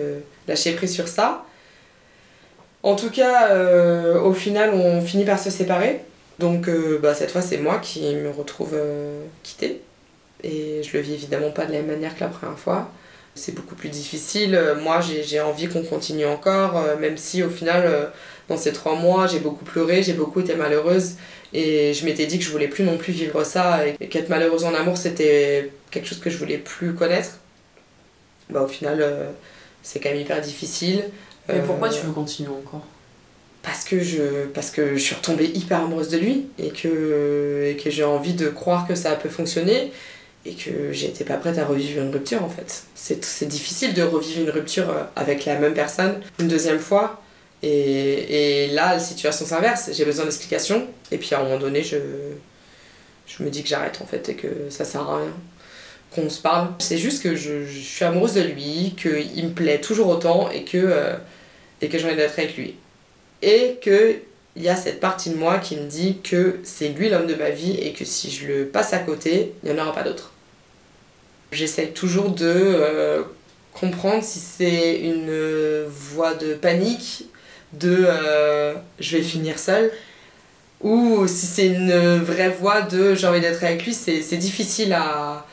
lâcher 0.47 0.73
prise 0.73 0.93
sur 0.93 1.07
ça. 1.07 1.43
En 2.83 2.95
tout 2.95 3.09
cas 3.09 3.49
euh, 3.51 4.19
au 4.21 4.33
final 4.33 4.71
on 4.73 5.01
finit 5.01 5.25
par 5.25 5.39
se 5.39 5.49
séparer. 5.49 6.01
Donc 6.39 6.69
euh, 6.69 6.99
bah, 7.01 7.15
cette 7.15 7.31
fois 7.31 7.41
c'est 7.41 7.57
moi 7.57 7.79
qui 7.79 8.13
me 8.15 8.29
retrouve 8.29 8.75
quittée. 9.43 9.81
Et 10.43 10.83
je 10.83 10.95
le 10.95 10.99
vis 11.01 11.13
évidemment 11.15 11.49
pas 11.49 11.65
de 11.65 11.71
la 11.71 11.79
même 11.79 11.87
manière 11.87 12.13
que 12.15 12.19
la 12.19 12.27
première 12.27 12.59
fois 12.59 12.91
c'est 13.37 13.53
beaucoup 13.55 13.75
plus 13.75 13.89
difficile. 13.89 14.55
Euh, 14.55 14.75
moi 14.75 14.99
j'ai 15.01 15.39
envie 15.41 15.67
qu'on 15.67 15.83
continue 15.83 16.25
encore 16.25 16.77
euh, 16.77 16.97
même 16.97 17.17
si 17.17 17.43
au 17.43 17.49
final 17.49 17.83
euh, 17.85 18.05
dans 18.49 18.57
ces 18.57 18.73
trois 18.73 18.95
mois 18.95 19.27
j'ai 19.27 19.39
beaucoup 19.39 19.65
pleuré 19.65 20.03
j'ai 20.03 20.13
beaucoup 20.13 20.39
été 20.41 20.55
malheureuse. 20.55 21.13
Et 21.53 21.93
je 21.93 22.03
m'étais 22.05 22.25
dit 22.25 22.37
que 22.39 22.43
je 22.45 22.51
voulais 22.51 22.67
plus 22.67 22.83
non 22.83 22.97
plus 22.97 23.13
vivre 23.13 23.43
ça 23.45 23.87
et 23.87 24.07
qu'être 24.07 24.29
malheureuse 24.29 24.65
en 24.65 24.73
amour 24.73 24.97
c'était 24.97 25.71
quelque 25.91 26.07
chose 26.07 26.19
que 26.19 26.29
je 26.29 26.37
voulais 26.37 26.57
plus 26.57 26.93
connaître. 26.93 27.39
Bah 28.49 28.61
au 28.63 28.67
final 28.67 29.05
c'est 29.83 29.99
quand 29.99 30.09
même 30.09 30.19
hyper 30.19 30.41
difficile. 30.41 31.03
Mais 31.47 31.55
Euh, 31.55 31.61
pourquoi 31.65 31.87
tu 31.89 32.05
veux 32.05 32.11
continuer 32.11 32.49
encore? 32.49 32.85
parce 33.63 33.83
que 33.83 33.99
je, 33.99 34.45
parce 34.53 34.69
que 34.71 34.93
je 34.95 34.99
suis 35.01 35.15
retombée 35.15 35.45
hyper 35.53 35.81
amoureuse 35.81 36.07
de 36.07 36.17
lui 36.17 36.45
et 36.57 36.69
que, 36.69 37.65
et 37.69 37.75
que 37.75 37.89
j'ai 37.89 38.05
envie 38.05 38.33
de 38.33 38.47
croire 38.47 38.87
que 38.87 38.95
ça 38.95 39.11
peut 39.17 39.27
fonctionner 39.27 39.91
et 40.47 40.53
que 40.53 40.93
j'étais 40.93 41.23
pas 41.23 41.35
prête 41.35 41.57
à 41.57 41.65
revivre 41.65 42.01
une 42.01 42.11
rupture 42.11 42.43
en 42.43 42.49
fait. 42.49 42.83
C'est, 42.95 43.47
difficile 43.47 43.93
de 43.93 44.01
revivre 44.01 44.41
une 44.41 44.49
rupture 44.49 44.89
euh, 44.89 45.03
avec 45.15 45.45
la 45.45 45.59
même 45.59 45.73
personne 45.73 46.21
une 46.39 46.47
deuxième 46.47 46.79
fois. 46.79 47.21
Et, 47.63 48.65
et 48.65 48.67
là, 48.67 48.93
la 48.93 48.99
situation 48.99 49.45
s'inverse. 49.45 49.89
J'ai 49.91 50.05
besoin 50.05 50.25
d'explications. 50.25 50.87
Et 51.11 51.17
puis 51.17 51.33
à 51.33 51.39
un 51.39 51.43
moment 51.43 51.57
donné, 51.57 51.83
je, 51.83 51.97
je 53.25 53.43
me 53.43 53.49
dis 53.49 53.63
que 53.63 53.69
j'arrête 53.69 53.99
en 54.01 54.05
fait 54.05 54.29
et 54.29 54.35
que 54.35 54.47
ça 54.69 54.85
sert 54.85 55.01
à 55.01 55.17
rien 55.17 55.33
qu'on 56.15 56.29
se 56.29 56.41
parle. 56.41 56.69
C'est 56.79 56.97
juste 56.97 57.21
que 57.21 57.35
je, 57.35 57.65
suis 57.65 58.05
amoureuse 58.05 58.33
de 58.33 58.41
lui, 58.41 58.95
qu'il 58.97 59.45
me 59.45 59.53
plaît 59.53 59.81
toujours 59.81 60.07
autant 60.07 60.49
et 60.49 60.63
que, 60.63 60.77
euh, 60.77 61.13
que 61.81 61.97
j'ai 61.97 62.05
envie 62.05 62.15
d'être 62.15 62.39
avec 62.39 62.55
lui. 62.55 62.75
Et 63.41 63.77
que 63.81 64.15
il 64.55 64.63
y 64.63 64.69
a 64.69 64.75
cette 64.75 64.99
partie 64.99 65.29
de 65.29 65.35
moi 65.35 65.59
qui 65.59 65.75
me 65.75 65.87
dit 65.87 66.17
que 66.23 66.57
c'est 66.63 66.89
lui 66.89 67.09
l'homme 67.09 67.27
de 67.27 67.35
ma 67.35 67.51
vie 67.51 67.77
et 67.79 67.93
que 67.93 68.03
si 68.03 68.31
je 68.31 68.47
le 68.47 68.65
passe 68.65 68.91
à 68.91 68.97
côté, 68.97 69.53
il 69.63 69.71
n'y 69.71 69.79
en 69.79 69.83
aura 69.83 69.93
pas 69.93 70.01
d'autre. 70.01 70.31
J'essaie 71.51 71.87
toujours 71.87 72.31
de 72.31 72.45
euh, 72.45 73.21
comprendre 73.73 74.23
si 74.23 74.39
c'est 74.39 74.99
une 74.99 75.85
voie 75.87 76.33
de 76.33 76.53
panique, 76.53 77.25
de 77.73 78.05
euh, 78.07 78.73
je 78.99 79.17
vais 79.17 79.23
finir 79.23 79.57
seule, 79.59 79.91
ou 80.81 81.25
si 81.27 81.45
c'est 81.45 81.67
une 81.67 82.17
vraie 82.19 82.49
voie 82.49 82.81
de 82.81 83.15
j'ai 83.15 83.27
envie 83.27 83.41
d'être 83.41 83.63
avec 83.63 83.85
lui, 83.85 83.93
c'est 83.93 84.37
difficile 84.37 84.93
à, 84.93 85.45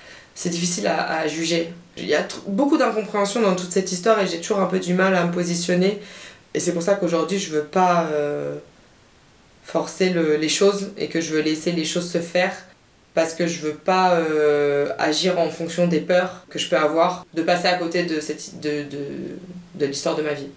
difficile 0.47 0.87
à, 0.87 1.27
juger. 1.29 1.73
Il 1.97 2.07
y 2.07 2.15
a 2.15 2.27
beaucoup 2.49 2.77
d'incompréhension 2.77 3.41
dans 3.41 3.55
toute 3.55 3.71
cette 3.71 3.93
histoire 3.93 4.21
et 4.21 4.27
j'ai 4.27 4.41
toujours 4.41 4.61
un 4.61 4.67
peu 4.67 4.81
du 4.81 4.95
mal 4.95 5.15
à 5.15 5.25
me 5.25 5.33
positionner. 5.33 6.01
Et 6.55 6.61
c'est 6.61 6.73
pour 6.73 6.83
ça 6.83 6.95
qu'aujourd'hui 6.95 7.39
je 7.39 7.51
veux 7.51 7.65
pas 7.65 8.07
euh, 8.13 8.59
forcer 9.63 10.11
le, 10.11 10.37
les 10.37 10.49
choses 10.49 10.91
et 10.99 11.09
que 11.09 11.21
je 11.21 11.33
veux 11.33 11.41
laisser 11.41 11.73
les 11.73 11.85
choses 11.85 12.11
se 12.11 12.19
faire 12.19 12.53
parce 13.15 13.35
que 13.35 13.47
je 13.47 13.61
veux 13.61 13.75
pas 13.75 14.17
euh, 14.17 14.89
agir 14.99 15.39
en 15.39 15.49
fonction 15.49 15.87
des 15.87 16.01
peurs 16.01 16.45
que 16.51 16.59
je 16.59 16.69
peux 16.69 16.77
avoir 16.77 17.25
de 17.33 17.43
passer 17.43 17.69
à 17.69 17.75
côté 17.75 18.03
de, 18.03 18.21
cette, 18.21 18.61
de, 18.61 18.83
de, 18.83 18.99
de 19.77 19.87
l'histoire 19.87 20.17
de 20.17 20.23
ma 20.23 20.33
vie. 20.35 20.49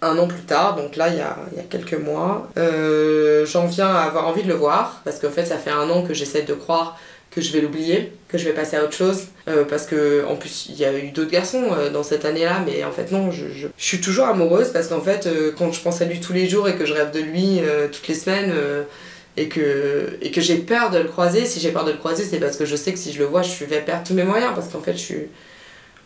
Un 0.00 0.16
an 0.16 0.28
plus 0.28 0.42
tard, 0.42 0.76
donc 0.76 0.96
là 0.96 1.08
il 1.08 1.16
y 1.16 1.20
a, 1.20 1.36
il 1.52 1.58
y 1.58 1.60
a 1.60 1.64
quelques 1.64 1.98
mois, 2.00 2.48
euh, 2.56 3.44
j'en 3.44 3.66
viens 3.66 3.88
à 3.88 4.02
avoir 4.02 4.28
envie 4.28 4.42
de 4.42 4.48
le 4.48 4.54
voir 4.54 5.02
parce 5.04 5.18
qu'en 5.18 5.28
fait 5.28 5.44
ça 5.44 5.58
fait 5.58 5.70
un 5.70 5.90
an 5.90 6.02
que 6.02 6.14
j'essaie 6.14 6.42
de 6.42 6.54
croire 6.54 6.98
que 7.30 7.40
je 7.40 7.52
vais 7.52 7.60
l'oublier, 7.60 8.12
que 8.26 8.38
je 8.38 8.44
vais 8.44 8.52
passer 8.52 8.76
à 8.76 8.82
autre 8.82 8.94
chose. 8.94 9.26
Euh, 9.46 9.64
parce 9.64 9.86
que 9.86 10.24
en 10.26 10.36
plus 10.36 10.66
il 10.70 10.76
y 10.76 10.84
a 10.84 10.96
eu 10.96 11.10
d'autres 11.10 11.30
garçons 11.30 11.64
dans 11.92 12.02
cette 12.02 12.24
année-là, 12.24 12.62
mais 12.64 12.82
en 12.84 12.92
fait 12.92 13.12
non, 13.12 13.30
je, 13.30 13.48
je, 13.48 13.66
suis 13.76 14.00
toujours 14.00 14.26
amoureuse 14.26 14.70
parce 14.70 14.86
qu'en 14.86 15.00
fait 15.00 15.28
quand 15.58 15.72
je 15.72 15.82
pense 15.82 16.00
à 16.00 16.06
lui 16.06 16.20
tous 16.20 16.32
les 16.32 16.48
jours 16.48 16.68
et 16.68 16.76
que 16.76 16.86
je 16.86 16.94
rêve 16.94 17.10
de 17.10 17.20
lui 17.20 17.60
toutes 17.92 18.08
les 18.08 18.14
semaines 18.14 18.54
et 19.36 19.48
que, 19.48 20.18
et 20.20 20.30
que 20.30 20.40
j'ai 20.40 20.58
peur 20.58 20.90
de 20.90 20.98
le 20.98 21.08
croiser, 21.08 21.46
si 21.46 21.60
j'ai 21.60 21.70
peur 21.70 21.84
de 21.84 21.92
le 21.92 21.98
croiser 21.98 22.24
c'est 22.24 22.38
parce 22.38 22.56
que 22.56 22.64
je 22.64 22.76
sais 22.76 22.92
que 22.92 22.98
si 22.98 23.12
je 23.12 23.18
le 23.18 23.24
vois 23.24 23.42
je 23.42 23.64
vais 23.64 23.80
perdre 23.80 24.04
tous 24.06 24.14
mes 24.14 24.24
moyens 24.24 24.52
parce 24.54 24.68
qu'en 24.68 24.80
fait 24.80 24.92
je 24.92 24.98
suis 24.98 25.28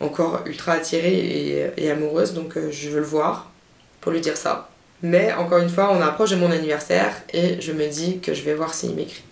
encore 0.00 0.42
ultra 0.46 0.72
attirée 0.72 1.72
et, 1.76 1.90
amoureuse 1.90 2.34
donc 2.34 2.56
euh, 2.56 2.70
je 2.70 2.90
veux 2.90 3.00
le 3.00 3.06
voir 3.06 3.50
pour 4.00 4.12
lui 4.12 4.20
dire 4.20 4.36
ça. 4.36 4.68
Mais 5.02 5.32
encore 5.32 5.58
une 5.58 5.68
fois 5.68 5.90
on 5.92 6.00
approche 6.00 6.30
de 6.30 6.36
mon 6.36 6.50
anniversaire 6.50 7.14
et 7.32 7.60
je 7.60 7.72
me 7.72 7.86
dis 7.88 8.20
que 8.20 8.34
je 8.34 8.42
vais 8.42 8.54
voir 8.54 8.74
s'il 8.74 8.94
m'écrit. 8.94 9.24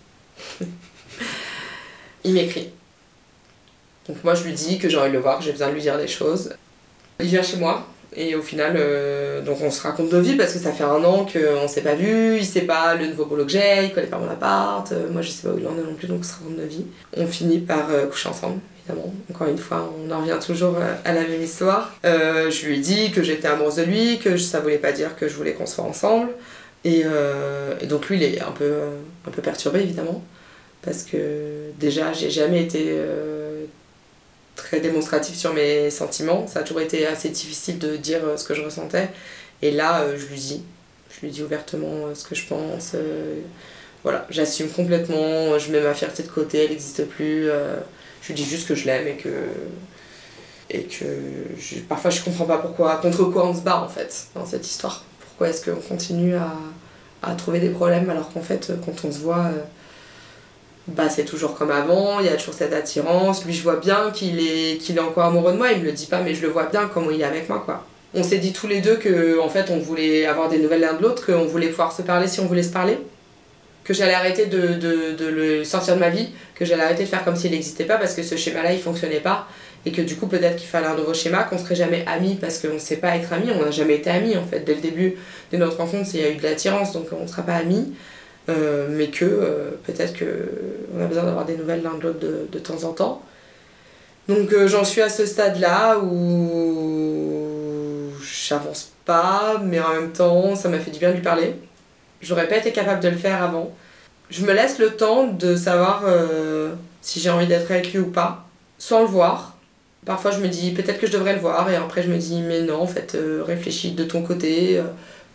il 2.23 2.33
m'écrit. 2.33 2.69
Donc 4.07 4.23
moi 4.23 4.33
je 4.33 4.43
lui 4.43 4.53
dis 4.53 4.79
que 4.79 4.89
j'ai 4.89 4.97
envie 4.97 5.09
de 5.09 5.13
le 5.13 5.21
voir, 5.21 5.41
j'ai 5.41 5.51
besoin 5.51 5.69
de 5.69 5.73
lui 5.73 5.81
dire 5.81 5.97
des 5.97 6.07
choses. 6.07 6.55
Il 7.19 7.27
vient 7.27 7.43
chez 7.43 7.57
moi 7.57 7.87
et 8.15 8.35
au 8.35 8.41
final 8.41 8.73
euh, 8.75 9.41
donc 9.41 9.57
on 9.61 9.71
se 9.71 9.81
raconte 9.81 10.11
nos 10.11 10.21
vies 10.21 10.35
parce 10.35 10.53
que 10.53 10.59
ça 10.59 10.71
fait 10.71 10.83
un 10.83 11.03
an 11.03 11.25
qu'on 11.25 11.67
s'est 11.67 11.81
pas 11.81 11.95
vu, 11.95 12.37
il 12.37 12.45
sait 12.45 12.61
pas 12.61 12.95
le 12.95 13.07
nouveau 13.07 13.25
boulot 13.25 13.45
que 13.45 13.51
j'ai, 13.51 13.85
il 13.85 13.93
connaît 13.93 14.07
pas 14.07 14.17
mon 14.17 14.29
appart, 14.29 14.91
euh, 14.91 15.09
moi 15.11 15.21
je 15.21 15.29
sais 15.29 15.47
pas 15.47 15.53
où 15.53 15.59
il 15.59 15.67
en 15.67 15.77
est 15.77 15.83
non 15.83 15.95
plus 15.95 16.07
donc 16.07 16.19
on 16.21 16.23
se 16.23 16.33
raconte 16.33 16.57
nos 16.57 16.65
vies. 16.65 16.85
On 17.15 17.27
finit 17.27 17.59
par 17.59 17.89
euh, 17.91 18.07
coucher 18.07 18.29
ensemble 18.29 18.59
évidemment. 18.87 19.13
Encore 19.29 19.47
une 19.47 19.57
fois 19.57 19.93
on 19.97 20.11
en 20.11 20.19
revient 20.19 20.39
toujours 20.45 20.75
à 21.05 21.13
la 21.13 21.21
même 21.21 21.41
histoire. 21.41 21.93
Je 22.03 22.65
lui 22.65 22.77
ai 22.77 22.79
dit 22.79 23.11
que 23.11 23.23
j'étais 23.23 23.47
amoureuse 23.47 23.75
de 23.75 23.83
lui, 23.83 24.19
que 24.19 24.35
ça 24.37 24.59
voulait 24.59 24.77
pas 24.77 24.91
dire 24.91 25.15
que 25.15 25.27
je 25.27 25.35
voulais 25.35 25.53
qu'on 25.53 25.65
soit 25.65 25.85
ensemble. 25.85 26.29
Et, 26.83 27.03
et, 27.79 27.85
donc 27.85 28.09
lui 28.09 28.17
il 28.17 28.23
est 28.23 28.41
un 28.41 28.51
peu, 28.51 28.73
un 29.25 29.31
peu 29.31 29.41
perturbé 29.41 29.79
évidemment 29.79 30.21
parce 30.81 31.03
que 31.03 31.71
déjà 31.79 32.11
j'ai 32.11 32.29
jamais 32.29 32.61
été 32.61 32.99
très 34.63 34.79
démonstrative 34.79 35.35
sur 35.35 35.53
mes 35.53 35.89
sentiments. 35.89 36.47
Ça 36.47 36.59
a 36.59 36.63
toujours 36.63 36.81
été 36.81 37.05
assez 37.05 37.29
difficile 37.29 37.79
de 37.79 37.97
dire 37.97 38.21
euh, 38.23 38.37
ce 38.37 38.45
que 38.45 38.53
je 38.53 38.61
ressentais. 38.61 39.09
Et 39.61 39.71
là 39.71 40.01
euh, 40.01 40.17
je 40.17 40.25
lui 40.27 40.39
dis 40.39 40.63
je 41.09 41.25
lui 41.25 41.31
dis 41.31 41.43
ouvertement 41.43 42.07
euh, 42.07 42.15
ce 42.15 42.23
que 42.23 42.33
je 42.33 42.47
pense 42.47 42.95
voilà. 44.03 44.25
J'assume 44.29 44.69
complètement 44.69 45.57
je 45.59 45.71
mets 45.71 45.81
ma 45.81 45.93
fierté 45.93 46.23
de 46.23 46.27
côté 46.27 46.63
elle 46.63 46.71
n'existe 46.71 47.05
plus 47.05 47.45
je 47.45 48.27
lui 48.27 48.33
dis 48.33 48.45
juste 48.45 48.67
que 48.67 48.75
je 48.75 48.85
l'aime 48.85 49.07
et 49.07 49.15
que 49.15 49.29
et 50.69 50.83
que 50.83 51.05
je, 51.57 51.79
parfois 51.79 52.09
je 52.09 52.21
comprends 52.21 52.45
pas 52.45 52.57
pourquoi 52.57 52.95
contre 52.97 53.25
quoi 53.25 53.45
on 53.47 53.53
se 53.53 53.61
bat 53.61 53.81
en 53.81 53.87
fait 53.87 54.27
dans 54.35 54.45
cette 54.45 54.65
histoire. 54.65 55.05
Pourquoi 55.19 55.49
est-ce 55.49 55.63
qu'on 55.63 55.79
continue 55.79 56.35
à, 56.35 56.53
à 57.21 57.35
trouver 57.35 57.59
des 57.59 57.69
problèmes 57.69 58.09
alors 58.09 58.31
qu'en 58.33 58.41
fait 58.41 58.73
quand 58.85 59.07
on 59.07 59.11
se 59.11 59.19
voit 59.19 59.51
bah 60.87 61.09
c'est 61.09 61.23
toujours 61.23 61.55
comme 61.55 61.71
avant, 61.71 62.19
il 62.19 62.25
y 62.25 62.29
a 62.29 62.35
toujours 62.35 62.53
cette 62.53 62.73
attirance. 62.73 63.45
Lui, 63.45 63.53
je 63.53 63.63
vois 63.63 63.77
bien 63.77 64.11
qu'il 64.11 64.39
est, 64.39 64.89
est 64.89 64.99
encore 64.99 65.23
amoureux 65.23 65.53
de 65.53 65.57
moi, 65.57 65.71
il 65.71 65.79
me 65.79 65.85
le 65.85 65.91
dit 65.93 66.07
pas, 66.07 66.21
mais 66.21 66.35
je 66.35 66.41
le 66.41 66.49
vois 66.49 66.65
bien 66.65 66.89
comment 66.93 67.09
il 67.09 67.21
est 67.21 67.25
avec 67.25 67.47
moi, 67.47 67.61
quoi. 67.65 67.85
On 68.13 68.21
s'est 68.21 68.37
dit 68.37 68.53
tous 68.53 68.67
les 68.67 68.81
deux 68.81 68.97
que, 68.97 69.39
en 69.39 69.49
fait, 69.49 69.71
on 69.71 69.79
voulait 69.79 70.25
avoir 70.25 70.49
des 70.49 70.59
nouvelles 70.59 70.81
l'un 70.81 70.93
de 70.93 71.01
l'autre, 71.01 71.25
qu'on 71.25 71.45
voulait 71.45 71.69
pouvoir 71.69 71.91
se 71.91 72.01
parler 72.03 72.27
si 72.27 72.39
on 72.41 72.45
voulait 72.45 72.63
se 72.63 72.71
parler, 72.71 72.99
que 73.83 73.93
j'allais 73.93 74.13
arrêter 74.13 74.45
de, 74.45 74.75
de, 74.75 75.13
de, 75.17 75.25
le 75.25 75.63
sortir 75.63 75.95
de 75.95 75.99
ma 75.99 76.09
vie, 76.09 76.29
que 76.53 76.63
j'allais 76.63 76.83
arrêter 76.83 77.03
de 77.03 77.09
faire 77.09 77.23
comme 77.23 77.35
s'il 77.35 77.51
n'existait 77.51 77.85
pas 77.85 77.97
parce 77.97 78.13
que 78.13 78.21
ce 78.21 78.35
schéma-là, 78.35 78.73
il 78.73 78.79
fonctionnait 78.79 79.19
pas, 79.19 79.47
et 79.85 79.91
que 79.91 80.01
du 80.01 80.15
coup, 80.15 80.27
peut-être 80.27 80.57
qu'il 80.57 80.67
fallait 80.67 80.87
un 80.87 80.95
nouveau 80.95 81.13
schéma, 81.13 81.43
qu'on 81.43 81.57
serait 81.57 81.75
jamais 81.75 82.05
amis 82.07 82.37
parce 82.39 82.59
qu'on 82.59 82.75
ne 82.75 82.79
sait 82.79 82.97
pas 82.97 83.15
être 83.15 83.33
amis, 83.33 83.49
on 83.57 83.63
n'a 83.63 83.71
jamais 83.71 83.95
été 83.95 84.09
amis, 84.09 84.37
en 84.37 84.45
fait. 84.45 84.59
Dès 84.59 84.75
le 84.75 84.81
début 84.81 85.15
de 85.51 85.57
notre 85.57 85.77
rencontre, 85.77 86.09
il 86.13 86.21
y 86.21 86.23
a 86.23 86.29
eu 86.29 86.35
de 86.35 86.43
l'attirance, 86.43 86.93
donc 86.93 87.07
on 87.17 87.23
ne 87.23 87.27
sera 87.27 87.41
pas 87.41 87.55
amis. 87.55 87.93
Euh, 88.49 88.87
mais 88.89 89.07
que 89.07 89.23
euh, 89.23 89.71
peut-être 89.85 90.19
qu'on 90.19 91.01
a 91.01 91.05
besoin 91.05 91.23
d'avoir 91.23 91.45
des 91.45 91.55
nouvelles 91.55 91.81
l'un 91.81 91.93
de 91.93 92.03
l'autre 92.03 92.19
de, 92.19 92.45
de, 92.51 92.59
temps 92.59 92.83
en 92.83 92.91
temps. 92.91 93.21
Donc 94.27 94.51
euh, 94.51 94.67
j'en 94.67 94.83
suis 94.83 95.01
à 95.01 95.07
ce 95.07 95.25
stade-là 95.25 95.99
où 95.99 97.39
j'avance 98.21 98.91
pas, 99.05 99.61
mais 99.63 99.79
en 99.79 99.93
même 99.93 100.11
temps 100.11 100.55
ça 100.55 100.67
m'a 100.67 100.79
fait 100.79 100.91
du 100.91 100.99
bien 100.99 101.11
de 101.11 101.15
lui 101.15 101.21
parler. 101.21 101.55
J'aurais 102.21 102.49
pas 102.49 102.57
été 102.57 102.73
capable 102.73 103.01
de 103.01 103.07
le 103.07 103.15
faire 103.15 103.41
avant. 103.41 103.73
Je 104.29 104.45
me 104.45 104.51
laisse 104.51 104.77
le 104.77 104.89
temps 104.89 105.27
de 105.27 105.55
savoir 105.55 106.03
si 107.01 107.19
j'ai 107.19 107.29
envie 107.29 107.47
d'être 107.47 107.69
avec 107.71 107.93
lui 107.93 107.99
ou 107.99 108.07
pas, 108.07 108.45
sans 108.77 109.01
le 109.01 109.07
voir. 109.07 109.57
Parfois 110.05 110.31
je 110.31 110.39
me 110.39 110.47
dis 110.47 110.71
peut-être 110.71 110.99
que 110.99 111.07
je 111.07 111.11
devrais 111.13 111.33
le 111.33 111.39
voir 111.39 111.69
et 111.69 111.75
après 111.75 112.03
je 112.03 112.09
me 112.09 112.17
dis 112.17 112.41
mais 112.41 112.61
non 112.61 112.81
en 112.81 112.87
fait 112.87 113.17
réfléchis 113.45 113.91
de 113.91 114.03
ton 114.03 114.21
côté, 114.21 114.81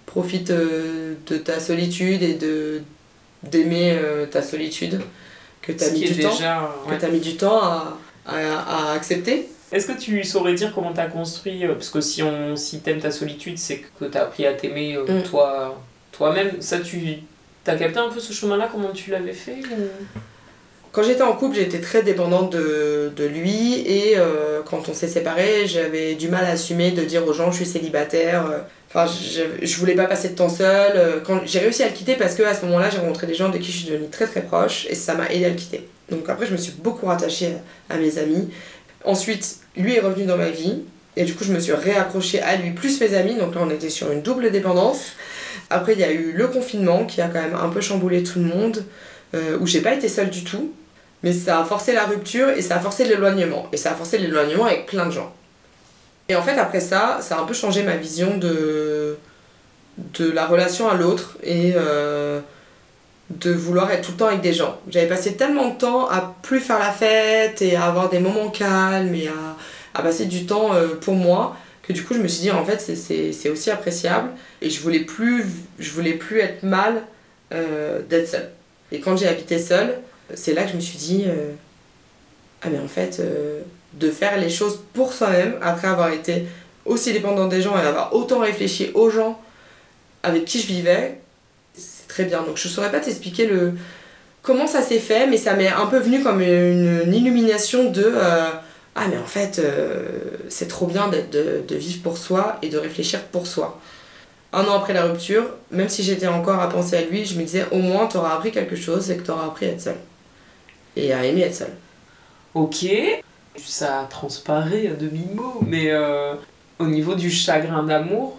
profite 0.07 0.51
de 0.51 1.37
ta 1.37 1.61
solitude 1.61 2.23
et 2.23 2.35
de 2.35 2.83
d'aimer 3.43 3.93
euh, 3.93 4.27
ta 4.27 4.43
solitude 4.43 5.01
que 5.63 5.73
tu 5.73 5.85
as 5.85 5.91
mis 5.91 6.01
du 6.01 6.15
déjà, 6.15 6.29
temps 6.29 6.89
ouais. 6.89 6.97
que 6.97 7.01
tu 7.01 7.07
as 7.07 7.09
mis 7.09 7.21
du 7.21 7.37
temps 7.37 7.63
à, 7.63 7.99
à, 8.27 8.37
à 8.37 8.93
accepter. 8.95 9.49
Est-ce 9.71 9.87
que 9.87 9.99
tu 9.99 10.25
saurais 10.25 10.55
dire 10.55 10.73
comment 10.75 10.93
tu 10.93 11.01
as 11.01 11.07
construit 11.07 11.65
euh, 11.65 11.75
parce 11.75 11.91
que 11.91 12.01
si 12.01 12.23
on 12.23 12.57
si 12.57 12.81
t'aimes 12.81 13.01
ta 13.01 13.11
solitude, 13.11 13.59
c'est 13.59 13.83
que 13.99 14.07
tu 14.07 14.17
as 14.17 14.23
appris 14.23 14.47
à 14.47 14.55
t'aimer 14.55 14.97
euh, 14.97 15.21
mm. 15.21 15.23
toi 15.25 15.81
toi-même, 16.13 16.61
ça 16.61 16.81
tu 16.81 17.19
as 17.67 17.77
capté 17.77 17.99
un 17.99 18.09
peu 18.09 18.19
ce 18.19 18.33
chemin-là 18.33 18.69
comment 18.73 18.93
tu 18.93 19.11
l'avais 19.11 19.35
fait 19.35 19.59
ou... 19.71 20.21
Quand 20.91 21.03
j'étais 21.03 21.23
en 21.23 21.35
couple, 21.35 21.57
j'étais 21.57 21.83
très 21.83 22.03
dépendante 22.03 22.51
de, 22.51 23.13
de 23.15 23.25
lui 23.27 23.87
et 23.87 24.15
euh, 24.17 24.63
quand 24.65 24.89
on 24.89 24.95
s'est 24.95 25.07
séparés, 25.07 25.67
j'avais 25.67 26.15
du 26.15 26.29
mal 26.29 26.47
à 26.47 26.53
assumer 26.53 26.93
de 26.93 27.03
dire 27.03 27.29
aux 27.29 27.35
gens 27.35 27.51
je 27.53 27.57
suis 27.57 27.67
célibataire. 27.67 28.65
Enfin, 28.89 29.07
je, 29.07 29.67
je 29.67 29.77
voulais 29.77 29.95
pas 29.95 30.07
passer 30.07 30.31
de 30.31 30.35
temps 30.35 30.49
seule. 30.49 31.23
Quand 31.25 31.41
j'ai 31.45 31.59
réussi 31.59 31.83
à 31.83 31.89
le 31.89 31.93
quitter 31.93 32.15
parce 32.15 32.35
que 32.35 32.43
à 32.43 32.55
ce 32.55 32.65
moment-là, 32.65 32.89
j'ai 32.91 32.99
rencontré 32.99 33.27
des 33.27 33.35
gens 33.35 33.51
de 33.51 33.59
qui 33.59 33.71
je 33.71 33.79
suis 33.79 33.89
devenue 33.89 34.09
très 34.09 34.27
très 34.27 34.43
proche 34.43 34.87
et 34.89 34.95
ça 34.95 35.15
m'a 35.15 35.29
aidé 35.29 35.45
à 35.45 35.51
le 35.51 35.57
quitter. 35.57 35.87
Donc 36.11 36.29
après, 36.29 36.47
je 36.47 36.53
me 36.53 36.57
suis 36.57 36.73
beaucoup 36.73 37.07
rattachée 37.07 37.55
à, 37.91 37.95
à 37.95 37.99
mes 37.99 38.19
amis. 38.19 38.49
Ensuite, 39.05 39.59
lui 39.77 39.95
est 39.95 40.01
revenu 40.01 40.25
dans 40.25 40.39
ma 40.39 40.49
vie 40.49 40.83
et 41.17 41.25
du 41.25 41.35
coup, 41.35 41.45
je 41.45 41.53
me 41.53 41.61
suis 41.61 41.73
réaccrochée 41.73 42.41
à 42.41 42.57
lui 42.57 42.71
plus 42.71 43.01
mes 43.01 43.15
amis. 43.15 43.35
Donc 43.35 43.55
là, 43.55 43.61
on 43.63 43.71
était 43.71 43.91
sur 43.91 44.11
une 44.11 44.23
double 44.23 44.51
dépendance. 44.51 45.13
Après, 45.69 45.93
il 45.93 45.99
y 45.99 46.05
a 46.05 46.13
eu 46.13 46.33
le 46.33 46.49
confinement 46.49 47.05
qui 47.05 47.21
a 47.21 47.29
quand 47.29 47.43
même 47.43 47.55
un 47.55 47.69
peu 47.69 47.81
chamboulé 47.81 48.23
tout 48.23 48.39
le 48.39 48.47
monde, 48.47 48.85
euh, 49.35 49.59
où 49.61 49.67
j'ai 49.67 49.83
pas 49.83 49.93
été 49.93 50.09
seule 50.09 50.31
du 50.31 50.45
tout. 50.45 50.73
Mais 51.23 51.33
ça 51.33 51.61
a 51.61 51.65
forcé 51.65 51.93
la 51.93 52.05
rupture 52.05 52.51
et 52.51 52.63
ça 52.63 52.77
a 52.77 52.81
forcé 52.81 53.05
l'éloignement. 53.05 53.67
Et 53.73 53.77
ça 53.77 53.91
a 53.91 53.95
forcé 53.95 54.17
l'éloignement 54.19 54.65
avec 54.65 54.87
plein 54.87 55.07
de 55.07 55.11
gens. 55.11 55.35
Et 56.29 56.37
en 56.37 56.43
fait, 56.43 56.59
après 56.59 56.81
ça, 56.81 57.19
ça 57.23 57.39
a 57.39 57.41
un 57.41 57.45
peu 57.45 57.55
changé 57.55 57.83
ma 57.83 57.97
vision 57.97 58.37
de, 58.37 59.17
de 60.19 60.31
la 60.31 60.47
relation 60.47 60.89
à 60.89 60.95
l'autre 60.95 61.39
et 61.43 61.73
euh, 61.75 62.41
de 63.31 63.51
vouloir 63.53 63.91
être 63.91 64.05
tout 64.07 64.13
le 64.13 64.17
temps 64.19 64.27
avec 64.27 64.43
des 64.43 64.53
gens. 64.53 64.79
J'avais 64.91 65.09
passé 65.09 65.37
tellement 65.37 65.69
de 65.71 65.79
temps 65.79 66.07
à 66.09 66.35
plus 66.43 66.61
faire 66.61 66.79
la 66.79 66.93
fête 66.93 67.63
et 67.63 67.77
à 67.77 67.85
avoir 67.87 68.11
des 68.11 68.19
moments 68.19 68.51
calmes 68.51 69.15
et 69.15 69.29
à, 69.29 69.57
à 69.95 70.03
passer 70.03 70.27
du 70.27 70.45
temps 70.47 70.75
euh, 70.75 70.89
pour 71.01 71.15
moi 71.15 71.57
que 71.83 71.95
du 71.95 72.05
coup 72.05 72.13
je 72.13 72.19
me 72.19 72.29
suis 72.29 72.43
dit 72.43 72.51
en 72.51 72.63
fait 72.67 72.79
c'est- 72.81 73.49
aussi 73.49 73.71
appréciable 73.71 74.29
et 74.61 74.69
je 74.69 74.79
voulais 74.83 75.01
plus, 75.01 75.47
je 75.79 75.91
voulais 75.91 76.13
plus 76.13 76.41
être 76.41 76.63
mal 76.63 77.03
euh, 77.55 78.01
d'être 78.09 78.29
seule. 78.29 78.51
Et 78.93 79.01
quand 79.01 79.17
j'ai 79.17 79.27
habité 79.27 79.59
seule, 79.59 79.99
c'est 80.35 80.53
là 80.53 80.65
que 80.65 80.71
je 80.73 80.77
me 80.77 80.81
suis 80.81 80.99
dit 80.99 81.25
ah 82.63 82.69
mais 82.71 82.79
en 82.79 82.89
fait 82.89 83.19
euh, 83.21 83.61
de 83.95 84.11
faire 84.11 84.39
les 84.39 84.51
choses 84.51 84.81
pour 84.93 85.13
soi-même 85.13 85.57
après 85.63 85.89
avoir 85.89 86.13
été 86.13 86.47
aussi 86.85 87.13
dépendante 87.13 87.51
des 87.51 87.63
gens 87.63 87.79
et 87.79 87.83
avoir 87.83 88.15
autant 88.15 88.41
réfléchi 88.41 88.91
aux 88.95 89.11
gens 89.11 89.41
avec 90.23 90.45
qui 90.45 90.61
je 90.61 90.67
vivais, 90.67 91.21
c'est 91.75 92.09
très 92.09 92.25
bien. 92.25 92.43
Donc 92.43 92.57
je 92.57 92.69
saurais 92.69 92.91
pas 92.91 93.01
t'expliquer 93.01 93.47
le 93.47 93.75
comment 94.43 94.67
ça 94.67 94.83
s'est 94.83 94.99
fait, 94.99 95.27
mais 95.27 95.37
ça 95.37 95.55
m'est 95.55 95.69
un 95.69 95.87
peu 95.87 95.99
venu 95.99 96.23
comme 96.23 96.41
une, 96.41 97.13
illumination 97.13 97.91
de 97.91 98.05
euh, 98.05 98.51
ah 98.95 99.07
mais 99.09 99.19
en 99.19 99.27
fait 99.27 99.59
euh, 99.59 100.07
c'est 100.49 100.69
trop 100.69 100.87
bien 100.87 101.09
de, 101.09 101.75
vivre 101.75 102.03
pour 102.03 102.19
soi 102.19 102.59
et 102.63 102.69
de 102.69 102.79
réfléchir 102.79 103.23
pour 103.25 103.47
soi. 103.47 103.79
Un 104.53 104.65
an 104.65 104.79
après 104.79 104.95
la 104.95 105.05
rupture, 105.05 105.45
même 105.71 105.91
si 105.91 106.03
j'étais 106.03 106.27
encore 106.27 106.61
à 106.61 106.71
penser 106.71 106.97
à 106.97 107.03
lui, 107.03 107.27
je 107.27 107.35
me 107.39 107.43
disais 107.43 107.67
au 107.71 107.79
moins 107.79 108.07
t'auras 108.07 108.35
appris 108.35 108.51
quelque 108.51 108.77
chose, 108.77 109.05
c'est 109.05 109.17
que 109.17 109.23
t'auras 109.23 109.45
appris 109.47 109.67
à 109.67 109.71
être 109.71 109.83
seule. 109.83 109.99
Et 110.97 111.13
à 111.13 111.25
aimer 111.25 111.43
être 111.43 111.55
seule. 111.55 111.75
Ok, 112.59 112.87
ça 113.57 114.07
transparaît 114.11 114.89
à 114.89 114.95
demi-mot, 114.95 115.61
mais 115.65 115.91
euh, 115.93 116.35
au 116.81 116.87
niveau 116.87 117.15
du 117.15 117.31
chagrin 117.31 117.85
d'amour, 117.85 118.37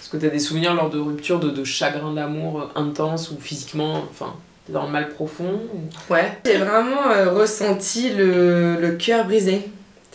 est-ce 0.00 0.08
que 0.08 0.16
tu 0.16 0.24
as 0.26 0.28
des 0.30 0.38
souvenirs 0.38 0.72
lors 0.74 0.88
de 0.88 1.00
rupture 1.00 1.40
de, 1.40 1.50
de 1.50 1.64
chagrin 1.64 2.12
d'amour 2.14 2.60
euh, 2.76 2.80
intense 2.80 3.32
ou 3.32 3.38
physiquement, 3.40 4.04
enfin, 4.08 4.34
dans 4.68 4.84
le 4.86 4.92
mal 4.92 5.08
profond 5.08 5.60
ou- 5.74 6.12
Ouais. 6.12 6.38
J'ai 6.44 6.58
vraiment 6.58 7.10
euh, 7.10 7.32
ressenti 7.32 8.10
le, 8.10 8.76
le 8.80 8.92
cœur 8.92 9.24
brisé. 9.24 9.62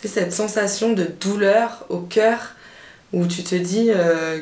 Sais, 0.02 0.08
cette 0.08 0.32
sensation 0.32 0.94
de 0.94 1.06
douleur 1.20 1.86
au 1.90 1.98
cœur 2.00 2.40
où 3.12 3.26
tu 3.28 3.44
te 3.44 3.56
dis 3.56 3.90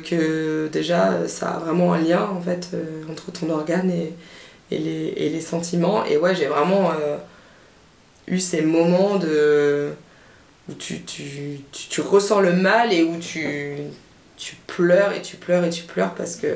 que 0.07 0.70
déjà 0.72 1.28
ça 1.28 1.49
a 1.55 1.57
vraiment 1.57 1.93
un 1.93 1.97
lien 1.99 2.30
en 2.32 2.39
fait 2.39 2.70
entre 3.12 3.32
ton 3.32 3.49
organe 3.49 3.89
et, 3.89 4.14
et, 4.70 4.78
les, 4.78 5.14
et 5.18 5.30
les 5.30 5.41
sentiments. 5.41 6.05
Et 6.05 6.18
ouais, 6.18 6.36
j'ai 6.36 6.45
vraiment 6.45 6.91
eu 8.30 8.40
ces 8.40 8.62
moments 8.62 9.18
de 9.18 9.90
où 10.70 10.74
tu, 10.74 11.02
tu, 11.04 11.60
tu, 11.72 11.88
tu 11.90 12.02
ressens 12.02 12.40
le 12.42 12.54
mal 12.54 12.94
et 12.94 13.04
où 13.04 13.18
tu, 13.20 13.76
tu 14.38 14.56
pleures 14.68 15.12
et 15.14 15.22
tu 15.22 15.36
pleures 15.38 15.64
et 15.66 15.70
tu 15.72 15.84
pleures 15.84 16.14
parce 16.14 16.36
que 16.36 16.48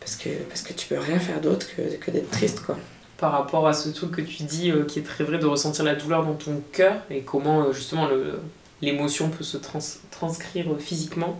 parce 0.00 0.16
que, 0.16 0.30
parce 0.48 0.62
que 0.62 0.72
tu 0.72 0.88
peux 0.88 0.98
rien 0.98 1.18
faire 1.18 1.40
d'autre 1.40 1.66
que, 1.76 1.82
que 1.96 2.10
d'être 2.10 2.30
triste 2.30 2.60
quoi. 2.60 2.78
par 3.18 3.32
rapport 3.32 3.68
à 3.68 3.74
ce 3.74 3.90
truc 3.90 4.12
que 4.12 4.20
tu 4.22 4.44
dis 4.44 4.70
euh, 4.70 4.84
qui 4.84 4.98
est 4.98 5.02
très 5.02 5.24
vrai 5.24 5.38
de 5.38 5.46
ressentir 5.46 5.84
la 5.84 5.94
douleur 5.94 6.24
dans 6.24 6.34
ton 6.34 6.62
cœur 6.72 6.94
et 7.10 7.20
comment 7.20 7.64
euh, 7.64 7.72
justement 7.72 8.06
le- 8.08 8.40
l'émotion 8.82 9.28
peut 9.28 9.44
se 9.44 9.58
trans- 9.58 9.98
transcrire 10.10 10.72
euh, 10.72 10.78
physiquement. 10.78 11.38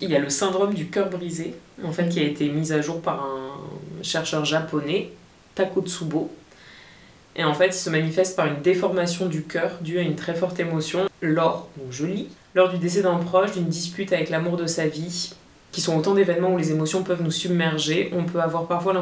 Il 0.00 0.10
y 0.10 0.16
a 0.16 0.18
le 0.18 0.28
syndrome 0.30 0.74
du 0.74 0.88
cœur 0.88 1.08
brisé, 1.08 1.54
en 1.82 1.90
fait, 1.92 2.08
qui 2.10 2.20
a 2.20 2.22
été 2.22 2.48
mis 2.50 2.70
à 2.72 2.82
jour 2.82 3.00
par 3.00 3.22
un 3.24 4.02
chercheur 4.02 4.44
japonais, 4.44 5.10
Takotsubo. 5.54 6.30
Et 7.36 7.44
en 7.44 7.52
fait, 7.52 7.68
il 7.68 7.72
se 7.74 7.90
manifeste 7.90 8.34
par 8.34 8.46
une 8.46 8.62
déformation 8.62 9.26
du 9.26 9.42
cœur 9.42 9.72
due 9.82 9.98
à 9.98 10.02
une 10.02 10.16
très 10.16 10.34
forte 10.34 10.58
émotion 10.58 11.06
lors, 11.20 11.68
donc 11.76 11.88
je 11.90 12.06
lis, 12.06 12.28
lors 12.54 12.70
du 12.70 12.78
décès 12.78 13.02
d'un 13.02 13.16
proche, 13.16 13.52
d'une 13.52 13.68
dispute 13.68 14.12
avec 14.12 14.30
l'amour 14.30 14.56
de 14.56 14.66
sa 14.66 14.86
vie, 14.86 15.34
qui 15.70 15.82
sont 15.82 15.98
autant 15.98 16.14
d'événements 16.14 16.54
où 16.54 16.56
les 16.56 16.72
émotions 16.72 17.02
peuvent 17.02 17.22
nous 17.22 17.30
submerger, 17.30 18.10
on 18.16 18.24
peut 18.24 18.40
avoir 18.40 18.66
parfois 18.66 18.94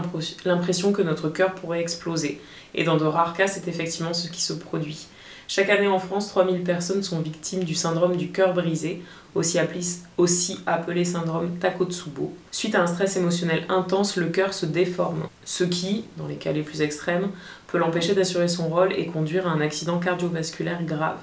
l'impression 0.45 0.93
que 0.93 1.03
notre 1.03 1.28
cœur 1.28 1.55
pourrait 1.55 1.80
exploser. 1.80 2.41
Et 2.74 2.82
dans 2.82 2.97
de 2.97 3.05
rares 3.05 3.35
cas, 3.35 3.47
c'est 3.47 3.68
effectivement 3.68 4.12
ce 4.12 4.28
qui 4.28 4.43
se 4.43 4.53
produit. 4.53 5.07
Chaque 5.47 5.68
année 5.68 5.87
en 5.87 6.01
France, 6.01 6.28
3000 6.28 6.64
personnes 6.64 7.03
sont 7.05 7.20
victimes 7.20 7.62
du 7.62 7.74
syndrome 7.74 8.16
du 8.16 8.32
cœur 8.32 8.55
brisé, 8.55 9.03
aussi 9.37 9.59
appelé 9.59 11.05
syndrome 11.05 11.59
Takotsubo. 11.59 12.32
Suite 12.51 12.74
à 12.74 12.82
un 12.82 12.87
stress 12.87 13.16
émotionnel 13.16 13.64
intense, 13.68 14.16
le 14.16 14.28
cœur 14.28 14.55
se 14.55 14.64
déforme, 14.64 15.28
ce 15.45 15.64
qui, 15.64 16.07
dans 16.16 16.26
les 16.26 16.37
cas 16.37 16.53
les 16.53 16.62
plus 16.62 16.80
extrêmes, 16.82 17.28
peut 17.75 17.81
l'empêcher 17.81 18.14
d'assurer 18.14 18.47
son 18.47 18.68
rôle 18.68 18.93
et 18.93 19.07
conduire 19.07 19.49
à 19.49 19.51
un 19.51 19.61
accident 19.61 19.99
cardiovasculaire 19.99 20.85
grave. 20.85 21.16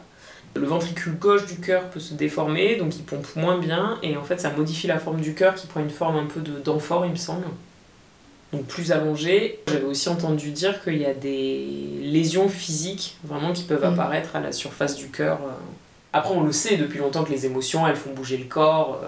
Le 0.53 0.67
ventricule 0.67 1.17
gauche 1.17 1.45
du 1.45 1.61
cœur 1.61 1.83
peut 1.91 2.01
se 2.01 2.13
déformer, 2.13 2.75
donc 2.75 2.93
il 2.97 3.03
pompe 3.03 3.25
moins 3.37 3.57
bien, 3.57 3.97
et 4.03 4.17
en 4.17 4.23
fait 4.23 4.41
ça 4.41 4.49
modifie 4.49 4.85
la 4.87 4.99
forme 4.99 5.21
du 5.21 5.33
cœur 5.33 5.55
qui 5.55 5.65
prend 5.65 5.79
une 5.79 5.89
forme 5.89 6.17
un 6.17 6.25
peu 6.25 6.41
d'amphore, 6.41 7.05
il 7.05 7.11
me 7.11 7.15
semble. 7.15 7.45
Donc 8.51 8.65
plus 8.65 8.91
allongée. 8.91 9.59
J'avais 9.69 9.85
aussi 9.85 10.09
entendu 10.09 10.51
dire 10.51 10.83
qu'il 10.83 10.97
y 10.97 11.05
a 11.05 11.13
des 11.13 12.01
lésions 12.03 12.49
physiques 12.49 13.15
vraiment 13.23 13.53
qui 13.53 13.63
peuvent 13.63 13.85
Mhm. 13.85 13.93
apparaître 13.93 14.35
à 14.35 14.41
la 14.41 14.51
surface 14.51 14.97
du 14.97 15.07
cœur. 15.07 15.37
euh. 15.43 15.51
Après 16.11 16.33
on 16.35 16.43
le 16.43 16.51
sait 16.51 16.75
depuis 16.75 16.99
longtemps 16.99 17.23
que 17.23 17.31
les 17.31 17.45
émotions 17.45 17.87
elles 17.87 17.95
font 17.95 18.11
bouger 18.13 18.35
le 18.35 18.43
corps, 18.43 18.99
euh. 19.01 19.07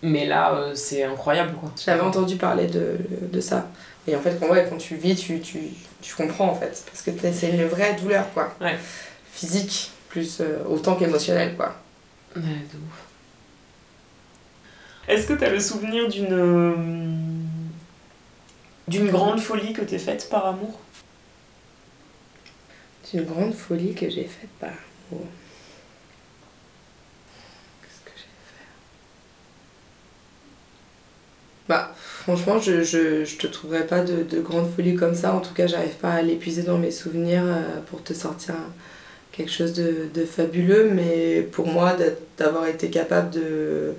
mais 0.00 0.24
là 0.26 0.54
euh, 0.54 0.72
c'est 0.74 1.02
incroyable 1.04 1.52
quoi. 1.60 1.70
J'avais 1.84 2.00
entendu 2.00 2.36
parler 2.36 2.66
de, 2.66 2.96
de 3.30 3.40
ça. 3.40 3.68
Et 4.06 4.14
en 4.14 4.20
fait, 4.20 4.38
quand, 4.38 4.48
ouais, 4.48 4.66
quand 4.68 4.76
tu 4.76 4.96
vis, 4.96 5.16
tu, 5.16 5.40
tu, 5.40 5.60
tu 6.02 6.14
comprends 6.14 6.48
en 6.50 6.54
fait. 6.54 6.84
Parce 6.86 7.02
que 7.02 7.10
c'est 7.32 7.50
une 7.50 7.66
vraie 7.66 7.94
douleur, 7.94 8.32
quoi. 8.32 8.54
Ouais. 8.60 8.78
Physique, 9.32 9.90
plus 10.08 10.40
euh, 10.40 10.62
autant 10.68 10.94
qu'émotionnelle, 10.96 11.56
quoi. 11.56 11.74
Ouais, 12.36 12.42
de 12.42 12.78
ouf. 12.78 13.02
Est-ce 15.08 15.26
que 15.26 15.34
tu 15.34 15.44
as 15.44 15.50
le 15.50 15.60
souvenir 15.60 16.08
d'une 16.08 16.32
euh, 16.32 16.74
d'une 18.88 19.10
grande 19.10 19.40
folie 19.40 19.72
que 19.72 19.82
t'es 19.82 19.98
faite 19.98 20.28
par 20.30 20.46
amour? 20.46 20.78
C'est 23.02 23.18
une 23.18 23.24
grande 23.24 23.54
folie 23.54 23.94
que 23.94 24.08
j'ai 24.08 24.24
faite 24.24 24.48
par 24.58 24.70
amour. 24.70 25.26
Qu'est-ce 27.82 28.00
que 28.10 28.16
j'ai 28.16 28.22
fait? 28.22 28.64
Bah, 31.68 31.94
franchement, 32.24 32.58
je, 32.58 32.82
je, 32.82 33.36
te 33.36 33.46
trouverai 33.46 33.86
pas 33.86 34.00
de, 34.00 34.22
de 34.22 34.40
grande 34.40 34.70
folie 34.74 34.96
comme 34.96 35.14
ça. 35.14 35.34
En 35.34 35.40
tout 35.40 35.52
cas, 35.52 35.66
j'arrive 35.66 35.96
pas 36.00 36.10
à 36.10 36.22
l'épuiser 36.22 36.62
dans 36.62 36.78
mes 36.78 36.90
souvenirs 36.90 37.44
euh, 37.44 37.80
pour 37.90 38.02
te 38.02 38.14
sortir 38.14 38.54
quelque 39.30 39.50
chose 39.50 39.74
de, 39.74 40.24
fabuleux. 40.24 40.90
Mais 40.90 41.46
pour 41.52 41.66
moi, 41.66 41.96
d'avoir 42.38 42.66
été 42.66 42.88
capable 42.88 43.30
de 43.30 43.94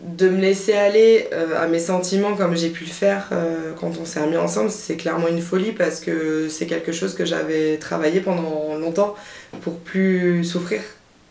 de 0.00 0.28
me 0.28 0.40
laisser 0.40 0.74
aller 0.74 1.26
euh, 1.32 1.60
à 1.60 1.66
mes 1.66 1.80
sentiments 1.80 2.36
comme 2.36 2.56
j'ai 2.56 2.70
pu 2.70 2.84
le 2.84 2.90
faire 2.90 3.30
euh, 3.32 3.72
quand 3.80 3.98
on 4.00 4.04
s'est 4.04 4.20
remis 4.20 4.36
ensemble, 4.36 4.70
c'est 4.70 4.96
clairement 4.96 5.26
une 5.26 5.40
folie 5.40 5.72
parce 5.72 5.98
que 5.98 6.48
c'est 6.48 6.66
quelque 6.66 6.92
chose 6.92 7.14
que 7.14 7.24
j'avais 7.24 7.78
travaillé 7.78 8.20
pendant 8.20 8.76
longtemps 8.76 9.16
pour 9.60 9.76
plus 9.80 10.44
souffrir 10.44 10.82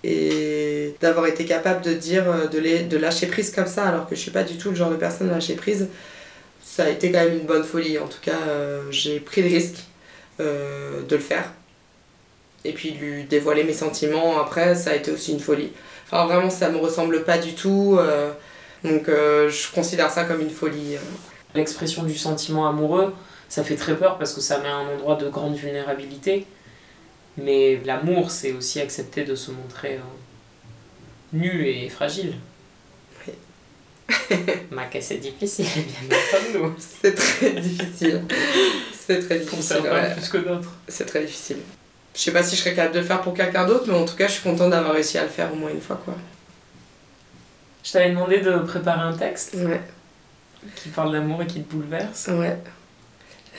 et 0.08 0.96
d'avoir 1.02 1.28
été 1.28 1.44
capable 1.44 1.84
de 1.84 1.94
dire 1.94 2.24
euh, 2.32 2.48
de, 2.48 2.98
lâcher 2.98 3.28
prise 3.28 3.52
comme 3.54 3.68
ça 3.68 3.86
alors 3.86 4.08
que 4.08 4.16
je 4.16 4.22
suis 4.22 4.32
pas 4.32 4.44
du 4.44 4.58
tout 4.58 4.70
le 4.70 4.76
genre 4.76 4.90
de 4.90 4.96
personne 4.96 5.30
à 5.30 5.34
lâcher 5.34 5.56
prise 5.56 5.90
ça 6.64 6.86
a 6.86 6.90
été 6.90 7.12
quand 7.12 7.20
même 7.20 7.40
une 7.40 7.46
bonne 7.46 7.64
folie 7.64 8.00
en 8.00 8.08
tout 8.08 8.22
cas 8.22 8.40
euh, 8.48 8.84
j'ai 8.90 9.20
pris 9.20 9.42
le 9.42 9.50
risque 9.50 9.80
euh, 10.40 11.02
de 11.04 11.16
le 11.16 11.22
faire 11.22 11.52
et 12.64 12.72
puis 12.72 12.92
lui 12.92 13.26
dévoiler 13.26 13.66
mes 13.66 13.74
sentiments 13.74 14.40
après 14.40 14.76
ça 14.76 14.92
a 14.92 14.96
été 14.96 15.12
aussi 15.12 15.34
une 15.34 15.42
folie 15.42 15.74
enfin 16.06 16.26
vraiment 16.26 16.50
ça 16.50 16.70
me 16.70 16.78
ressemble 16.78 17.24
pas 17.24 17.38
du 17.38 17.54
tout 17.54 18.00
donc 18.84 19.08
je 19.08 19.72
considère 19.74 20.12
ça 20.12 20.24
comme 20.24 20.40
une 20.40 20.52
folie. 20.52 20.98
L'expression 21.56 22.04
du 22.04 22.16
sentiment 22.16 22.68
amoureux, 22.68 23.14
ça 23.50 23.64
fait 23.64 23.76
très 23.76 23.96
peur 23.96 24.18
parce 24.18 24.34
que 24.34 24.42
ça 24.42 24.60
met 24.60 24.70
un 24.70 24.88
endroit 24.88 25.16
de 25.16 25.28
grande 25.30 25.56
vulnérabilité. 25.56 26.46
Mais 27.38 27.80
l'amour, 27.86 28.32
c'est 28.32 28.52
aussi 28.54 28.80
accepter 28.82 29.24
de 29.24 29.36
se 29.36 29.52
montrer 29.52 29.96
euh, 29.96 30.00
nu 31.34 31.68
et 31.68 31.88
fragile. 31.90 32.34
Oui. 33.28 33.34
Ma 34.72 34.86
que 34.86 35.00
c'est 35.02 35.18
difficile, 35.18 35.66
bien 36.08 36.18
entendu. 36.60 36.74
C'est 36.80 37.14
très 37.14 37.52
difficile. 37.54 38.24
C'est 39.08 39.20
très 39.20 39.40
Pour 39.40 39.58
difficile. 39.58 39.64
certains 39.84 39.92
ouais. 40.10 40.14
plus 40.16 40.30
que 40.30 40.38
d'autres. 40.38 40.72
C'est 40.88 41.06
très 41.06 41.24
difficile. 41.24 41.58
Je 42.16 42.22
sais 42.22 42.32
pas 42.32 42.42
si 42.42 42.56
je 42.56 42.62
serais 42.62 42.74
capable 42.74 42.96
de 42.96 43.00
le 43.02 43.06
faire 43.06 43.22
pour 43.22 43.34
quelqu'un 43.36 43.66
d'autre, 43.68 43.86
mais 43.88 43.94
en 43.94 44.06
tout 44.06 44.16
cas, 44.16 44.28
je 44.28 44.34
suis 44.34 44.42
contente 44.44 44.72
d'avoir 44.72 44.94
réussi 44.94 45.18
à 45.20 45.24
le 45.24 45.30
faire 45.30 45.54
au 45.54 45.56
moins 45.56 45.70
une 45.70 45.82
fois. 45.82 46.02
quoi. 46.04 46.16
Je 47.84 47.92
t'avais 47.92 48.10
demandé 48.10 48.40
de 48.40 48.58
préparer 48.60 49.02
un 49.02 49.14
texte 49.14 49.54
Ouais, 49.54 49.82
qui 50.76 50.90
parle 50.90 51.12
d'amour 51.14 51.44
et 51.44 51.48
qui 51.48 51.62
te 51.62 51.72
bouleverse. 51.72 52.28
ouais. 52.30 52.58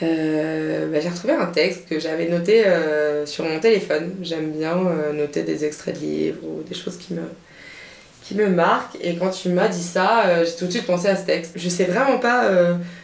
Euh, 0.01 0.87
bah, 0.91 0.99
j'ai 1.01 1.09
retrouvé 1.09 1.33
un 1.33 1.47
texte 1.47 1.87
que 1.89 1.99
j'avais 1.99 2.27
noté 2.27 2.65
euh, 2.65 3.25
sur 3.25 3.45
mon 3.45 3.59
téléphone. 3.59 4.15
J'aime 4.21 4.51
bien 4.51 4.77
euh, 4.77 5.13
noter 5.13 5.43
des 5.43 5.65
extraits 5.65 5.95
de 5.95 6.05
livres 6.05 6.39
ou 6.43 6.63
des 6.63 6.75
choses 6.75 6.97
qui 6.97 7.13
me, 7.13 7.23
qui 8.23 8.35
me 8.35 8.47
marquent. 8.47 8.97
Et 9.01 9.15
quand 9.17 9.29
tu 9.29 9.49
m'as 9.49 9.67
dit 9.67 9.83
ça, 9.83 10.43
j'ai 10.43 10.55
tout 10.55 10.65
de 10.65 10.71
suite 10.71 10.85
pensé 10.85 11.07
à 11.07 11.15
ce 11.15 11.25
texte. 11.25 11.53
Je 11.55 11.69
sais 11.69 11.85
vraiment 11.85 12.17
pas 12.17 12.49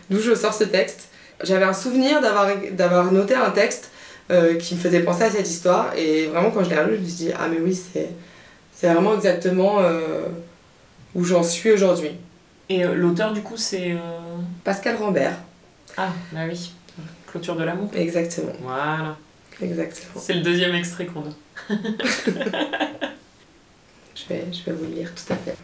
d'où 0.09 0.19
je 0.19 0.33
sors 0.35 0.53
ce 0.53 0.63
texte. 0.63 1.09
J'avais 1.43 1.65
un 1.65 1.73
souvenir 1.73 2.21
d'avoir, 2.21 3.11
noté 3.11 3.33
un 3.33 3.51
texte 3.51 3.89
qui 4.29 4.75
me 4.75 4.79
faisait 4.79 5.01
penser 5.01 5.23
à 5.23 5.31
cette 5.31 5.49
histoire. 5.49 5.93
Et 5.97 6.27
vraiment, 6.27 6.51
quand 6.51 6.63
je 6.63 6.69
l'ai 6.69 6.79
relu, 6.79 6.95
je 6.95 7.01
me 7.01 7.05
suis 7.05 7.25
dit, 7.25 7.31
ah 7.37 7.47
mais 7.49 7.59
oui, 7.59 7.77
c'est, 7.93 8.87
vraiment 8.87 9.15
exactement 9.15 9.79
où 11.13 11.23
j'en 11.23 11.43
suis 11.43 11.71
aujourd'hui. 11.71 12.11
Et 12.69 12.83
l'auteur, 12.83 13.33
du 13.33 13.41
coup, 13.41 13.57
c'est. 13.57 13.95
Pascal 14.63 14.95
Rambert. 14.95 15.37
Ah, 15.97 16.09
bah 16.31 16.41
oui. 16.47 16.71
Clôture 17.35 17.57
de 17.57 17.63
l'amour. 17.65 17.89
Exactement, 17.93 18.53
Voilà. 18.63 19.17
exactement. 19.61 20.21
C'est 20.21 20.35
le 20.35 20.39
deuxième 20.41 20.73
extrait 20.73 21.05
qu'on 21.05 21.19
a. 21.19 21.73
Je 24.15 24.33
vais, 24.33 24.45
je 24.53 24.63
vais 24.63 24.71
vous 24.71 24.85
le 24.85 24.91
lire 24.95 25.11
tout 25.13 25.33
à 25.33 25.35
fait. 25.35 25.57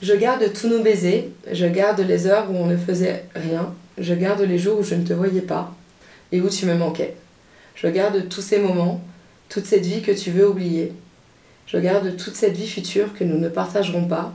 Je 0.00 0.14
garde 0.14 0.50
tous 0.54 0.68
nos 0.68 0.82
baisers, 0.82 1.28
je 1.52 1.66
garde 1.66 2.00
les 2.00 2.26
heures 2.26 2.50
où 2.50 2.54
on 2.56 2.66
ne 2.66 2.76
faisait 2.78 3.26
rien, 3.34 3.74
je 3.98 4.14
garde 4.14 4.40
les 4.40 4.58
jours 4.58 4.78
où 4.80 4.82
je 4.82 4.94
ne 4.94 5.06
te 5.06 5.12
voyais 5.12 5.42
pas 5.42 5.74
et 6.32 6.40
où 6.40 6.48
tu 6.48 6.64
me 6.64 6.74
manquais. 6.74 7.14
Je 7.74 7.86
garde 7.88 8.28
tous 8.30 8.40
ces 8.40 8.58
moments, 8.58 9.02
toute 9.50 9.66
cette 9.66 9.84
vie 9.84 10.00
que 10.00 10.12
tu 10.12 10.30
veux 10.30 10.48
oublier. 10.48 10.92
Je 11.66 11.76
garde 11.76 12.16
toute 12.16 12.34
cette 12.34 12.56
vie 12.56 12.66
future 12.68 13.12
que 13.12 13.24
nous 13.24 13.38
ne 13.38 13.50
partagerons 13.50 14.06
pas. 14.06 14.32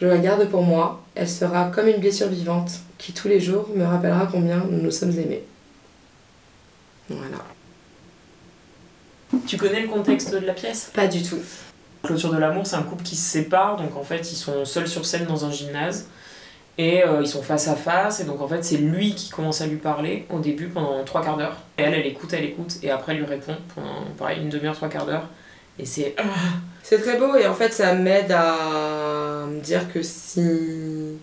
Je 0.00 0.06
la 0.06 0.16
garde 0.16 0.48
pour 0.48 0.62
moi, 0.62 1.01
elle 1.14 1.28
sera 1.28 1.66
comme 1.66 1.88
une 1.88 1.98
blessure 1.98 2.28
vivante 2.28 2.70
qui 2.98 3.12
tous 3.12 3.28
les 3.28 3.40
jours 3.40 3.68
me 3.74 3.84
rappellera 3.84 4.26
combien 4.30 4.58
nous 4.58 4.80
nous 4.80 4.90
sommes 4.90 5.10
aimés. 5.18 5.44
Voilà. 7.08 7.38
Tu 9.46 9.56
connais 9.56 9.80
le 9.80 9.88
contexte 9.88 10.32
de 10.32 10.38
la 10.38 10.52
pièce? 10.52 10.90
Pas 10.94 11.06
du 11.06 11.22
tout. 11.22 11.40
Clôture 12.02 12.32
de 12.32 12.38
l'amour, 12.38 12.66
c'est 12.66 12.76
un 12.76 12.82
couple 12.82 13.02
qui 13.02 13.16
se 13.16 13.30
sépare, 13.30 13.76
donc 13.76 13.96
en 13.96 14.02
fait 14.02 14.32
ils 14.32 14.36
sont 14.36 14.64
seuls 14.64 14.88
sur 14.88 15.06
scène 15.06 15.26
dans 15.26 15.44
un 15.44 15.50
gymnase 15.50 16.08
et 16.78 17.04
euh, 17.04 17.20
ils 17.20 17.28
sont 17.28 17.42
face 17.42 17.68
à 17.68 17.76
face 17.76 18.20
et 18.20 18.24
donc 18.24 18.40
en 18.40 18.48
fait 18.48 18.64
c'est 18.64 18.78
lui 18.78 19.14
qui 19.14 19.30
commence 19.30 19.60
à 19.60 19.66
lui 19.66 19.76
parler 19.76 20.26
au 20.30 20.40
début 20.40 20.68
pendant 20.68 21.04
trois 21.04 21.22
quarts 21.22 21.36
d'heure. 21.36 21.56
Et 21.78 21.82
elle, 21.82 21.94
elle 21.94 22.06
écoute, 22.06 22.32
elle 22.32 22.44
écoute 22.44 22.78
et 22.82 22.90
après 22.90 23.12
elle 23.12 23.18
lui 23.18 23.26
répond 23.26 23.56
pendant 23.74 24.04
pareil 24.18 24.40
une 24.40 24.48
demi-heure, 24.48 24.74
trois 24.74 24.88
quarts 24.88 25.06
d'heure 25.06 25.28
et 25.78 25.84
c'est 25.84 26.14
ah. 26.18 26.22
C'est 26.82 27.00
très 27.00 27.16
beau 27.16 27.36
et 27.36 27.46
en 27.46 27.54
fait 27.54 27.72
ça 27.72 27.94
m'aide 27.94 28.32
à 28.32 29.46
me 29.46 29.60
dire 29.60 29.92
que 29.92 30.02
si 30.02 31.16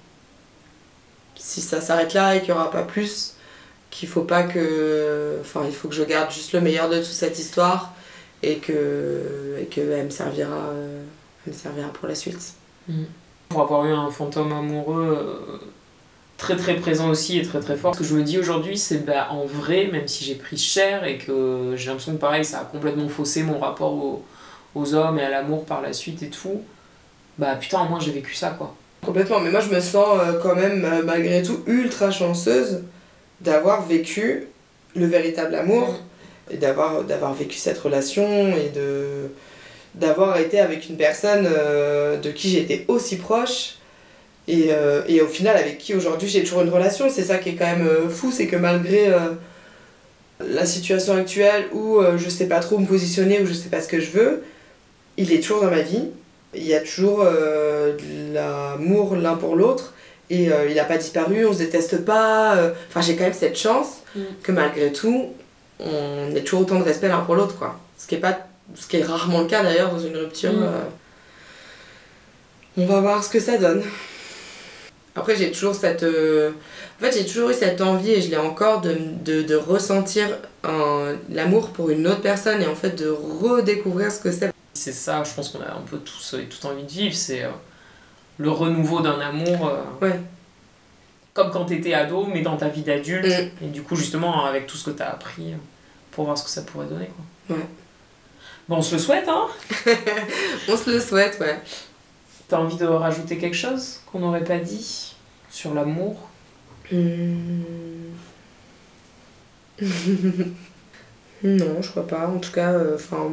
si 1.36 1.62
ça 1.62 1.82
s'arrête 1.82 2.14
là 2.14 2.36
et 2.36 2.40
qu'il 2.40 2.54
n'y 2.54 2.60
aura 2.60 2.72
pas 2.72 2.84
plus, 2.84 3.36
qu'il 3.90 4.08
faut 4.08 4.24
pas 4.24 4.44
que 4.44 5.38
enfin 5.42 5.62
il 5.66 5.74
faut 5.74 5.88
que 5.88 5.96
je 5.96 6.04
garde 6.04 6.32
juste 6.32 6.54
le 6.54 6.62
meilleur 6.62 6.90
de 6.90 6.98
toute 6.98 7.06
cette 7.06 7.38
histoire 7.40 7.94
et 8.44 8.58
que 8.58 9.58
et 9.60 9.66
que 9.66 9.82
elle 9.82 10.06
me 10.06 10.10
servira 10.10 10.70
euh, 10.70 11.04
elle 11.46 11.54
me 11.54 11.58
servira 11.58 11.90
pour 11.90 12.08
la 12.08 12.16
suite. 12.16 12.54
Mm. 12.88 13.04
Pour 13.50 13.62
avoir 13.62 13.86
eu 13.86 13.92
un 13.92 14.12
fantôme 14.12 14.52
amoureux 14.52 15.18
euh, 15.18 15.58
très 16.38 16.56
très 16.56 16.76
présent 16.76 17.10
aussi 17.10 17.38
et 17.38 17.44
très 17.44 17.60
très 17.60 17.76
fort. 17.76 17.94
Ce 17.94 18.00
que 18.00 18.06
je 18.06 18.16
me 18.16 18.24
dis 18.24 18.40
aujourd'hui, 18.40 18.78
c'est 18.78 19.06
bah, 19.06 19.28
en 19.32 19.46
vrai, 19.46 19.90
même 19.92 20.08
si 20.08 20.24
j'ai 20.24 20.36
pris 20.36 20.58
cher 20.58 21.04
et 21.04 21.18
que 21.18 21.74
j'ai 21.76 21.88
l'impression 21.88 22.14
que 22.14 22.20
pareil, 22.20 22.46
ça 22.46 22.62
a 22.62 22.66
complètement 22.66 23.10
faussé 23.10 23.44
mon 23.44 23.60
rapport 23.60 23.94
aux, 23.94 24.24
aux 24.76 24.94
hommes 24.94 25.20
et 25.20 25.24
à 25.24 25.30
l'amour 25.30 25.66
par 25.66 25.82
la 25.82 25.94
suite 25.94 26.24
et 26.24 26.30
tout, 26.30 26.62
bah 27.38 27.56
putain, 27.56 27.82
au 27.82 27.90
moins 27.90 28.00
j'ai 28.00 28.12
vécu 28.12 28.34
ça 28.36 28.50
quoi. 28.52 28.76
Complètement, 29.06 29.40
mais 29.40 29.50
moi 29.50 29.62
je 29.62 29.74
me 29.74 29.80
sens 29.80 30.20
euh, 30.20 30.40
quand 30.42 30.56
même 30.56 30.84
euh, 30.84 31.04
malgré 31.04 31.42
tout 31.42 31.64
ultra 31.68 32.12
chanceuse 32.12 32.84
d'avoir 33.40 33.86
vécu 33.86 34.48
le 34.96 35.06
véritable 35.06 35.56
amour 35.56 35.96
et 36.52 36.58
d'avoir 36.58 37.04
d'avoir 37.04 37.34
vécu 37.34 37.58
cette 37.58 37.78
relation 37.78 38.28
et 38.58 38.70
de 38.76 39.32
d'avoir 39.96 40.38
été 40.38 40.60
avec 40.60 40.90
une 40.90 40.98
personne 40.98 41.48
euh, 41.50 42.18
de 42.18 42.30
qui 42.32 42.50
j'étais 42.50 42.86
aussi 42.90 43.16
proche 43.16 43.76
et, 44.48 44.72
et, 45.08 45.22
au 45.22 45.28
final 45.28 45.56
avec 45.58 45.78
qui 45.78 45.94
aujourd'hui 45.94 46.28
j'ai 46.28 46.42
toujours 46.44 46.62
une 46.62 46.70
relation. 46.70 47.08
C'est 47.08 47.24
ça 47.24 47.38
qui 47.38 47.50
est 47.50 47.56
quand 47.56 47.68
même 47.68 48.10
fou, 48.10 48.32
c'est 48.32 48.48
que 48.48 48.56
malgré 48.56 49.14
la 50.40 50.66
situation 50.66 51.16
actuelle 51.16 51.66
où 51.72 52.00
je 52.18 52.30
sais 52.30 52.48
pas 52.48 52.60
trop 52.60 52.80
me 52.80 52.88
positionner, 52.88 53.40
où 53.42 53.46
je 53.46 53.54
sais 53.54 53.70
pas 53.70 53.80
ce 53.80 53.88
que 53.88 54.00
je 54.00 54.10
veux, 54.10 54.44
il 55.20 55.32
est 55.32 55.40
toujours 55.40 55.62
dans 55.62 55.70
ma 55.70 55.82
vie. 55.82 56.06
Il 56.56 56.66
y 56.66 56.74
a 56.74 56.80
toujours 56.80 57.24
l'amour 58.34 59.16
l'un 59.16 59.36
pour 59.36 59.56
l'autre 59.56 59.94
et 60.32 60.50
il 60.68 60.76
n'a 60.76 60.84
pas 60.84 60.98
disparu, 60.98 61.46
on 61.46 61.54
se 61.54 61.60
déteste 61.60 62.04
pas. 62.06 62.58
Enfin, 62.88 63.02
j'ai 63.02 63.16
quand 63.16 63.26
même 63.26 63.34
cette 63.34 63.56
chance 63.58 64.02
mm. 64.16 64.22
que 64.42 64.52
malgré 64.52 64.92
tout, 64.92 65.28
on 65.80 66.36
ait 66.36 66.42
toujours 66.42 66.62
autant 66.62 66.80
de 66.80 66.84
respect 66.84 67.08
l'un 67.08 67.20
pour 67.20 67.36
l'autre, 67.36 67.56
quoi. 67.58 67.80
Ce 67.98 68.08
qui 68.08 68.16
est 68.16 68.20
pas 68.20 68.40
ce 68.76 68.88
qui 68.88 68.98
est 68.98 69.04
rarement 69.04 69.42
le 69.42 69.48
cas 69.48 69.64
d'ailleurs 69.64 69.92
dans 69.92 70.00
une 70.00 70.18
rupture. 70.18 70.54
Mm. 70.54 70.64
Euh, 70.64 70.84
on 72.78 72.86
va 72.86 73.02
voir 73.02 73.24
ce 73.24 73.30
que 73.30 73.40
ça 73.40 73.58
donne. 73.58 73.84
Après, 75.16 75.36
j'ai 75.36 75.52
toujours 75.52 75.76
cette. 75.76 76.04
Euh, 76.04 76.52
en 77.00 77.06
fait, 77.06 77.18
j'ai 77.18 77.26
toujours 77.26 77.50
eu 77.50 77.54
cette 77.54 77.82
envie, 77.82 78.12
et 78.12 78.22
je 78.22 78.30
l'ai 78.30 78.38
encore, 78.38 78.82
de, 78.82 78.96
de, 79.24 79.42
de 79.42 79.56
ressentir 79.56 80.28
l'amour 81.30 81.70
pour 81.70 81.90
une 81.90 82.08
autre 82.08 82.22
personne 82.22 82.62
et 82.62 82.68
en 82.68 82.76
fait 82.76 82.96
de 82.96 83.10
redécouvrir 83.10 84.12
ce 84.12 84.20
que 84.20 84.32
c'est. 84.32 84.52
C'est 84.80 84.94
ça, 84.94 85.26
je 85.26 85.34
pense 85.34 85.50
qu'on 85.50 85.62
a 85.62 85.74
un 85.74 85.82
peu 85.82 85.98
tous 85.98 86.36
et 86.40 86.46
tout 86.46 86.66
envie 86.66 86.84
de 86.84 86.90
vivre, 86.90 87.14
c'est 87.14 87.44
euh, 87.44 87.50
le 88.38 88.50
renouveau 88.50 89.02
d'un 89.02 89.20
amour. 89.20 89.74
ouais. 90.02 90.18
Comme 91.34 91.52
quand 91.52 91.66
t'étais 91.66 91.94
ado, 91.94 92.26
mais 92.26 92.42
dans 92.42 92.56
ta 92.56 92.70
vie 92.70 92.82
d'adulte. 92.82 93.26
Mm. 93.28 93.66
Et 93.66 93.68
du 93.68 93.84
coup, 93.84 93.98
justement, 93.98 94.46
avec 94.46 94.68
tout 94.68 94.78
ce 94.78 94.86
que 94.86 94.92
t'as 94.92 95.10
appris, 95.10 95.54
pour 96.12 96.24
voir 96.24 96.38
ce 96.38 96.46
que 96.46 96.50
ça 96.50 96.62
pourrait 96.62 96.86
donner. 96.86 97.10
Quoi. 97.48 97.58
Ouais. 97.58 97.66
Bon, 98.70 98.78
on 98.78 98.82
se 98.82 98.96
le 98.96 99.02
souhaite, 99.02 99.28
hein 99.28 99.48
On 100.70 100.78
se 100.78 100.90
le 100.92 101.00
souhaite, 101.02 101.38
ouais. 101.42 101.60
T'as 102.48 102.60
envie 102.60 102.78
de 102.78 102.86
rajouter 102.86 103.38
quelque 103.38 103.58
chose 103.58 104.00
qu'on 104.06 104.20
n'aurait 104.20 104.46
pas 104.46 104.60
dit 104.60 105.14
sur 105.52 105.74
l'amour? 105.74 106.30
Hmm. 106.90 107.64
Non, 111.42 111.82
je 111.82 111.90
crois 111.90 112.06
pas. 112.06 112.28
En 112.28 112.38
tout 112.38 112.52
cas, 112.52 112.74
euh, 112.74 112.96
enfin. 112.96 113.32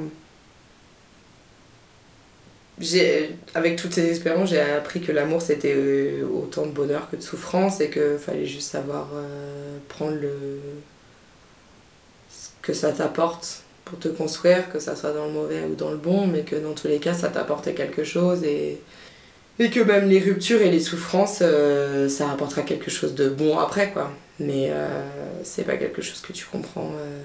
Avec 3.55 3.77
toutes 3.77 3.95
ces 3.95 4.09
expériences, 4.11 4.51
j'ai 4.51 4.61
appris 4.61 5.01
que 5.01 5.13
l'amour 5.13 5.41
c'était 5.41 5.75
euh, 5.75 6.27
autant 6.27 6.67
de 6.67 6.73
bonheur 6.73 7.09
que 7.11 7.17
de 7.17 7.23
souffrance 7.23 7.81
et 7.81 7.89
que 7.89 8.19
fallait 8.19 8.47
juste 8.47 8.71
savoir 8.71 9.09
euh, 9.15 9.79
prendre 9.89 10.17
le 10.17 10.61
ce 12.31 12.49
que 12.61 12.73
ça 12.75 12.93
t'apporte 12.93 13.63
pour 13.87 13.99
te 13.99 14.09
construire, 14.09 14.71
que 14.71 14.81
ça 14.81 14.97
soit 14.97 15.13
dans 15.13 15.27
le 15.27 15.33
mauvais 15.33 15.63
ou 15.63 15.75
dans 15.77 15.91
le 15.91 15.97
bon, 15.97 16.27
mais 16.27 16.43
que 16.43 16.57
dans 16.57 16.75
tous 16.75 16.89
les 16.89 16.99
cas, 16.99 17.15
ça 17.15 17.29
t'apportait 17.29 17.73
quelque 17.73 18.05
chose 18.05 18.43
et, 18.45 18.81
et 19.59 19.71
que 19.71 19.81
même 19.81 20.09
les 20.09 20.19
ruptures 20.19 20.61
et 20.61 20.71
les 20.71 20.81
souffrances, 20.81 21.39
euh, 21.41 22.09
ça 22.09 22.31
apportera 22.31 22.63
quelque 22.63 22.91
chose 22.91 23.15
de 23.15 23.29
bon 23.29 23.59
après, 23.59 23.93
quoi. 23.93 24.11
Mais 24.41 24.69
euh, 24.71 25.07
c'est 25.45 25.63
pas 25.63 25.77
quelque 25.77 26.03
chose 26.03 26.21
que 26.21 26.33
tu 26.33 26.45
comprends 26.45 26.91
euh, 27.01 27.23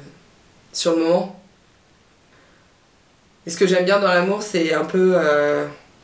sur 0.72 0.96
le 0.96 1.04
moment. 1.04 1.41
Et 3.46 3.50
ce 3.50 3.58
que 3.58 3.66
j'aime 3.66 3.86
bien 3.86 4.00
dans 4.00 4.08
l'amour, 4.08 4.44
c'est 4.44 4.74
un 4.74 4.86
peu 4.86 5.16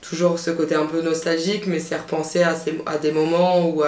toujours 0.01 0.39
ce 0.39 0.51
côté 0.51 0.75
un 0.75 0.85
peu 0.85 1.01
nostalgique, 1.01 1.67
mais 1.67 1.79
c'est 1.79 1.97
repenser 1.97 2.41
à, 2.41 2.55
ces, 2.55 2.81
à 2.85 2.97
des 2.97 3.11
moments 3.11 3.67
où, 3.67 3.83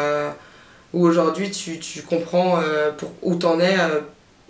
où 0.93 1.05
aujourd'hui 1.05 1.49
tu, 1.49 1.79
tu 1.79 2.03
comprends 2.03 2.61
pour, 2.97 3.11
où 3.23 3.35
t'en 3.35 3.59
es 3.59 3.75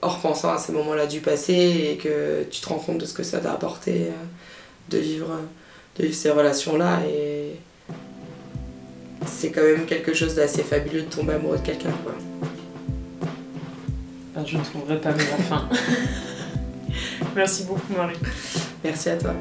en 0.02 0.08
repensant 0.10 0.54
à 0.54 0.58
ces 0.58 0.72
moments-là 0.72 1.08
du 1.08 1.20
passé 1.20 1.54
et 1.54 1.98
que 1.98 2.44
tu 2.50 2.62
te 2.62 2.70
rends 2.70 2.80
compte 2.80 3.00
de 3.00 3.06
ce 3.06 3.14
que 3.14 3.24
ça 3.24 3.40
t'a 3.40 3.52
apporté 3.52 4.08
euh, 4.08 4.12
de 4.90 4.98
vivre, 4.98 5.30
de 5.98 6.04
vivre 6.04 6.16
ces 6.16 6.30
relations-là. 6.30 7.00
Et 7.08 7.56
c'est 9.26 9.52
quand 9.52 9.64
même 9.64 9.86
quelque 9.86 10.14
chose 10.14 10.36
d'assez 10.36 10.64
fabuleux 10.64 11.04
de 11.04 11.10
tomber 11.10 11.34
amoureux 11.34 11.58
de 11.58 11.66
quelqu'un. 11.66 11.92
Ah, 14.36 14.42
je 14.46 14.58
ne 14.58 14.64
trouverai 14.64 15.00
pas 15.02 15.10
la 15.12 15.18
fin. 15.50 15.70
Merci 17.36 17.64
beaucoup 17.64 17.94
Marie. 17.96 18.18
Merci 18.84 19.10
à 19.10 19.18
toi. 19.18 19.34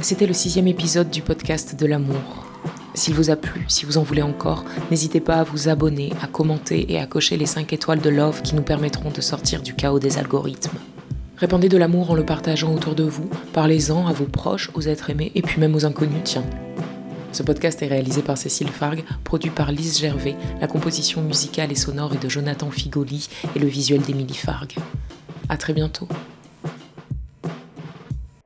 C'était 0.00 0.26
le 0.26 0.32
sixième 0.32 0.68
épisode 0.68 1.10
du 1.10 1.22
podcast 1.22 1.78
de 1.78 1.86
l'amour. 1.86 2.46
S'il 2.94 3.14
vous 3.14 3.30
a 3.30 3.36
plu, 3.36 3.64
si 3.68 3.84
vous 3.84 3.98
en 3.98 4.02
voulez 4.02 4.22
encore, 4.22 4.64
n'hésitez 4.90 5.20
pas 5.20 5.36
à 5.36 5.44
vous 5.44 5.68
abonner, 5.68 6.12
à 6.22 6.26
commenter 6.26 6.92
et 6.92 6.98
à 6.98 7.06
cocher 7.06 7.36
les 7.36 7.46
5 7.46 7.72
étoiles 7.72 8.00
de 8.00 8.10
love 8.10 8.42
qui 8.42 8.54
nous 8.54 8.62
permettront 8.62 9.10
de 9.10 9.20
sortir 9.20 9.62
du 9.62 9.74
chaos 9.74 9.98
des 9.98 10.18
algorithmes. 10.18 10.78
Répandez 11.36 11.68
de 11.68 11.76
l'amour 11.76 12.10
en 12.10 12.14
le 12.14 12.24
partageant 12.24 12.74
autour 12.74 12.94
de 12.94 13.04
vous, 13.04 13.28
parlez-en 13.52 14.06
à 14.08 14.12
vos 14.12 14.24
proches, 14.24 14.70
aux 14.74 14.82
êtres 14.82 15.10
aimés 15.10 15.30
et 15.34 15.42
puis 15.42 15.60
même 15.60 15.76
aux 15.76 15.86
inconnus, 15.86 16.22
tiens. 16.24 16.44
Ce 17.32 17.42
podcast 17.42 17.82
est 17.82 17.86
réalisé 17.86 18.22
par 18.22 18.38
Cécile 18.38 18.68
Fargue, 18.68 19.04
produit 19.22 19.50
par 19.50 19.70
Lise 19.70 20.00
Gervais, 20.00 20.36
la 20.60 20.66
composition 20.66 21.22
musicale 21.22 21.70
et 21.70 21.76
sonore 21.76 22.14
est 22.14 22.22
de 22.22 22.28
Jonathan 22.28 22.70
Figoli 22.70 23.28
et 23.54 23.58
le 23.58 23.66
visuel 23.66 24.00
d'Émilie 24.00 24.34
Fargue. 24.34 24.76
À 25.48 25.56
très 25.56 25.72
bientôt. 25.72 26.08